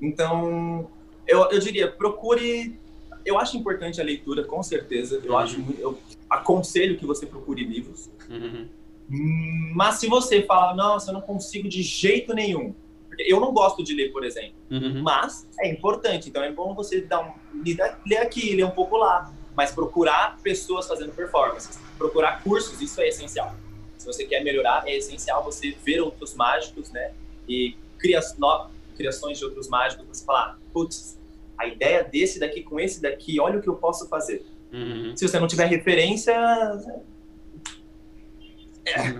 Então, 0.00 0.90
eu, 1.26 1.50
eu 1.50 1.58
diria, 1.58 1.90
procure. 1.90 2.78
Eu 3.24 3.38
acho 3.38 3.56
importante 3.56 4.00
a 4.00 4.04
leitura, 4.04 4.44
com 4.44 4.62
certeza. 4.62 5.20
Eu 5.24 5.32
Uhum. 5.32 5.38
acho, 5.38 5.64
eu 5.78 5.98
aconselho 6.30 6.96
que 6.96 7.04
você 7.04 7.26
procure 7.26 7.64
livros. 7.64 8.08
Uhum. 8.30 8.68
Mas 9.08 9.96
se 9.96 10.08
você 10.08 10.42
fala, 10.42 10.74
nossa, 10.74 11.10
eu 11.10 11.14
não 11.14 11.20
consigo 11.20 11.68
de 11.68 11.82
jeito 11.82 12.34
nenhum. 12.34 12.74
Porque 13.08 13.22
eu 13.26 13.40
não 13.40 13.52
gosto 13.52 13.82
de 13.82 13.94
ler, 13.94 14.12
por 14.12 14.24
exemplo. 14.24 14.54
Uhum. 14.70 15.02
Mas 15.02 15.46
é 15.60 15.70
importante, 15.70 16.28
então 16.28 16.42
é 16.42 16.52
bom 16.52 16.74
você 16.74 17.00
dar 17.00 17.20
um, 17.20 17.32
ler 17.64 17.96
ler 18.06 18.18
aqui, 18.18 18.54
ler 18.54 18.64
um 18.64 18.70
pouco 18.70 18.96
lá, 18.96 19.32
mas 19.56 19.72
procurar 19.72 20.38
pessoas 20.42 20.86
fazendo 20.86 21.12
performances, 21.12 21.78
procurar 21.96 22.42
cursos, 22.42 22.80
isso 22.80 23.00
é 23.00 23.08
essencial. 23.08 23.54
Se 23.96 24.06
você 24.06 24.24
quer 24.24 24.44
melhorar, 24.44 24.86
é 24.86 24.96
essencial 24.96 25.42
você 25.42 25.74
ver 25.84 26.00
outros 26.00 26.34
mágicos, 26.34 26.90
né? 26.90 27.12
E 27.48 27.76
cria, 27.98 28.20
no, 28.38 28.68
criações 28.96 29.38
de 29.38 29.44
outros 29.44 29.68
mágicos, 29.68 30.06
você 30.06 30.24
falar, 30.24 30.58
putz, 30.72 31.18
a 31.56 31.66
ideia 31.66 32.04
desse 32.04 32.38
daqui 32.38 32.62
com 32.62 32.78
esse 32.78 33.00
daqui, 33.00 33.40
olha 33.40 33.58
o 33.58 33.62
que 33.62 33.68
eu 33.68 33.76
posso 33.76 34.08
fazer. 34.08 34.44
Uhum. 34.72 35.16
Se 35.16 35.26
você 35.26 35.40
não 35.40 35.46
tiver 35.46 35.66
referência, 35.66 36.34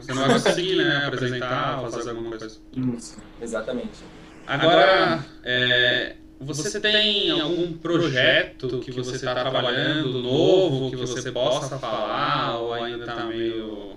Você 0.00 0.14
não 0.14 0.22
vai 0.26 0.32
conseguir, 0.32 0.76
né, 0.76 1.04
apresentar, 1.06 1.80
fazer 1.90 2.10
alguma 2.10 2.30
coisa. 2.30 2.58
isso, 2.96 3.16
exatamente. 3.40 4.04
Agora, 4.46 5.24
é, 5.42 6.16
você 6.40 6.80
tem 6.80 7.30
algum 7.40 7.72
projeto 7.72 8.80
que 8.80 8.90
você 8.92 9.16
está 9.16 9.34
trabalhando 9.34 10.22
novo 10.22 10.90
que 10.90 10.96
você 10.96 11.32
possa 11.32 11.78
falar 11.78 12.58
ou 12.60 12.72
ainda 12.72 13.04
está 13.04 13.24
meio. 13.24 13.96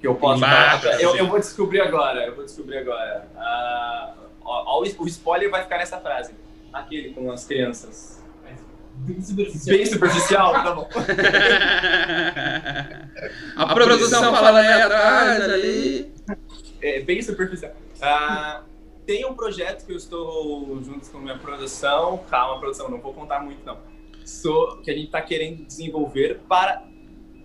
que 0.00 0.06
eu 0.06 0.14
posso 0.14 0.38
Embaixo. 0.38 0.86
Eu, 0.86 1.10
assim. 1.10 1.18
eu 1.18 1.26
vou 1.26 1.38
descobrir 1.38 1.80
agora, 1.80 2.26
eu 2.26 2.34
vou 2.34 2.44
descobrir 2.44 2.78
agora. 2.78 3.28
Ah, 3.36 4.14
ó, 4.42 4.78
ó, 4.78 4.80
o 4.80 5.02
o 5.02 5.06
spoiler 5.06 5.50
vai 5.50 5.62
ficar 5.62 5.78
nessa 5.78 5.98
frase. 5.98 6.32
Aquele 6.72 7.10
com 7.10 7.30
as 7.30 7.44
crianças. 7.44 8.23
Bem 9.04 9.20
superficial. 9.20 9.76
Bem 9.76 9.86
superficial? 9.86 10.52
Tá 10.64 10.74
bom. 10.74 10.88
A 13.56 13.74
produção 13.74 14.34
fala 14.34 14.60
aí 14.60 14.82
atrás, 14.82 15.42
ali. 15.42 16.12
É, 16.80 17.00
bem 17.00 17.20
superficial. 17.22 17.72
Ah, 18.00 18.62
tem 19.06 19.26
um 19.26 19.34
projeto 19.34 19.84
que 19.84 19.92
eu 19.92 19.96
estou 19.96 20.82
junto 20.82 21.10
com 21.10 21.18
a 21.18 21.20
minha 21.20 21.38
produção. 21.38 22.18
Calma, 22.30 22.58
produção, 22.58 22.88
não 22.90 23.00
vou 23.00 23.12
contar 23.12 23.40
muito, 23.40 23.64
não. 23.64 23.78
Sou, 24.24 24.78
que 24.78 24.90
a 24.90 24.94
gente 24.94 25.06
está 25.06 25.20
querendo 25.20 25.64
desenvolver 25.64 26.40
para. 26.48 26.86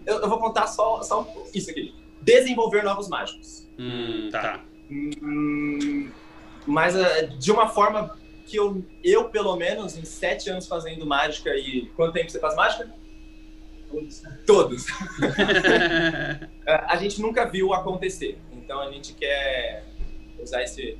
Eu, 0.06 0.20
eu 0.20 0.30
vou 0.30 0.40
contar 0.40 0.68
só, 0.68 1.02
só 1.04 1.28
isso 1.54 1.70
aqui. 1.70 1.94
Desenvolver 2.22 2.84
novos 2.84 3.10
mágicos. 3.10 3.68
Hum, 3.78 4.30
tá. 4.32 4.62
Hum, 4.90 6.10
mas 6.66 6.96
uh, 6.96 7.28
de 7.38 7.52
uma 7.52 7.68
forma 7.68 8.18
que 8.50 8.58
eu, 8.58 8.84
eu, 9.04 9.30
pelo 9.30 9.56
menos, 9.56 9.96
em 9.96 10.04
sete 10.04 10.50
anos 10.50 10.68
fazendo 10.68 11.06
mágica 11.06 11.56
e... 11.56 11.86
Quanto 11.96 12.14
tempo 12.14 12.30
você 12.30 12.40
faz 12.40 12.56
mágica? 12.56 12.92
Todos. 13.88 14.24
Todos. 14.46 14.86
a 16.66 16.96
gente 16.98 17.22
nunca 17.22 17.46
viu 17.46 17.74
acontecer. 17.74 18.40
Então 18.52 18.80
a 18.80 18.92
gente 18.92 19.14
quer 19.14 19.86
usar 20.42 20.64
esse 20.64 20.98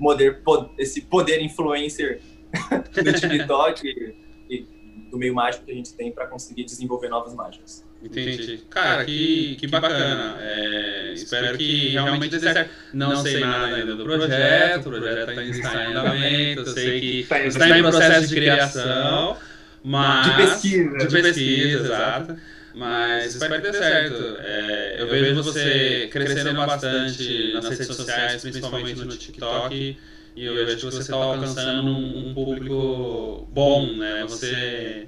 poder, 0.00 0.42
esse 0.78 1.00
poder 1.02 1.40
influencer 1.40 2.20
do 2.94 3.12
TikTok 3.12 3.86
e, 3.86 4.14
e 4.48 4.66
do 5.10 5.18
meio 5.18 5.34
mágico 5.34 5.64
que 5.64 5.72
a 5.72 5.74
gente 5.74 5.94
tem 5.94 6.12
para 6.12 6.26
conseguir 6.26 6.64
desenvolver 6.64 7.08
novas 7.08 7.34
mágicas. 7.34 7.84
Entendi. 8.02 8.60
Cara, 8.68 9.04
que, 9.04 9.56
que 9.56 9.66
bacana. 9.66 10.36
É, 10.40 11.12
espero 11.14 11.56
que 11.56 11.90
realmente 11.90 12.38
dê 12.38 12.40
certo. 12.40 12.70
Não 12.92 13.16
sei 13.22 13.40
nada 13.40 13.76
ainda 13.76 13.94
do 13.94 14.04
projeto, 14.04 14.86
o 14.86 14.90
projeto 14.90 15.30
está 15.40 15.84
em 15.84 15.90
andamento, 15.90 16.60
eu 16.62 16.66
sei 16.66 17.00
que 17.00 17.20
está 17.20 17.78
em 17.78 17.82
processo 17.82 18.28
de 18.28 18.34
criação, 18.34 19.36
mas... 19.84 20.26
De 20.26 20.36
pesquisa. 20.36 20.98
De 20.98 21.22
pesquisa, 21.22 21.84
exato. 21.84 22.36
Mas 22.74 23.34
espero 23.34 23.54
que 23.56 23.70
dê 23.70 23.72
certo. 23.72 24.36
É, 24.40 24.96
eu 24.98 25.08
vejo 25.08 25.42
você 25.42 26.08
crescendo 26.10 26.54
bastante 26.54 27.52
nas 27.52 27.68
redes 27.68 27.86
sociais, 27.86 28.42
principalmente 28.42 29.04
no 29.04 29.16
TikTok, 29.16 29.98
e 30.34 30.44
eu 30.44 30.54
vejo 30.54 30.76
que 30.76 30.84
você 30.84 31.00
está 31.00 31.16
alcançando 31.16 31.90
um, 31.90 32.30
um 32.30 32.34
público 32.34 33.46
bom, 33.52 33.94
né? 33.96 34.24
Você 34.26 35.06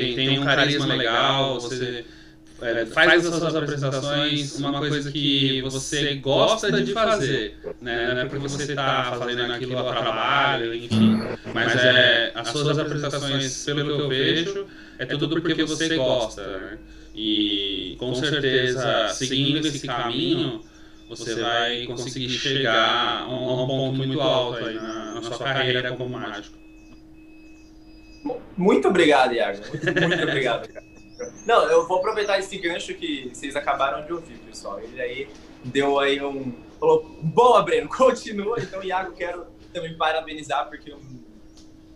tem, 0.00 0.14
tem 0.14 0.38
um 0.38 0.44
carisma 0.44 0.94
legal, 0.94 1.60
você 1.60 2.04
é, 2.62 2.86
faz 2.86 3.26
as 3.26 3.34
suas 3.34 3.56
apresentações 3.56 4.58
uma 4.58 4.78
coisa 4.78 5.10
que 5.10 5.60
você 5.62 6.14
gosta 6.14 6.70
de 6.80 6.92
fazer, 6.92 7.58
né? 7.80 8.14
Não 8.14 8.20
é 8.20 8.24
porque 8.26 8.48
você 8.48 8.70
está 8.70 9.16
fazendo 9.18 9.52
aquilo 9.52 9.78
a 9.78 9.92
trabalho, 9.92 10.74
enfim. 10.74 11.20
Mas 11.52 11.74
é, 11.76 12.30
as 12.34 12.48
suas 12.48 12.78
apresentações, 12.78 13.64
pelo 13.64 13.96
que 13.96 14.02
eu 14.02 14.08
vejo, 14.08 14.66
é 14.98 15.06
tudo 15.06 15.40
porque 15.40 15.64
você 15.64 15.96
gosta, 15.96 16.46
né? 16.46 16.78
E 17.14 17.96
com 17.98 18.14
certeza, 18.14 19.08
seguindo 19.08 19.66
esse 19.66 19.86
caminho, 19.86 20.62
você 21.08 21.34
vai 21.34 21.84
conseguir 21.86 22.30
chegar 22.30 23.22
a 23.22 23.28
um, 23.28 23.66
ponto 23.66 23.96
muito 23.96 24.20
alto 24.20 24.64
aí 24.64 24.76
na, 24.76 25.14
na 25.14 25.22
sua 25.22 25.38
carreira 25.38 25.92
como 25.92 26.08
mágico. 26.18 26.61
Muito 28.56 28.88
obrigado, 28.88 29.34
Iago. 29.34 29.58
Muito, 29.68 30.08
muito 30.08 30.22
obrigado, 30.22 30.68
cara. 30.68 30.92
Não, 31.46 31.64
eu 31.64 31.86
vou 31.86 31.98
aproveitar 31.98 32.38
esse 32.38 32.56
gancho 32.58 32.94
que 32.94 33.30
vocês 33.32 33.54
acabaram 33.56 34.04
de 34.04 34.12
ouvir, 34.12 34.38
pessoal. 34.38 34.80
Ele 34.80 35.00
aí 35.00 35.28
deu 35.64 35.98
aí 35.98 36.22
um. 36.22 36.52
Falou, 36.78 37.04
boa, 37.22 37.62
Breno, 37.62 37.88
continua. 37.94 38.60
Então, 38.60 38.82
Iago, 38.82 39.12
quero 39.12 39.46
também 39.72 39.96
parabenizar, 39.96 40.68
porque 40.68 40.94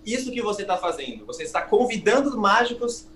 isso 0.05 0.31
que 0.31 0.41
você 0.41 0.63
está 0.63 0.77
fazendo, 0.77 1.27
você 1.27 1.43
está 1.43 1.61
convidando 1.63 2.39
mágicos 2.39 3.07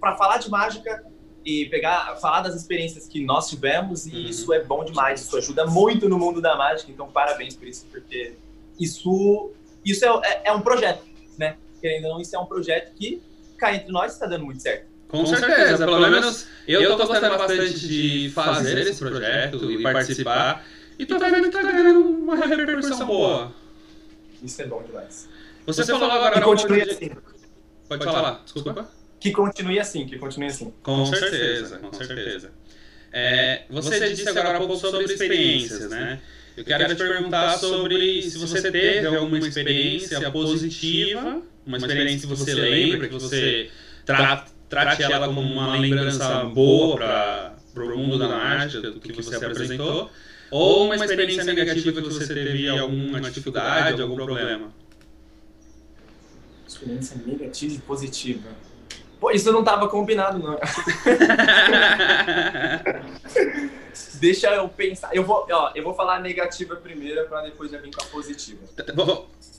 para 0.00 0.16
falar 0.16 0.38
de 0.38 0.50
mágica 0.50 1.04
e 1.44 1.66
pegar, 1.66 2.16
falar 2.16 2.40
das 2.40 2.54
experiências 2.54 3.06
que 3.06 3.24
nós 3.24 3.48
tivemos, 3.48 4.06
e 4.06 4.10
uhum. 4.10 4.22
isso 4.22 4.52
é 4.52 4.62
bom 4.62 4.84
demais. 4.84 5.20
Isso 5.20 5.36
ajuda 5.36 5.66
muito 5.66 6.08
no 6.08 6.18
mundo 6.18 6.40
da 6.40 6.56
mágica. 6.56 6.90
Então, 6.90 7.08
parabéns 7.10 7.54
por 7.54 7.68
isso, 7.68 7.86
porque 7.90 8.34
isso, 8.78 9.50
isso 9.84 10.04
é, 10.04 10.08
é, 10.24 10.42
é 10.46 10.52
um 10.52 10.60
projeto, 10.60 11.04
né? 11.36 11.56
Querendo 11.80 12.06
ou 12.06 12.14
não, 12.14 12.20
isso 12.20 12.34
é 12.34 12.38
um 12.38 12.46
projeto 12.46 12.94
que, 12.94 13.22
cá 13.56 13.74
entre 13.74 13.90
nós, 13.90 14.12
está 14.12 14.26
dando 14.26 14.44
muito 14.44 14.62
certo. 14.62 14.86
Com, 15.08 15.24
certeza, 15.24 15.86
pelo 15.86 16.00
menos 16.00 16.46
eu 16.66 16.82
estou 16.82 17.06
gostando 17.06 17.38
bastante 17.38 17.88
de 17.88 18.30
fazer 18.34 18.78
esse 18.78 18.98
projeto 18.98 19.70
e 19.70 19.82
participar. 19.82 20.66
E 20.98 21.06
tô 21.06 21.18
vendo 21.18 21.42
que 21.44 21.50
tá 21.50 21.62
ganhando 21.62 22.00
uma 22.00 22.36
repercussão 22.36 23.06
boa. 23.06 23.52
Isso 24.42 24.60
é 24.60 24.66
bom 24.66 24.82
demais. 24.82 25.28
Você, 25.64 25.84
Você 25.84 25.92
falou 25.92 26.10
agora... 26.10 26.34
Que 26.34 26.40
continue 26.42 26.84
de... 26.84 26.90
assim. 26.90 27.08
Pode, 27.08 28.04
Pode 28.04 28.04
falar, 28.04 28.42
desculpa. 28.44 28.90
Que 29.20 29.32
continue 29.32 29.80
assim, 29.80 30.06
que 30.06 30.18
continue 30.18 30.48
assim. 30.48 30.72
Com 30.82 31.06
certeza, 31.06 31.78
com 31.78 31.92
certeza. 31.92 32.50
É, 33.12 33.62
você 33.70 34.10
disse 34.10 34.28
agora 34.28 34.60
um 34.60 34.66
pouco 34.66 34.76
sobre 34.76 35.04
experiências, 35.04 35.88
né? 35.88 36.20
Eu 36.56 36.64
quero 36.64 36.88
te 36.88 36.94
perguntar 36.96 37.56
sobre 37.56 38.22
se 38.22 38.36
você 38.38 38.70
teve 38.70 39.06
alguma 39.06 39.38
experiência 39.38 40.30
positiva, 40.30 41.40
uma 41.68 41.76
experiência 41.76 42.26
que 42.26 42.34
você 42.34 42.54
lembra, 42.54 43.08
que 43.08 43.14
você 43.14 43.70
trata 44.04 44.58
trate 44.68 45.02
ela 45.02 45.26
como 45.26 45.40
uma 45.40 45.76
lembrança 45.76 46.44
boa 46.44 46.96
para 46.96 47.84
o 47.84 47.98
mundo 47.98 48.18
da 48.18 48.28
mágica, 48.28 48.90
do 48.90 49.00
que 49.00 49.12
você 49.12 49.36
apresentou, 49.36 50.10
ou 50.50 50.84
uma 50.86 50.96
experiência 50.96 51.44
negativa 51.44 51.92
que 51.92 52.08
você 52.08 52.26
teve 52.34 52.68
alguma 52.68 53.20
dificuldade, 53.20 54.02
algum 54.02 54.16
problema. 54.16 54.72
Experiência 56.66 57.16
negativa 57.24 57.74
e 57.74 57.78
positiva. 57.78 58.48
Pô, 59.18 59.30
isso 59.32 59.50
não 59.50 59.60
estava 59.60 59.88
combinado, 59.88 60.38
não. 60.38 60.56
Deixa 64.20 64.48
eu 64.54 64.68
pensar. 64.68 65.10
Eu 65.12 65.24
vou, 65.24 65.44
ó, 65.50 65.72
eu 65.74 65.82
vou 65.82 65.92
falar 65.92 66.16
a 66.16 66.20
negativa 66.20 66.76
primeiro 66.76 67.26
para 67.26 67.42
depois 67.42 67.70
já 67.70 67.78
vir 67.78 67.92
com 67.92 68.00
a 68.00 68.06
positiva. 68.06 68.60
Tá, 68.76 68.84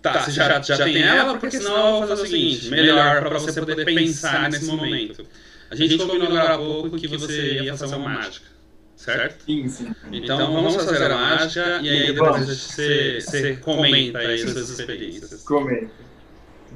tá, 0.01 0.13
tá 0.13 0.21
você 0.23 0.31
já, 0.31 0.61
já, 0.61 0.75
já 0.75 0.83
tem 0.85 1.01
ela, 1.01 1.37
porque 1.37 1.57
senão 1.57 1.75
eu 1.77 1.99
vou 1.99 2.07
fazer 2.07 2.21
o 2.23 2.27
seguinte: 2.27 2.69
melhor 2.69 3.21
para 3.21 3.39
você 3.39 3.59
poder 3.59 3.85
pensar 3.85 4.49
nesse 4.49 4.65
momento. 4.65 5.25
A 5.69 5.75
gente 5.75 5.97
combinou 5.97 6.27
agora 6.27 6.55
há 6.55 6.57
pouco 6.57 6.97
que 6.97 7.07
você 7.07 7.61
ia 7.61 7.77
fazer 7.77 7.95
uma 7.95 8.09
mágica, 8.09 8.47
certo? 8.95 9.43
Sim, 9.43 9.67
sim. 9.67 9.93
Então 10.11 10.51
vamos 10.51 10.75
fazer 10.75 11.03
a 11.03 11.15
mágica 11.15 11.79
e 11.81 11.89
aí 11.89 12.13
depois 12.13 12.47
você, 12.47 13.21
você 13.21 13.55
comenta 13.57 14.17
aí 14.19 14.39
suas 14.39 14.69
experiências. 14.69 15.43
Comenta. 15.43 15.91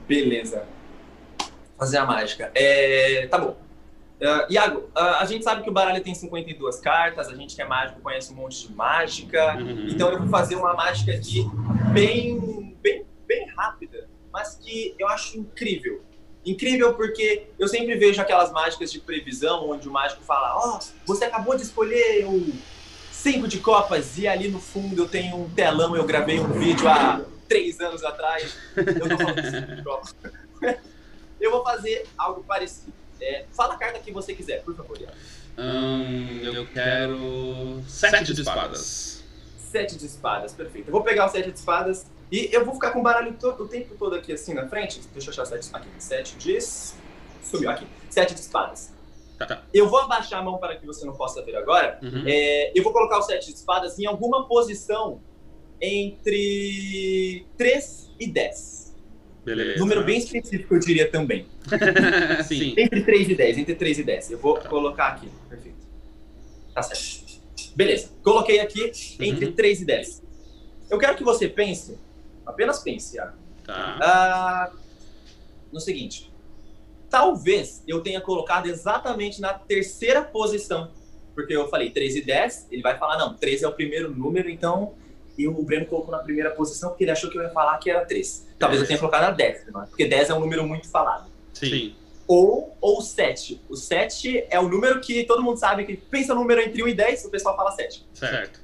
Beleza. 0.07 0.63
Fazer 1.77 1.97
a 1.97 2.05
mágica. 2.05 2.51
É, 2.53 3.27
tá 3.27 3.39
bom. 3.39 3.63
Uh, 4.21 4.45
Iago, 4.49 4.79
uh, 4.95 5.19
a 5.19 5.25
gente 5.25 5.43
sabe 5.43 5.63
que 5.63 5.69
o 5.69 5.73
baralho 5.73 6.01
tem 6.01 6.15
52 6.15 6.79
cartas, 6.79 7.27
a 7.27 7.35
gente 7.35 7.55
que 7.55 7.61
é 7.61 7.65
mágico 7.65 7.99
conhece 7.99 8.31
um 8.31 8.37
monte 8.37 8.67
de 8.67 8.73
mágica, 8.73 9.57
uhum. 9.57 9.87
então 9.89 10.11
eu 10.11 10.19
vou 10.19 10.29
fazer 10.29 10.55
uma 10.55 10.73
mágica 10.73 11.11
aqui 11.11 11.45
bem, 11.91 12.77
bem, 12.81 13.05
bem 13.33 13.47
rápida, 13.55 14.07
mas 14.31 14.55
que 14.55 14.95
eu 14.99 15.07
acho 15.07 15.37
incrível. 15.37 16.03
Incrível 16.45 16.93
porque 16.93 17.47
eu 17.57 17.67
sempre 17.67 17.95
vejo 17.95 18.21
aquelas 18.21 18.51
mágicas 18.51 18.91
de 18.91 18.99
previsão, 18.99 19.69
onde 19.69 19.87
o 19.87 19.91
mágico 19.91 20.23
fala, 20.23 20.55
ó, 20.55 20.77
oh, 20.77 20.79
você 21.05 21.25
acabou 21.25 21.55
de 21.55 21.63
escolher 21.63 22.25
o 22.25 22.53
cinco 23.11 23.47
de 23.47 23.59
copas 23.59 24.17
e 24.17 24.27
ali 24.27 24.49
no 24.49 24.59
fundo 24.59 25.01
eu 25.01 25.07
tenho 25.07 25.37
um 25.37 25.49
telão, 25.49 25.95
eu 25.95 26.03
gravei 26.05 26.39
um 26.39 26.51
vídeo 26.51 26.87
há 26.87 27.21
três 27.47 27.79
anos 27.79 28.03
atrás, 28.03 28.57
eu 28.75 28.85
tô 28.85 29.17
falando 29.17 29.41
de 29.41 29.51
cinco 29.51 29.75
de 29.75 29.83
copas. 29.83 30.15
eu 31.39 31.51
vou 31.51 31.63
fazer 31.63 32.05
algo 32.17 32.43
parecido. 32.43 32.93
É, 33.21 33.45
fala 33.51 33.75
a 33.75 33.77
carta 33.77 33.99
que 33.99 34.11
você 34.11 34.33
quiser, 34.33 34.63
por 34.63 34.75
favor, 34.75 34.97
hum, 35.57 36.39
eu 36.43 36.67
quero. 36.67 37.81
Sete 37.87 38.33
de 38.33 38.41
espadas. 38.41 39.23
Sete 39.57 39.95
de 39.97 40.05
espadas, 40.05 40.51
perfeito. 40.51 40.89
Eu 40.89 40.91
vou 40.91 41.03
pegar 41.03 41.25
o 41.27 41.29
sete 41.29 41.51
de 41.51 41.57
espadas 41.57 42.05
e 42.33 42.49
eu 42.51 42.65
vou 42.65 42.73
ficar 42.73 42.89
com 42.89 42.99
o 42.99 43.03
baralho 43.03 43.37
o 43.37 43.67
tempo 43.67 43.93
todo 43.93 44.15
aqui 44.15 44.33
assim 44.33 44.55
na 44.55 44.67
frente. 44.67 44.99
Deixa 45.13 45.29
eu 45.29 45.33
achar 45.33 45.45
sete. 45.45 45.69
Aqui, 45.71 45.87
sete 45.99 46.35
de. 46.35 46.57
Sumiu, 47.43 47.69
aqui. 47.69 47.85
Sete 48.09 48.33
de 48.33 48.39
espadas. 48.39 48.91
Tá, 49.37 49.45
tá. 49.45 49.63
Eu 49.71 49.87
vou 49.87 49.99
abaixar 49.99 50.39
a 50.39 50.43
mão 50.43 50.57
para 50.57 50.75
que 50.75 50.83
você 50.83 51.05
não 51.05 51.13
possa 51.13 51.43
ver 51.45 51.55
agora. 51.55 51.99
Uhum. 52.01 52.23
É, 52.25 52.71
eu 52.73 52.81
vou 52.81 52.91
colocar 52.91 53.19
o 53.19 53.21
sete 53.21 53.51
de 53.51 53.53
espadas 53.53 53.99
em 53.99 54.07
alguma 54.07 54.47
posição 54.47 55.21
entre 55.79 57.45
3 57.55 58.09
e 58.19 58.25
10. 58.25 58.95
Beleza. 59.45 59.79
Número 59.79 60.03
bem 60.03 60.17
específico, 60.17 60.73
eu 60.73 60.79
diria 60.79 61.11
também. 61.11 61.45
Sim. 62.47 62.73
Entre 62.75 63.03
3 63.03 63.29
e 63.29 63.35
10, 63.35 63.57
entre 63.59 63.75
3 63.75 63.99
e 63.99 64.03
10. 64.03 64.31
Eu 64.31 64.39
vou 64.39 64.57
tá. 64.57 64.67
colocar 64.69 65.09
aqui. 65.09 65.29
Perfeito. 65.47 65.77
Tá 66.73 66.81
certo. 66.81 67.41
Beleza. 67.75 68.09
Coloquei 68.23 68.59
aqui 68.59 68.91
entre 69.19 69.45
uhum. 69.45 69.53
3 69.53 69.81
e 69.81 69.85
10. 69.85 70.23
Eu 70.89 70.97
quero 70.97 71.15
que 71.15 71.23
você 71.23 71.47
pense, 71.47 71.99
apenas 72.45 72.79
pense, 72.79 73.15
Iago. 73.15 73.37
Tá. 73.65 74.71
Uh, 74.73 74.77
no 75.71 75.79
seguinte. 75.79 76.31
Talvez 77.09 77.83
eu 77.87 78.01
tenha 78.01 78.19
colocado 78.19 78.65
exatamente 78.65 79.39
na 79.39 79.53
terceira 79.53 80.21
posição. 80.23 80.91
Porque 81.35 81.55
eu 81.55 81.67
falei 81.67 81.89
3 81.89 82.17
e 82.17 82.21
10, 82.21 82.67
ele 82.71 82.81
vai 82.81 82.97
falar, 82.97 83.17
não, 83.17 83.33
13 83.33 83.65
é 83.65 83.67
o 83.67 83.73
primeiro 83.73 84.13
número, 84.13 84.49
então 84.49 84.93
e 85.37 85.47
o 85.47 85.63
Breno 85.63 85.85
colocou 85.85 86.11
na 86.11 86.19
primeira 86.19 86.51
posição 86.51 86.89
porque 86.89 87.03
ele 87.03 87.11
achou 87.11 87.29
que 87.29 87.37
eu 87.37 87.41
ia 87.41 87.49
falar 87.49 87.77
que 87.79 87.89
era 87.89 88.05
3. 88.05 88.49
Talvez 88.59 88.81
eu 88.81 88.87
tenha 88.87 88.99
colocado 88.99 89.23
a 89.23 89.31
10, 89.31 89.65
né? 89.65 89.85
porque 89.89 90.05
10 90.05 90.29
é 90.29 90.33
um 90.33 90.39
número 90.39 90.65
muito 90.65 90.87
falado. 90.87 91.29
Sim. 91.53 91.95
Ou, 92.27 92.75
ou 92.79 93.01
7. 93.01 93.61
O 93.67 93.75
7 93.75 94.45
é 94.49 94.59
o 94.59 94.69
número 94.69 95.01
que 95.01 95.23
todo 95.23 95.41
mundo 95.41 95.57
sabe 95.57 95.85
que 95.85 95.97
pensa 95.97 96.33
no 96.33 96.41
número 96.41 96.61
entre 96.61 96.83
1 96.83 96.87
e 96.87 96.93
10, 96.93 97.25
o 97.25 97.29
pessoal 97.29 97.55
fala 97.55 97.71
7. 97.71 98.05
Certo. 98.13 98.61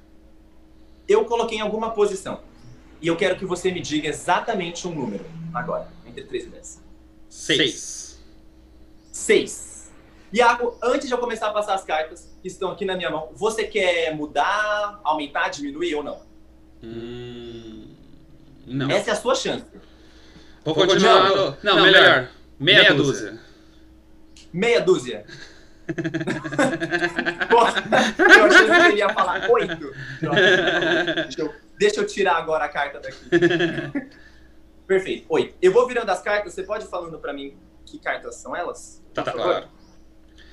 Eu 1.08 1.26
coloquei 1.26 1.58
em 1.58 1.62
alguma 1.62 1.92
posição. 1.92 2.42
E 3.02 3.08
eu 3.08 3.16
quero 3.16 3.36
que 3.38 3.46
você 3.46 3.72
me 3.72 3.80
diga 3.82 4.08
exatamente 4.10 4.88
um 4.88 4.94
número 4.94 5.26
agora, 5.54 5.88
entre 6.06 6.24
3 6.24 6.44
e 6.46 6.48
10. 6.50 6.84
6. 7.30 8.20
6. 9.12 9.92
Iago, 10.34 10.78
antes 10.84 11.08
de 11.08 11.14
eu 11.14 11.18
começar 11.18 11.48
a 11.48 11.52
passar 11.54 11.74
as 11.76 11.84
cartas 11.84 12.30
que 12.42 12.48
estão 12.48 12.72
aqui 12.72 12.86
na 12.86 12.96
minha 12.96 13.10
mão, 13.10 13.30
você 13.34 13.64
quer 13.64 14.14
mudar, 14.16 15.00
aumentar, 15.04 15.50
diminuir 15.50 15.96
ou 15.96 16.04
não? 16.04 16.22
Hum, 16.84 17.88
Não. 18.68 18.90
Essa 18.92 19.10
é 19.12 19.14
a 19.14 19.16
sua 19.16 19.34
chance. 19.36 19.66
Vou 20.64 20.76
continuar. 20.76 21.30
no- 21.30 21.58
Não, 21.64 21.82
melhor. 21.82 22.30
Meia 22.60 22.94
dúzia. 22.94 23.40
Meia 24.54 24.82
dúzia. 24.82 25.26
Pô, 27.50 27.58
eu 28.24 28.46
achei 28.46 28.66
que 28.68 28.72
ele 28.92 28.98
ia 28.98 29.10
falar 29.10 29.50
oito. 29.50 29.92
Deixa 30.22 31.42
eu, 31.42 31.54
deixa 31.80 32.02
eu 32.02 32.06
tirar 32.06 32.36
agora 32.36 32.66
a 32.66 32.70
carta 32.70 33.00
daqui. 33.00 33.18
Perfeito, 34.86 35.26
oito. 35.30 35.56
Eu 35.62 35.72
vou 35.72 35.88
virando 35.88 36.10
as 36.10 36.22
cartas, 36.22 36.54
você 36.54 36.64
pode 36.64 36.86
ir 36.86 36.90
falando 36.90 37.18
pra 37.20 37.32
mim 37.34 37.56
que 37.86 37.98
cartas 38.00 38.36
são 38.36 38.56
elas? 38.56 39.02
Tá, 39.14 39.24
tá 39.24 39.32
claro. 39.32 39.68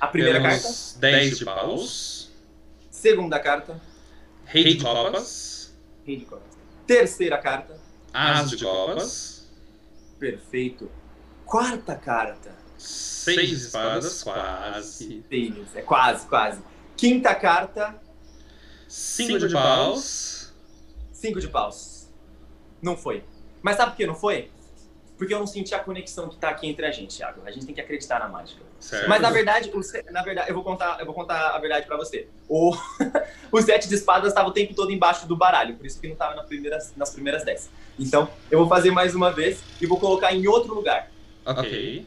A 0.01 0.07
primeira 0.07 0.41
carta, 0.41 0.61
Temos 0.63 0.97
10 1.01 1.39
de 1.39 1.45
paus. 1.45 2.31
segunda 2.91 3.39
carta, 3.41 3.81
Rei 4.45 4.75
de 4.77 4.85
copas. 4.85 5.75
rei 6.07 6.17
de 6.19 6.25
copas. 6.27 6.57
Terceira 6.87 7.39
carta, 7.39 7.77
As 8.13 8.51
de 8.51 8.63
copas. 8.63 9.49
perfeito. 10.19 10.91
Quarta 11.45 11.97
carta, 11.97 12.55
Seis 12.79 13.51
espadas, 13.63 14.23
quase. 14.23 15.23
Tênis, 15.31 15.75
é 15.75 15.81
quase, 15.83 16.27
quase. 16.27 16.61
Quinta 16.97 17.35
carta, 17.35 17.99
Cinco 18.87 19.39
de 19.39 19.53
paus. 19.53 20.36
Cinco 21.17 21.41
de 21.41 21.49
paus. 21.49 22.09
Não 22.83 22.97
foi. 22.97 23.25
Mas 23.63 23.77
sabe 23.77 23.93
por 23.93 23.97
que 23.97 24.07
não 24.07 24.15
foi? 24.15 24.51
Porque 25.19 25.33
eu 25.33 25.39
não 25.39 25.47
senti 25.47 25.75
a 25.75 25.79
conexão 25.79 26.29
que 26.29 26.37
tá 26.37 26.51
aqui 26.51 26.67
entre 26.69 26.85
a 26.85 26.91
gente, 26.91 27.17
Thiago. 27.17 27.41
A 27.47 27.51
gente 27.51 27.65
tem 27.65 27.75
que 27.75 27.81
acreditar 27.81 28.19
na 28.21 28.29
mágica. 28.29 28.63
Certo. 28.79 29.09
Mas 29.09 29.23
na 29.23 29.31
verdade, 29.31 29.71
o 29.73 30.13
na 30.13 30.23
verdade, 30.23 30.51
eu 30.51 30.55
vou 30.55 30.63
contar, 30.63 31.01
eu 31.01 31.07
vou 31.07 31.15
contar 31.15 31.51
a 31.55 31.59
verdade 31.59 31.87
pra 31.87 31.97
você. 31.97 32.29
O, 32.47 32.77
o 33.51 33.63
sete 33.63 33.89
de 33.89 33.95
espadas 33.95 34.29
estava 34.29 34.49
o 34.49 34.53
tempo 34.53 34.75
todo 34.75 34.93
embaixo 34.93 35.27
do 35.27 35.35
baralho, 35.35 35.75
por 35.75 35.87
isso 35.87 35.99
que 35.99 36.07
não 36.07 36.13
estava 36.13 36.35
na 36.35 36.43
primeiras- 36.45 36.93
nas 36.95 37.11
primeiras 37.11 37.45
dez. 37.45 37.71
Então, 37.99 38.29
eu 38.51 38.59
vou 38.59 38.69
fazer 38.69 38.91
mais 38.91 39.15
uma 39.15 39.33
vez 39.33 39.63
e 39.81 39.87
vou 39.87 39.99
colocar 39.99 40.35
em 40.35 40.47
outro 40.47 40.75
lugar. 40.75 41.11
Ok. 41.47 42.07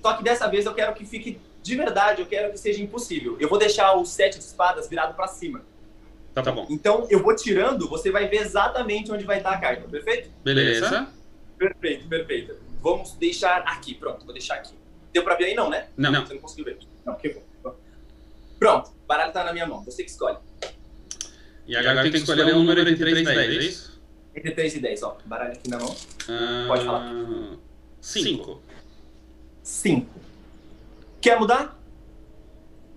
Só 0.00 0.12
que 0.14 0.22
dessa 0.22 0.46
vez 0.48 0.64
eu 0.66 0.72
quero 0.74 0.94
que 0.94 1.04
fique 1.04 1.40
de 1.64 1.74
verdade, 1.74 2.20
eu 2.22 2.26
quero 2.28 2.52
que 2.52 2.58
seja 2.58 2.80
impossível. 2.80 3.36
Eu 3.40 3.48
vou 3.48 3.58
deixar 3.58 3.92
o 3.96 4.04
sete 4.06 4.38
de 4.38 4.44
espadas 4.44 4.88
virado 4.88 5.14
pra 5.14 5.26
cima. 5.26 5.62
Tá, 6.36 6.42
tá 6.42 6.52
bom. 6.52 6.66
Então, 6.68 7.06
eu 7.08 7.22
vou 7.22 7.34
tirando, 7.34 7.88
você 7.88 8.10
vai 8.10 8.28
ver 8.28 8.42
exatamente 8.42 9.10
onde 9.10 9.24
vai 9.24 9.38
estar 9.38 9.52
a 9.52 9.58
carta, 9.58 9.88
perfeito? 9.88 10.28
Beleza. 10.44 11.08
Perfeito, 11.56 12.06
perfeito. 12.06 12.54
Vamos 12.82 13.12
deixar 13.12 13.60
aqui, 13.60 13.94
pronto, 13.94 14.22
vou 14.26 14.34
deixar 14.34 14.56
aqui. 14.56 14.74
Deu 15.14 15.24
pra 15.24 15.34
ver 15.34 15.46
aí 15.46 15.54
não, 15.54 15.70
né? 15.70 15.88
Não, 15.96 16.12
não. 16.12 16.26
Você 16.26 16.34
não 16.34 16.42
conseguiu 16.42 16.66
ver. 16.66 16.78
Não, 17.06 17.14
que 17.14 17.30
bom. 17.30 17.74
Pronto, 18.58 18.90
o 18.90 19.06
baralho 19.06 19.32
tá 19.32 19.44
na 19.44 19.52
minha 19.54 19.66
mão, 19.66 19.82
você 19.82 20.04
que 20.04 20.10
escolhe. 20.10 20.36
E 21.66 21.74
agora 21.74 22.02
tem 22.02 22.12
que 22.12 22.18
escolher 22.18 22.54
um 22.54 22.58
número 22.58 22.82
entre 22.82 22.96
3 22.96 23.18
e 23.18 23.24
10, 23.24 23.38
é 23.38 23.52
isso? 23.54 24.02
Entre 24.36 24.50
3 24.50 24.74
e 24.74 24.80
10, 24.80 25.02
ó. 25.04 25.16
Baralho 25.24 25.52
aqui 25.52 25.70
na 25.70 25.78
mão. 25.78 25.96
Ah, 26.28 26.64
Pode 26.68 26.84
falar. 26.84 27.12
5. 28.02 28.60
5. 29.62 30.20
Quer 31.18 31.40
mudar? 31.40 31.80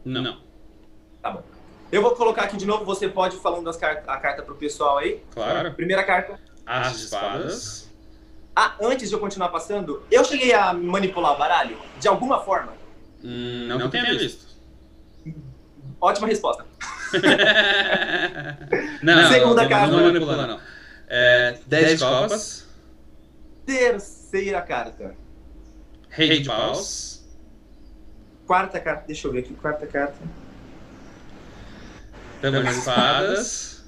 Não. 0.04 0.42
Tá 1.22 1.32
bom. 1.32 1.49
Eu 1.92 2.02
vou 2.02 2.16
colocar 2.16 2.44
aqui 2.44 2.56
de 2.56 2.66
novo, 2.66 2.86
você 2.86 3.08
pode 3.08 3.36
ir 3.36 3.40
falando 3.40 3.68
as 3.70 3.76
car 3.76 4.04
a 4.08 4.18
carta 4.18 4.44
pro 4.44 4.56
pessoal 4.56 5.00
aí. 5.00 5.24
Claro. 5.34 5.74
Primeira 5.74 6.04
carta. 6.04 6.40
As 6.66 6.96
espadas. 6.96 7.90
Ah, 8.56 8.76
antes 8.82 9.10
de 9.10 9.16
eu 9.16 9.20
continuar 9.20 9.50
passando, 9.50 10.04
eu 10.12 10.24
cheguei 10.24 10.54
a 10.54 10.74
manipular 10.74 11.34
o 11.34 11.38
baralho 11.38 11.78
de 12.00 12.08
alguma 12.08 12.44
forma. 12.44 12.74
Hum, 13.24 13.66
não, 13.68 13.78
que 13.78 13.84
eu 13.84 13.90
tenha 13.90 14.18
visto. 14.18 14.48
Ótima 16.00 16.28
resposta. 16.28 16.66
não, 19.02 19.30
Segunda 19.30 19.64
não, 19.64 19.70
carta. 19.70 19.88
Não 19.88 20.04
manipula, 20.04 20.48
não. 20.48 20.60
É, 21.08 21.58
10 21.66 22.02
copas. 22.02 22.68
Terceira 23.66 24.62
carta. 24.62 25.16
Rei 26.10 26.40
de 26.42 26.48
paus. 26.48 27.26
Quarta 28.46 28.80
carta. 28.80 29.06
Deixa 29.08 29.28
eu 29.28 29.32
ver 29.32 29.40
aqui. 29.40 29.54
Quarta 29.56 29.88
carta. 29.88 30.18
Temos 32.42 32.66
as 32.66 32.78
espadas. 32.78 33.80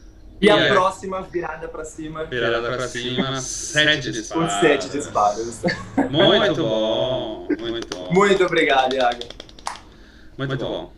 E 0.41 0.49
a 0.49 0.57
é 0.57 0.69
próxima 0.69 1.21
virada 1.21 1.67
pra 1.67 1.85
cima. 1.85 2.25
Virada 2.25 2.61
pra 2.71 2.87
cima. 2.87 3.39
7 3.39 4.11
de 4.11 4.23
Com 4.23 4.43
espadas. 4.43 4.53
sete 4.59 4.89
de 4.89 4.97
espadas. 4.97 5.61
Muito 6.09 6.63
bom. 6.63 7.47
Muito 7.59 7.95
bom. 7.95 8.11
Muito 8.11 8.43
obrigado, 8.43 8.93
Iago. 8.95 9.19
Muito 10.37 10.57
bom. 10.57 10.91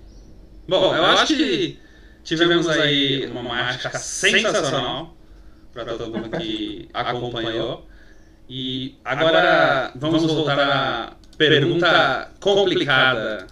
Bom, 0.68 0.96
eu 0.96 1.06
acho 1.06 1.28
que 1.36 1.78
tivemos 2.24 2.70
aí 2.70 3.28
uma 3.28 3.44
mágica 3.44 3.90
sensacional 4.00 5.14
para 5.74 5.86
todo 5.98 6.18
mundo 6.18 6.30
que 6.38 6.88
acompanhou. 6.94 7.86
E 8.50 8.98
agora 9.04 9.92
vamos 9.96 10.24
voltar 10.26 10.60
à 10.60 11.14
pergunta 11.38 12.32
complicada. 12.40 13.48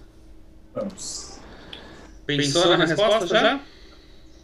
Vamos. 0.74 1.40
Pensou 2.26 2.78
na 2.78 2.86
resposta 2.86 3.28
já? 3.28 3.60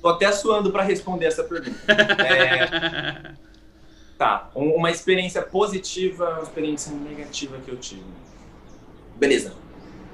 Tô 0.08 0.14
até 0.14 0.32
suando 0.32 0.72
pra 0.72 0.84
responder 0.84 1.26
essa 1.26 1.43
pergunta. 1.43 1.78
É, 2.24 3.34
tá, 4.18 4.49
um- 4.55 4.76
uma 4.76 4.89
experiência 4.89 5.41
positiva, 5.41 6.30
uma 6.36 6.43
experiência 6.43 6.93
negativa 6.93 7.58
que 7.60 7.70
eu 7.70 7.76
tive. 7.76 8.05
Beleza. 9.18 9.53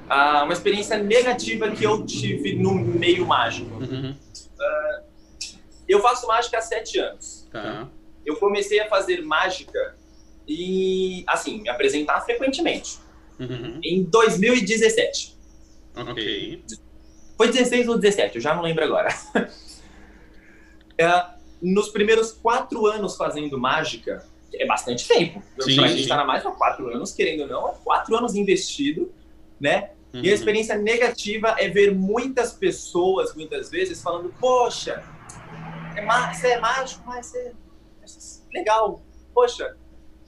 Ah, 0.09 0.43
uma 0.45 0.53
experiência 0.53 0.97
negativa 0.97 1.69
que 1.69 1.83
eu 1.83 2.03
tive 2.07 2.55
no 2.55 2.73
meio 2.73 3.23
mágico. 3.27 3.69
Uhum, 3.75 4.15
Eu 5.87 5.99
faço 6.01 6.25
mágica 6.25 6.57
há 6.57 6.61
sete 6.61 6.97
anos. 6.97 7.47
tá. 7.51 7.87
Eu 8.25 8.37
comecei 8.37 8.79
a 8.79 8.87
fazer 8.87 9.21
mágica 9.21 9.95
e, 10.47 11.23
assim, 11.27 11.61
me 11.61 11.69
apresentar 11.69 12.21
frequentemente. 12.21 12.97
Uhum, 13.39 13.79
Em 13.83 14.01
2017. 14.03 15.37
ok. 15.95 16.63
Foi 17.37 17.47
16 17.51 17.87
ou 17.89 17.97
17, 17.97 18.35
eu 18.37 18.41
já 18.41 18.55
não 18.55 18.63
lembro 18.63 18.83
agora. 18.83 19.09
É, 20.97 21.25
nos 21.61 21.89
primeiros 21.89 22.31
quatro 22.31 22.85
anos 22.85 23.15
fazendo 23.15 23.57
mágica, 23.59 24.25
é 24.53 24.65
bastante 24.65 25.07
tempo. 25.07 25.41
Sim, 25.61 25.71
sim. 25.71 25.87
gente 25.87 26.01
estar 26.01 26.17
na 26.17 26.25
mágica, 26.25 26.51
quatro 26.51 26.87
anos, 26.93 27.11
querendo 27.13 27.41
ou 27.41 27.47
não, 27.47 27.69
é 27.69 27.73
quatro 27.83 28.15
anos 28.15 28.35
investido, 28.35 29.11
né? 29.59 29.91
E 30.13 30.17
a 30.17 30.21
Uhum. 30.21 30.27
experiência 30.35 30.77
negativa 30.77 31.55
é 31.57 31.67
ver 31.69 31.91
muitas 31.95 32.53
pessoas, 32.53 33.33
muitas 33.35 33.71
vezes, 33.71 34.01
falando, 34.01 34.31
poxa, 34.39 35.03
é 35.95 36.01
má- 36.05 36.31
você 36.31 36.49
é 36.49 36.59
mágico, 36.59 37.01
mas 37.05 37.25
você 37.27 37.39
é 37.39 38.57
legal, 38.59 39.01
poxa, 39.33 39.75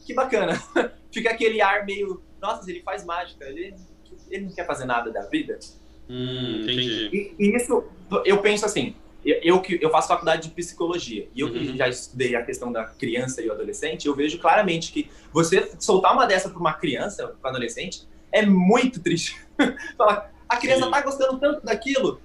que 0.06 0.14
bacana. 0.14 0.60
Fica 1.14 1.30
aquele 1.32 1.62
ar 1.62 1.86
meio, 1.86 2.24
nossa, 2.42 2.70
ele 2.70 2.82
faz 2.82 3.06
mágica, 3.06 3.46
ele, 3.46 3.76
ele 4.30 4.46
não 4.46 4.54
quer 4.56 4.66
fazer 4.66 4.86
nada 4.86 5.12
da 5.12 5.22
vida. 5.28 5.60
Hum, 6.10 6.62
entendi. 6.64 7.10
E, 7.14 7.36
e 7.40 7.56
isso, 7.56 7.84
eu 8.26 8.42
penso 8.42 8.66
assim, 8.66 8.96
eu, 9.26 9.60
que 9.62 9.80
eu 9.82 9.90
faço 9.90 10.08
faculdade 10.08 10.48
de 10.50 10.54
psicologia 10.54 11.28
e 11.34 11.40
eu 11.40 11.52
que 11.52 11.58
Uhum. 11.58 11.76
já 11.76 11.88
estudei 11.88 12.36
a 12.36 12.44
questão 12.44 12.72
da 12.72 12.84
criança 12.86 13.42
e 13.42 13.48
o 13.50 13.52
adolescente, 13.52 14.06
eu 14.08 14.16
vejo 14.16 14.38
claramente 14.40 14.92
que 14.92 15.10
você 15.34 15.72
soltar 15.80 16.14
uma 16.14 16.26
dessa 16.28 16.50
para 16.50 16.60
uma 16.60 16.74
criança, 16.74 17.28
para 17.42 17.50
um 17.50 17.54
adolescente, 17.56 18.08
é 18.32 18.46
muito 18.46 19.02
triste. 19.02 19.36
Falar, 19.98 20.32
a 20.48 20.58
criança 20.58 20.86
Sim. 20.86 20.92
tá 20.92 21.02
gostando 21.02 21.40
tanto 21.40 21.66
daquilo. 21.66 22.22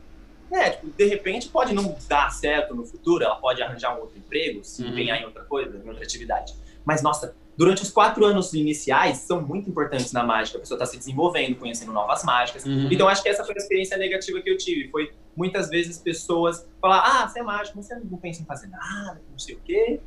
É, 0.53 0.71
tipo, 0.71 0.89
de 0.89 1.05
repente 1.07 1.49
pode 1.49 1.73
não 1.73 1.97
dar 2.09 2.31
certo 2.33 2.75
no 2.75 2.85
futuro, 2.85 3.25
ela 3.25 3.37
pode 3.37 3.63
arranjar 3.63 3.97
um 3.97 4.01
outro 4.01 4.19
emprego, 4.19 4.65
se 4.65 4.83
Uhum. 4.83 4.91
empenhar 4.91 5.21
em 5.21 5.25
outra 5.25 5.45
coisa, 5.45 5.77
em 5.79 5.89
outra 5.89 6.03
atividade. 6.05 6.53
Mas, 6.85 7.03
nossa, 7.03 7.37
durante 7.61 7.83
os 7.83 7.91
quatro 7.91 8.25
anos 8.25 8.55
iniciais 8.55 9.19
são 9.19 9.43
muito 9.43 9.69
importantes 9.69 10.15
na 10.15 10.25
mágica. 10.25 10.57
A 10.57 10.61
pessoa 10.63 10.77
está 10.77 10.87
se 10.87 10.97
desenvolvendo, 10.97 11.57
conhecendo 11.57 11.93
novas 11.93 12.25
mágicas. 12.25 12.65
Uhum. 12.65 12.89
Então, 12.91 13.07
acho 13.07 13.23
que 13.23 13.29
essa 13.29 13.45
foi 13.45 13.55
a 13.55 13.59
experiência 13.59 13.99
negativa 13.99 14.41
que 14.41 14.49
eu 14.49 14.57
tive. 14.57 14.89
Foi 14.89 15.13
muitas 15.37 15.69
vezes 15.69 15.99
pessoas 15.99 16.67
falar: 16.81 17.01
ah, 17.01 17.29
você 17.29 17.41
é 17.41 17.43
mágico, 17.43 17.77
mas 17.77 17.87
você 17.87 17.97
não 17.97 18.17
pensa 18.17 18.41
em 18.41 18.47
fazer 18.47 18.67
nada, 18.69 19.21
não 19.31 19.39
sei 19.39 19.57
o 19.57 19.61
quê. 19.63 20.01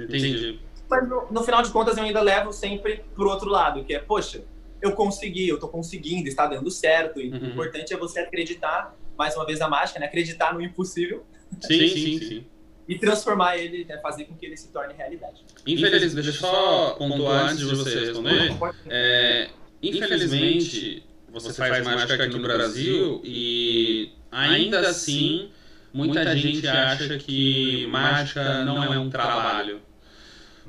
Entendi. 0.00 0.58
Mas 0.88 1.06
no, 1.06 1.30
no 1.30 1.44
final 1.44 1.60
de 1.60 1.70
contas, 1.70 1.98
eu 1.98 2.02
ainda 2.02 2.22
levo 2.22 2.50
sempre 2.50 3.04
pro 3.14 3.28
outro 3.28 3.50
lado, 3.50 3.84
que 3.84 3.94
é: 3.94 3.98
poxa, 3.98 4.42
eu 4.80 4.92
consegui, 4.92 5.50
eu 5.50 5.60
tô 5.60 5.68
conseguindo, 5.68 6.28
está 6.30 6.46
dando 6.46 6.70
certo. 6.70 7.20
E 7.20 7.30
Uhum. 7.30 7.40
O 7.42 7.46
importante 7.50 7.92
é 7.92 7.96
você 7.98 8.20
acreditar, 8.20 8.96
mais 9.18 9.36
uma 9.36 9.44
vez, 9.44 9.58
na 9.58 9.68
mágica, 9.68 10.00
né? 10.00 10.06
Acreditar 10.06 10.54
no 10.54 10.62
impossível 10.62 11.22
Sim, 11.60 11.88
sim, 11.88 12.18
sim. 12.18 12.46
E 12.88 12.98
transformar 12.98 13.56
ele, 13.56 13.84
né? 13.84 13.98
fazer 13.98 14.24
com 14.24 14.36
que 14.36 14.46
ele 14.46 14.56
se 14.56 14.68
torne 14.68 14.94
realidade. 14.94 15.42
Infelizmente, 15.66 16.14
deixa 16.14 16.30
eu 16.30 16.34
só 16.34 16.90
pontuar 16.92 17.46
antes 17.46 17.58
de 17.58 17.74
você 17.74 18.00
responder. 18.00 18.52
É, 18.88 19.48
infelizmente, 19.82 21.02
você 21.28 21.52
faz 21.52 21.84
mágica 21.84 22.24
aqui 22.24 22.36
no 22.36 22.42
Brasil 22.42 23.20
e 23.24 24.12
ainda 24.30 24.80
assim 24.80 25.50
muita 25.92 26.36
gente 26.36 26.66
acha 26.68 27.18
que 27.18 27.86
mágica 27.88 28.64
não 28.64 28.82
é 28.92 28.98
um 28.98 29.10
trabalho, 29.10 29.80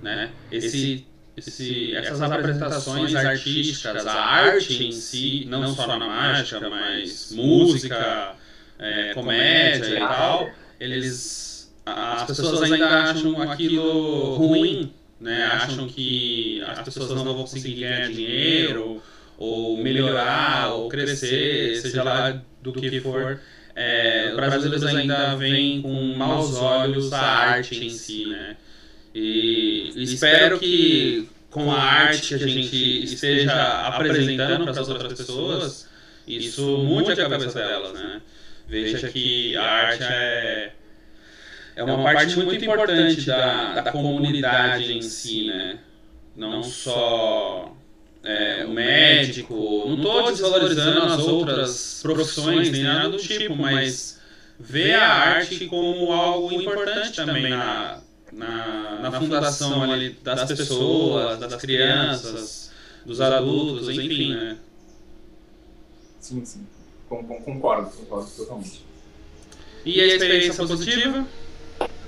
né? 0.01 0.31
Esse, 0.51 1.05
esse, 1.35 1.95
essas 1.95 2.21
apresentações 2.21 3.13
artísticas, 3.13 4.07
a 4.07 4.19
arte 4.19 4.85
em 4.85 4.91
si, 4.91 5.45
não 5.47 5.67
só 5.73 5.85
na 5.85 5.99
mágica, 5.99 6.67
mas 6.69 7.31
música, 7.31 8.35
é, 8.79 9.13
comédia 9.13 9.95
e 9.95 9.99
tal, 9.99 10.49
eles 10.79 11.56
as 11.93 12.27
pessoas 12.27 12.61
ainda 12.63 12.87
acham 12.87 13.41
aquilo 13.41 14.35
ruim 14.35 14.91
né? 15.19 15.45
Acham 15.45 15.87
que 15.87 16.61
as 16.65 16.79
pessoas 16.81 17.09
não 17.09 17.23
vão 17.23 17.35
conseguir 17.35 17.81
ganhar 17.81 18.09
dinheiro, 18.09 19.01
ou 19.37 19.77
melhorar, 19.77 20.73
ou 20.73 20.89
crescer, 20.89 21.75
seja 21.81 22.03
lá 22.03 22.41
do 22.61 22.73
que 22.73 22.99
for. 23.01 23.39
É, 23.75 24.29
os 24.29 24.35
brasileiros 24.35 24.83
ainda 24.83 25.35
veem 25.35 25.81
com 25.81 26.15
maus 26.15 26.55
olhos 26.55 27.13
a 27.13 27.21
arte 27.21 27.85
em 27.85 27.89
si, 27.89 28.25
né? 28.25 28.57
E 29.13 29.93
espero 29.95 30.59
que 30.59 31.27
com 31.49 31.71
a 31.71 31.79
arte 31.79 32.37
que 32.37 32.43
a 32.43 32.47
gente 32.47 33.03
esteja 33.03 33.87
apresentando 33.87 34.63
para 34.63 34.81
as 34.81 34.89
outras 34.89 35.13
pessoas, 35.13 35.89
isso 36.27 36.77
mude 36.79 37.11
a 37.11 37.15
cabeça 37.15 37.51
delas, 37.51 37.93
né? 37.93 38.21
Veja 38.67 39.07
que 39.09 39.55
a 39.55 39.63
arte 39.63 40.03
é, 40.03 40.71
é 41.77 41.83
uma 41.83 42.03
parte 42.03 42.35
muito 42.39 42.65
importante 42.65 43.21
da, 43.25 43.81
da 43.81 43.91
comunidade 43.91 44.93
em 44.93 45.01
si, 45.01 45.45
né? 45.45 45.77
Não 46.35 46.63
só 46.63 47.71
é, 48.23 48.65
o 48.65 48.71
médico. 48.71 49.83
Não 49.87 49.95
estou 49.95 50.31
desvalorizando 50.31 51.01
as 51.03 51.19
outras 51.19 51.99
profissões 52.01 52.71
nem 52.71 52.83
nada 52.83 53.09
do 53.09 53.17
tipo, 53.17 53.55
mas 53.55 54.19
ver 54.59 54.95
a 54.95 55.07
arte 55.07 55.67
como 55.67 56.11
algo 56.11 56.51
importante 56.51 57.15
também 57.15 57.51
na, 57.51 58.01
na, 58.31 58.99
na 58.99 59.11
fundação 59.11 59.83
ali 59.83 60.17
das 60.23 60.45
pessoas, 60.45 61.39
das 61.39 61.55
crianças, 61.57 62.71
dos 63.05 63.21
adultos, 63.21 63.87
enfim, 63.89 64.33
né? 64.33 64.57
Sim, 66.19 66.43
sim. 66.43 66.65
Concordo, 67.07 67.91
concordo 67.95 68.29
totalmente. 68.35 68.83
E 69.85 70.01
a 70.01 70.07
experiência 70.07 70.65
positiva? 70.65 71.25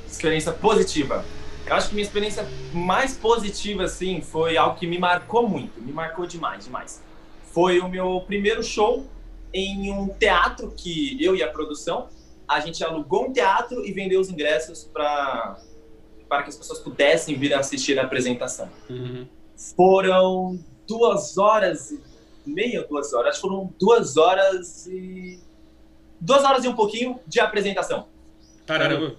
Experiência 0.10 0.52
positiva. 0.52 1.24
Eu 1.66 1.76
acho 1.76 1.90
que 1.90 1.96
minha 1.96 2.06
experiência 2.06 2.48
mais 2.74 3.16
positiva, 3.16 3.84
assim, 3.84 4.22
foi 4.22 4.58
algo 4.58 4.78
que 4.78 4.88
me 4.88 4.98
marcou 4.98 5.48
muito. 5.48 5.80
Me 5.82 5.92
marcou 5.92 6.26
demais, 6.26 6.66
demais. 6.66 7.02
Foi 7.54 7.80
o 7.80 7.88
meu 7.88 8.24
primeiro 8.26 8.64
show 8.64 9.06
em 9.54 9.92
um 9.92 10.08
teatro 10.10 10.74
que 10.76 11.24
eu 11.24 11.36
e 11.36 11.44
a 11.44 11.48
produção, 11.48 12.10
a 12.48 12.60
gente 12.60 12.84
alugou 12.84 13.28
um 13.28 13.34
teatro 13.34 13.86
e 13.86 13.92
vendeu 13.92 14.20
os 14.20 14.30
ingressos 14.30 14.84
para 14.84 15.60
para 16.28 16.44
que 16.44 16.50
as 16.50 16.58
pessoas 16.58 16.78
pudessem 16.78 17.36
vir 17.36 17.56
assistir 17.56 17.98
a 17.98 18.04
apresentação. 18.04 18.70
Uhum. 18.88 19.28
Foram 19.76 20.60
duas 20.88 21.40
horas 21.40 21.90
e 21.90 22.00
meia, 22.46 22.86
duas 22.88 23.12
horas, 23.14 23.30
acho 23.30 23.42
que 23.42 23.48
foram 23.48 23.74
duas 23.80 24.16
horas 24.16 24.86
e 24.86 25.40
duas 26.22 26.44
horas 26.44 26.64
e 26.64 26.68
um 26.68 26.76
pouquinho 26.76 27.20
de 27.26 27.40
apresentação. 27.40 28.06
Caramba. 28.68 29.16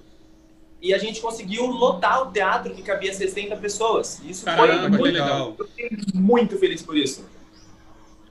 E 0.80 0.94
a 0.94 0.98
gente 0.98 1.20
conseguiu 1.20 1.66
lotar 1.66 2.26
o 2.26 2.32
teatro 2.32 2.74
que 2.74 2.82
cabia 2.82 3.12
60 3.12 3.54
pessoas. 3.56 4.20
Isso 4.24 4.44
Caramba, 4.44 4.80
foi 4.80 4.88
muito 4.88 5.02
legal. 5.02 5.54
Eu 5.58 5.66
fiquei 5.66 5.90
muito 6.14 6.58
feliz 6.58 6.82
por 6.82 6.96
isso. 6.96 7.26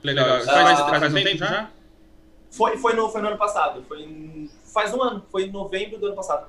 Legal. 0.02 0.40
Faz, 0.42 0.80
faz 0.80 1.14
um 1.14 1.22
tempo 1.22 1.38
já? 1.38 1.70
Foi, 2.50 2.76
foi, 2.76 2.94
no, 2.94 3.08
foi 3.08 3.22
no 3.22 3.28
ano 3.28 3.38
passado. 3.38 3.84
Foi 3.86 4.00
em, 4.02 4.50
faz 4.64 4.92
um 4.92 5.02
ano. 5.02 5.24
Foi 5.30 5.44
em 5.44 5.52
novembro 5.52 5.98
do 5.98 6.06
ano 6.06 6.16
passado. 6.16 6.48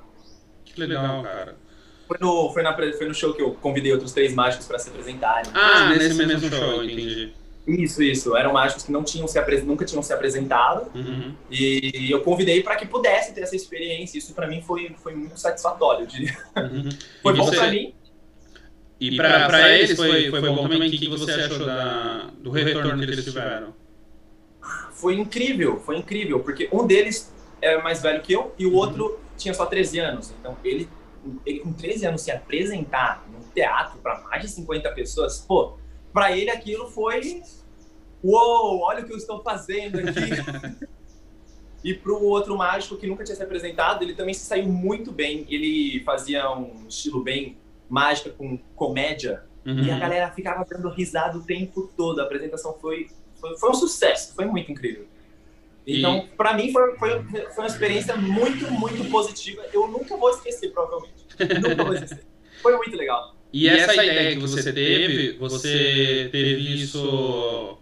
Que 0.66 0.80
legal, 0.80 1.22
cara. 1.22 1.56
Foi 2.08 2.18
no, 2.20 2.52
foi, 2.52 2.64
na, 2.64 2.76
foi 2.76 3.08
no 3.08 3.14
show 3.14 3.34
que 3.34 3.42
eu 3.42 3.54
convidei 3.54 3.92
outros 3.92 4.12
três 4.12 4.34
mágicos 4.34 4.68
para 4.68 4.80
se 4.80 4.90
apresentarem. 4.90 5.52
Ah, 5.54 5.90
nesse 5.90 6.16
mesmo 6.16 6.50
show, 6.50 6.84
entendi. 6.84 7.34
Isso, 7.68 8.02
isso. 8.02 8.36
Eram 8.36 8.54
mágicos 8.54 8.84
que 8.84 8.92
não 8.92 9.04
tinham 9.04 9.28
se 9.28 9.38
apres... 9.38 9.64
nunca 9.64 9.86
tinham 9.86 10.02
se 10.02 10.12
apresentado. 10.12 10.90
Uhum. 10.96 11.34
E 11.50 12.10
eu 12.10 12.22
convidei 12.22 12.64
para 12.64 12.76
que 12.76 12.86
pudesse 12.86 13.34
ter 13.34 13.42
essa 13.42 13.56
experiência. 13.56 14.18
Isso 14.18 14.34
para 14.34 14.48
mim 14.48 14.62
foi, 14.62 14.96
foi 15.02 15.14
muito 15.16 15.40
satisfatório, 15.40 16.04
eu 16.04 16.08
diria. 16.08 16.36
Uhum. 16.58 16.90
Foi 17.22 17.34
E 17.34 17.38
bom 17.38 17.46
você- 17.46 17.58
para 17.58 17.72
mim. 17.72 17.94
E 19.00 19.16
pra, 19.18 19.48
pra 19.48 19.72
eles 19.72 19.96
foi, 19.98 20.30
foi 20.30 20.42
bom 20.42 20.68
também. 20.68 20.88
O 20.88 20.92
que 20.92 20.98
que 21.00 21.10
você 21.10 21.32
achou 21.32 21.66
da, 21.66 22.30
do 22.40 22.52
retorno 22.52 22.98
que 23.04 23.12
eles 23.12 23.24
tiveram? 23.26 23.74
Foi 24.94 25.16
incrível, 25.16 25.80
foi 25.80 25.98
incrível, 25.98 26.40
porque 26.42 26.70
um 26.72 26.86
deles 26.86 27.34
é 27.62 27.82
mais 27.82 28.02
velho 28.02 28.22
que 28.22 28.32
eu 28.34 28.54
e 28.60 28.66
o 28.68 28.74
outro 28.76 29.20
tinha 29.36 29.54
só 29.56 29.66
13 29.66 29.98
anos. 30.00 30.32
Então, 30.40 30.56
ele, 30.64 30.88
ele 31.44 31.60
com 31.62 31.74
13 31.74 32.06
anos 32.06 32.22
se 32.22 32.30
apresentar 32.30 33.26
num 33.32 33.40
teatro 33.56 33.98
para 34.00 34.22
mais 34.22 34.44
de 34.44 34.50
50 34.50 34.92
pessoas, 34.92 35.40
pô, 35.40 35.80
para 36.14 36.36
ele 36.36 36.50
aquilo 36.50 36.88
foi 36.90 37.42
uou, 38.24 38.82
olha 38.82 39.02
o 39.02 39.06
que 39.06 39.14
eu 39.14 39.18
estou 39.18 39.42
fazendo 39.42 40.00
aqui. 40.00 40.88
e 41.84 41.94
pro 41.94 42.22
outro 42.24 42.56
mágico 42.56 42.98
que 42.98 43.08
nunca 43.08 43.24
tinha 43.24 43.36
se 43.36 43.44
apresentado, 43.44 44.04
ele 44.04 44.14
também 44.14 44.34
se 44.34 44.46
saiu 44.46 44.68
muito 44.68 45.12
bem. 45.12 45.46
Ele 45.50 46.04
fazia 46.04 46.52
um 46.52 46.88
estilo 46.88 47.24
bem 47.24 47.58
mágica 47.90 48.30
com 48.30 48.58
comédia 48.76 49.44
Uhum. 49.66 49.84
e 49.84 49.92
a 49.92 50.00
galera 50.00 50.32
ficava 50.32 50.66
dando 50.66 50.90
risada 50.90 51.38
o 51.38 51.44
tempo 51.44 51.92
todo. 51.96 52.20
A 52.20 52.24
apresentação 52.24 52.74
foi, 52.80 53.08
foi, 53.40 53.58
foi 53.58 53.70
um 53.70 53.74
sucesso, 53.74 54.34
foi 54.34 54.46
muito 54.46 54.72
incrível. 54.72 55.06
Então, 55.86 56.28
pra 56.38 56.54
mim, 56.54 56.72
foi, 56.72 56.96
foi, 56.98 57.24
foi 57.24 57.64
uma 57.64 57.68
experiência 57.68 58.16
muito, 58.16 58.72
muito 58.72 59.04
positiva. 59.10 59.64
Eu 59.74 59.88
nunca 59.88 60.16
vou 60.16 60.30
esquecer, 60.30 60.72
provavelmente. 60.72 61.26
Nunca 61.40 61.84
vou 61.84 61.94
esquecer. 61.94 62.24
Foi 62.62 62.78
muito 62.78 62.96
legal. 62.96 63.36
E 63.54 63.68
essa 63.68 63.94
ideia 63.94 64.36
que 64.36 64.42
você 64.42 64.72
teve, 64.72 65.34
você 65.34 66.30
teve 66.32 66.82
isso. 66.82 67.78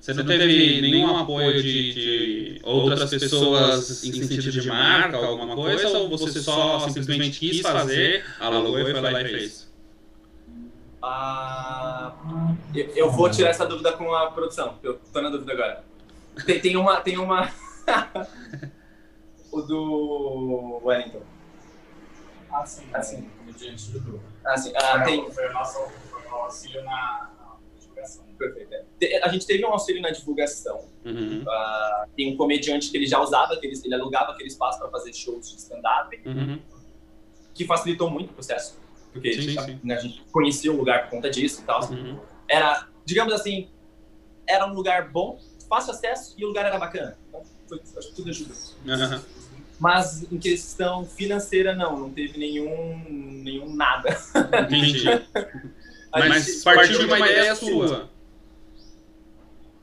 Você 0.00 0.14
não 0.14 0.24
teve 0.24 0.80
nenhum 0.80 1.16
apoio 1.16 1.60
de, 1.60 1.92
de 1.92 2.60
outras 2.62 3.10
pessoas 3.10 4.04
em 4.04 4.12
sentido 4.12 4.60
de 4.60 4.68
marca, 4.68 5.16
alguma 5.16 5.54
coisa, 5.54 5.88
ou 5.98 6.08
você 6.08 6.40
só 6.40 6.88
simplesmente 6.88 7.40
quis 7.40 7.60
fazer, 7.60 8.24
alugou 8.38 8.78
e 8.78 8.92
foi 8.92 9.00
lá 9.00 9.22
e 9.22 9.28
fez? 9.28 9.66
Ah, 11.02 12.14
eu, 12.74 12.86
eu 12.96 13.10
vou 13.10 13.30
tirar 13.30 13.50
essa 13.50 13.66
dúvida 13.66 13.92
com 13.92 14.12
a 14.12 14.30
produção, 14.30 14.70
porque 14.70 14.88
eu 14.88 15.00
tô 15.12 15.20
na 15.20 15.28
dúvida 15.28 15.52
agora. 15.52 15.84
Tem, 16.44 16.60
tem 16.60 16.76
uma. 16.76 17.00
Tem 17.00 17.16
uma... 17.16 17.50
o 19.52 19.62
do 19.62 20.80
Wellington. 20.84 21.22
Assim, 22.50 22.84
Assim. 22.92 23.30
diante 23.56 23.90
do 23.90 24.20
grupo. 24.54 24.78
Ah. 24.78 24.94
Ah, 24.94 25.02
tem, 25.04 25.30
Foi 25.30 25.48
o 25.48 25.52
nosso, 25.52 25.78
auxílio 26.30 26.84
na, 26.84 27.30
na 27.38 27.56
divulgação. 27.80 28.24
perfeito. 28.38 28.72
é. 29.02 29.22
A 29.24 29.28
gente 29.28 29.46
teve 29.46 29.64
um 29.64 29.68
auxílio 29.72 30.00
na 30.02 30.10
divulgação. 30.10 30.84
Uhum. 31.04 31.44
Ah, 31.48 32.06
tem 32.16 32.32
um 32.32 32.36
comediante 32.36 32.90
que 32.90 32.96
ele 32.96 33.06
já 33.06 33.20
usava, 33.20 33.54
aquele, 33.54 33.74
ele 33.84 33.94
alugava 33.94 34.32
aquele 34.32 34.48
espaço 34.48 34.78
para 34.78 34.88
fazer 34.90 35.12
shows 35.12 35.50
de 35.50 35.56
stand-up, 35.56 36.20
Uhum. 36.26 36.60
que 37.54 37.64
facilitou 37.64 38.10
muito 38.10 38.30
o 38.30 38.34
processo. 38.34 38.78
Porque 39.12 39.32
Sim, 39.32 39.58
a, 39.58 39.62
sim. 39.62 39.80
né, 39.82 39.94
a 39.96 40.00
gente 40.00 40.22
conhecia 40.30 40.70
o 40.70 40.76
lugar 40.76 41.04
por 41.04 41.10
conta 41.10 41.30
disso 41.30 41.62
e 41.62 41.64
tal. 41.64 41.82
Uhum. 41.90 42.18
Era, 42.48 42.86
digamos 43.04 43.32
assim, 43.32 43.70
era 44.46 44.66
um 44.66 44.74
lugar 44.74 45.08
bom, 45.10 45.40
fácil 45.68 45.92
acesso 45.92 46.34
e 46.36 46.44
o 46.44 46.48
lugar 46.48 46.66
era 46.66 46.78
bacana. 46.78 47.16
Então, 47.28 47.42
foi, 47.66 47.80
acho 47.96 48.08
que 48.10 48.14
tudo 48.14 48.28
ajuda. 48.30 48.54
Uhum. 48.84 49.20
Mas 49.78 50.30
em 50.32 50.38
questão 50.38 51.04
financeira, 51.04 51.74
não, 51.74 51.98
não 51.98 52.10
teve 52.10 52.38
nenhum, 52.38 53.04
nenhum 53.08 53.74
nada. 53.74 54.16
Entendi. 54.64 55.04
Mas 56.12 56.46
gente 56.46 56.64
partiu 56.64 56.98
de 56.98 57.04
uma 57.04 57.18
ideia 57.18 57.54
sua. 57.54 58.08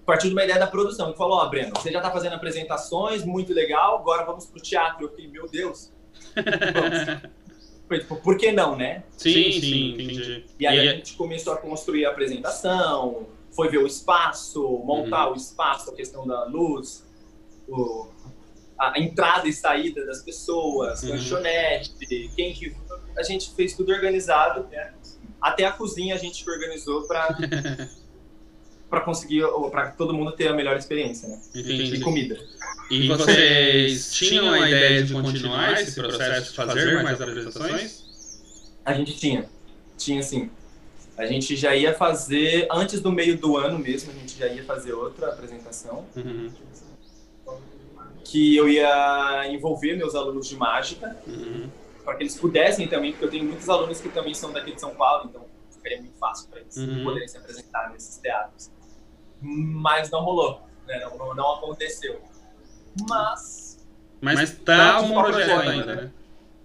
partiu 0.03 0.29
de 0.29 0.35
uma 0.35 0.43
ideia 0.43 0.57
da 0.59 0.65
produção, 0.65 1.11
que 1.11 1.17
falou, 1.17 1.37
ó, 1.37 1.47
Breno, 1.47 1.71
você 1.75 1.91
já 1.91 2.01
tá 2.01 2.09
fazendo 2.09 2.33
apresentações, 2.33 3.23
muito 3.23 3.53
legal, 3.53 3.97
agora 3.99 4.25
vamos 4.25 4.45
pro 4.47 4.59
teatro. 4.59 5.05
Eu 5.05 5.09
fiquei, 5.09 5.27
meu 5.27 5.47
Deus. 5.47 5.91
Foi 7.87 7.99
tipo, 7.99 8.15
por 8.15 8.37
que 8.37 8.51
não, 8.51 8.75
né? 8.75 9.03
Sim, 9.17 9.51
sim, 9.51 9.93
entendi. 9.93 10.45
E 10.59 10.65
aí 10.65 10.79
a 10.87 10.93
gente 10.95 11.13
começou 11.15 11.53
a 11.53 11.57
construir 11.57 12.05
a 12.05 12.09
apresentação, 12.09 13.27
foi 13.51 13.69
ver 13.69 13.77
o 13.79 13.85
espaço, 13.85 14.67
montar 14.83 15.29
o 15.29 15.35
espaço, 15.35 15.91
a 15.91 15.93
questão 15.93 16.25
da 16.25 16.45
luz, 16.45 17.05
o- 17.67 18.07
a 18.80 18.99
entrada 18.99 19.47
e 19.47 19.53
saída 19.53 20.05
das 20.05 20.21
pessoas, 20.21 21.03
Uhum. 21.03 21.09
lanchonete, 21.11 21.91
quem 22.36 22.53
que... 22.53 22.76
A 23.17 23.24
gente 23.24 23.53
fez 23.55 23.76
tudo 23.76 23.91
organizado, 23.91 24.67
né? 24.71 24.93
até 25.41 25.65
a 25.65 25.71
cozinha 25.71 26.15
a 26.15 26.17
gente 26.17 26.49
organizou 26.49 27.03
para 27.03 27.28
para 28.89 29.01
conseguir, 29.01 29.43
para 29.71 29.89
todo 29.91 30.13
mundo 30.13 30.32
ter 30.34 30.47
a 30.47 30.53
melhor 30.53 30.78
experiência, 30.78 31.28
né? 31.28 31.41
De 31.53 31.99
comida. 31.99 32.39
E 32.91 33.07
vocês 33.07 34.13
tinham 34.13 34.51
a 34.53 34.67
ideia 34.67 35.03
de 35.03 35.13
continuar 35.13 35.82
esse 35.82 35.95
processo 35.99 36.51
de 36.51 36.55
fazer 36.55 37.03
mais 37.03 37.19
apresentações? 37.19 38.03
A 38.86 38.93
gente 38.93 39.17
tinha, 39.17 39.49
tinha 39.97 40.21
sim. 40.21 40.49
A 41.17 41.26
gente 41.26 41.55
já 41.55 41.76
ia 41.76 41.93
fazer, 41.93 42.67
antes 42.71 43.01
do 43.01 43.11
meio 43.11 43.38
do 43.38 43.57
ano 43.57 43.80
mesmo, 43.80 44.11
a 44.11 44.13
gente 44.13 44.38
já 44.38 44.47
ia 44.47 44.63
fazer 44.63 44.93
outra 44.93 45.30
apresentação, 45.30 46.05
Uhum. 46.15 46.51
Que 48.24 48.55
eu 48.55 48.67
ia 48.69 49.47
envolver 49.49 49.95
meus 49.95 50.15
alunos 50.15 50.47
de 50.47 50.55
mágica, 50.55 51.15
Uhum. 51.28 51.69
para 52.03 52.15
que 52.15 52.24
eles 52.24 52.38
pudessem 52.38 52.88
também, 52.88 53.11
porque 53.11 53.26
eu 53.26 53.30
tenho 53.32 53.45
muitos 53.45 53.69
alunos 53.69 53.99
que 54.01 54.09
também 54.09 54.34
são 54.34 54.51
daqui 54.51 54.74
de 54.74 54.80
São 54.82 54.93
Paulo, 54.95 55.30
então 55.30 55.45
ficaria 55.71 55.99
muito 56.01 56.17
fácil 56.17 56.49
para 56.49 56.59
eles 56.61 56.76
Uhum. 56.78 57.03
poderem 57.03 57.28
se 57.28 57.38
apresentar 57.38 57.89
nesses 57.91 58.17
teatros. 58.17 58.71
Mas 59.41 60.09
não 60.09 60.21
rolou, 60.24 60.61
né? 60.88 60.99
não, 61.01 61.17
não, 61.17 61.36
não 61.36 61.53
aconteceu. 61.55 62.21
Mas 63.09 63.86
Mas 64.21 64.51
tá 64.59 64.93
Tá 64.93 65.01
um 65.01 65.13
projeto 65.13 65.45
projeto 65.47 65.69
ainda, 65.69 65.95
né? 65.95 66.11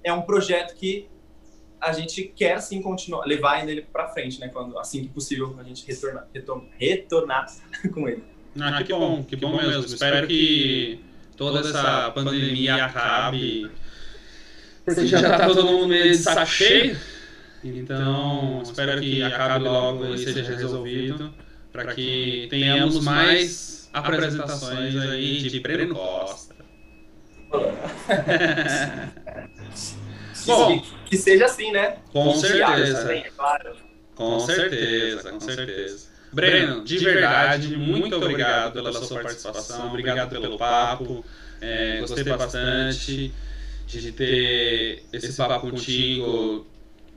é 0.04 0.12
um 0.12 0.22
projeto 0.22 0.74
que 0.76 1.09
a 1.80 1.92
gente 1.92 2.24
quer 2.24 2.61
sim 2.61 2.82
continuar, 2.82 3.24
levar 3.24 3.66
ele 3.68 3.82
para 3.82 4.09
frente, 4.09 4.40
né? 4.40 4.48
Quando, 4.48 4.78
assim 4.78 5.02
que 5.02 5.09
possível, 5.09 5.56
a 5.59 5.62
gente 5.62 5.86
retornar, 5.86 6.26
retornar, 6.32 6.72
retornar 6.78 7.46
com 7.94 8.09
ele. 8.09 8.24
Ah, 8.61 8.82
que 8.82 8.92
bom, 8.92 9.22
que 9.22 9.36
bom 9.36 9.56
mesmo. 9.56 9.84
Espero 9.84 10.26
que 10.26 11.00
toda 11.39 11.61
essa 11.61 12.11
pandemia 12.11 12.84
acabe. 12.84 13.70
Porque 14.84 15.07
já 15.07 15.22
tá 15.22 15.47
todo 15.49 15.64
mundo 15.64 15.89
meio 15.89 16.11
de 16.11 16.18
saco 16.18 16.45
cheio. 16.45 16.99
Então, 17.64 18.61
espero 18.62 19.01
que 19.01 19.22
acabe 19.22 19.64
logo 19.64 20.14
e 20.14 20.18
seja 20.18 20.43
resolvido. 20.43 21.32
Para 21.72 21.95
que 21.95 22.49
tenhamos 22.51 23.03
mais 23.05 23.89
apresentações 23.93 24.97
aí 24.97 25.49
de 25.49 25.61
Breno 25.61 25.95
Costa. 25.95 26.57
Bom, 30.47 30.82
que, 31.05 31.16
seja 31.16 31.45
assim, 31.45 31.70
né? 31.72 31.97
Com 32.11 32.34
certeza. 32.34 33.12
é 33.12 33.30
claro. 33.36 33.76
Com 34.14 34.41
certeza, 34.41 35.30
com 35.30 35.41
certeza. 35.41 36.07
Breno, 36.32 36.84
de 36.84 36.98
verdade, 36.98 37.76
muito 37.76 38.14
obrigado 38.16 38.72
pela 38.72 38.92
sua 38.92 39.22
participação, 39.22 39.88
obrigado 39.88 40.30
pelo 40.30 40.58
papo. 40.58 41.24
É, 41.60 42.00
gostei 42.00 42.24
bastante 42.24 43.32
de 43.86 44.12
ter 44.12 45.02
esse 45.12 45.32
papo 45.32 45.70
contigo, 45.70 46.66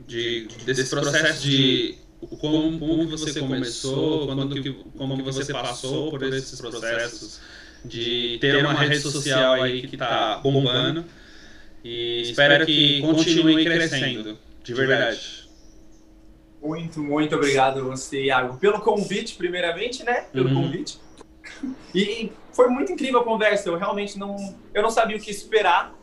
de, 0.08 0.48
desse 0.66 0.90
processo 0.90 1.42
de 1.42 1.98
como, 2.40 2.80
como 2.80 3.08
você 3.08 3.40
começou, 3.40 4.28
quando 4.28 4.62
que, 4.62 4.72
como 4.98 5.18
que 5.18 5.24
você 5.24 5.52
passou 5.52 6.12
por 6.12 6.24
esses 6.24 6.60
processos 6.60 7.42
de 7.84 8.38
ter 8.40 8.64
uma 8.64 8.74
rede 8.74 9.00
social 9.00 9.62
aí 9.62 9.88
que 9.88 9.96
está 9.96 10.38
bombando. 10.38 11.06
E 11.84 12.22
espero 12.22 12.66
que 12.66 13.02
continue 13.02 13.64
crescendo, 13.66 14.38
de 14.64 14.74
verdade. 14.74 15.41
Muito, 16.62 17.02
muito 17.02 17.36
obrigado 17.36 17.80
a 17.80 17.84
você, 17.84 18.26
Iago, 18.26 18.58
pelo 18.58 18.80
convite, 18.82 19.36
primeiramente, 19.36 20.04
né? 20.04 20.22
Pelo 20.32 20.50
Uhum. 20.50 20.64
convite. 20.64 21.00
E 21.94 22.32
foi 22.54 22.68
muito 22.70 22.92
incrível 22.92 23.22
a 23.22 23.24
conversa. 23.24 23.70
Eu 23.70 23.78
realmente 23.78 24.18
não, 24.20 24.36
eu 24.74 24.82
não 24.84 24.90
sabia 24.92 25.18
o 25.18 25.20
que 25.20 25.32
esperar. 25.32 25.94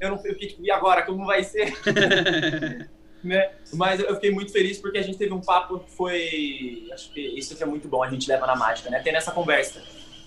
Eu 0.00 0.10
não, 0.10 0.16
eu 0.18 0.32
fiquei 0.34 0.48
tipo, 0.48 0.62
e 0.64 0.70
agora 0.70 1.02
como 1.02 1.24
vai 1.24 1.42
ser, 1.42 1.72
né? 3.24 3.52
Mas 3.72 4.00
eu 4.00 4.14
fiquei 4.16 4.30
muito 4.30 4.52
feliz 4.52 4.78
porque 4.78 4.98
a 4.98 5.02
gente 5.02 5.16
teve 5.16 5.32
um 5.32 5.40
papo 5.40 5.78
que 5.80 5.90
foi, 5.92 6.88
acho 6.92 7.10
que 7.12 7.20
isso 7.20 7.56
que 7.56 7.62
é 7.62 7.66
muito 7.66 7.88
bom. 7.88 8.02
A 8.02 8.10
gente 8.10 8.28
leva 8.28 8.46
na 8.46 8.54
mágica, 8.56 8.90
né? 8.90 9.00
Ter 9.00 9.12
nessa 9.12 9.30
conversa, 9.30 9.82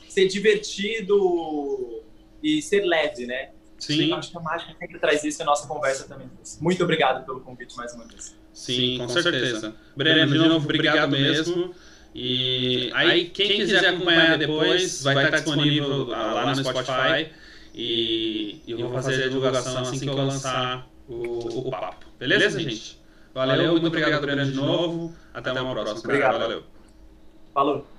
ser 0.10 0.28
divertido 0.28 2.02
e 2.42 2.62
ser 2.62 2.82
leve, 2.86 3.26
né? 3.28 3.52
Sim, 3.78 4.12
Acho 4.14 4.32
que 4.32 4.38
a 4.38 4.42
mágica 4.42 4.74
sempre 4.80 4.98
traz 5.00 5.24
isso 5.24 5.40
e 5.40 5.44
a 5.44 5.46
nossa 5.46 5.68
conversa 5.68 6.08
também. 6.08 6.28
Muito 6.60 6.84
obrigado 6.84 7.24
pelo 7.26 7.42
convite 7.42 7.76
mais 7.78 7.94
uma 7.94 8.06
vez. 8.06 8.36
Sim, 8.58 8.98
com 8.98 9.08
certeza. 9.08 9.74
Breno, 9.96 10.32
de 10.32 10.38
novo, 10.38 10.66
obrigado 10.66 11.12
mesmo. 11.12 11.74
E 12.14 12.90
aí, 12.94 13.26
quem 13.26 13.48
quiser 13.48 13.86
acompanhar 13.88 14.38
depois, 14.38 15.04
vai 15.04 15.26
estar 15.26 15.38
disponível 15.38 16.08
lá 16.08 16.56
no 16.56 16.64
Spotify. 16.64 17.30
E 17.74 18.62
eu 18.68 18.80
vou 18.80 18.92
fazer 18.94 19.26
a 19.26 19.28
divulgação 19.28 19.82
assim 19.82 20.00
que 20.00 20.10
eu 20.10 20.16
lançar 20.16 20.88
o, 21.08 21.68
o 21.68 21.72
papo. 21.72 22.08
Beleza, 22.20 22.60
gente? 22.60 23.00
Valeu, 23.34 23.74
muito 23.74 23.88
obrigado, 23.88 24.22
Breno, 24.22 24.46
de 24.46 24.54
novo. 24.54 25.14
Até 25.34 25.52
uma 25.52 25.74
próxima. 25.74 26.00
Obrigado. 26.00 26.40
Valeu. 26.40 26.64
Falou! 27.54 27.97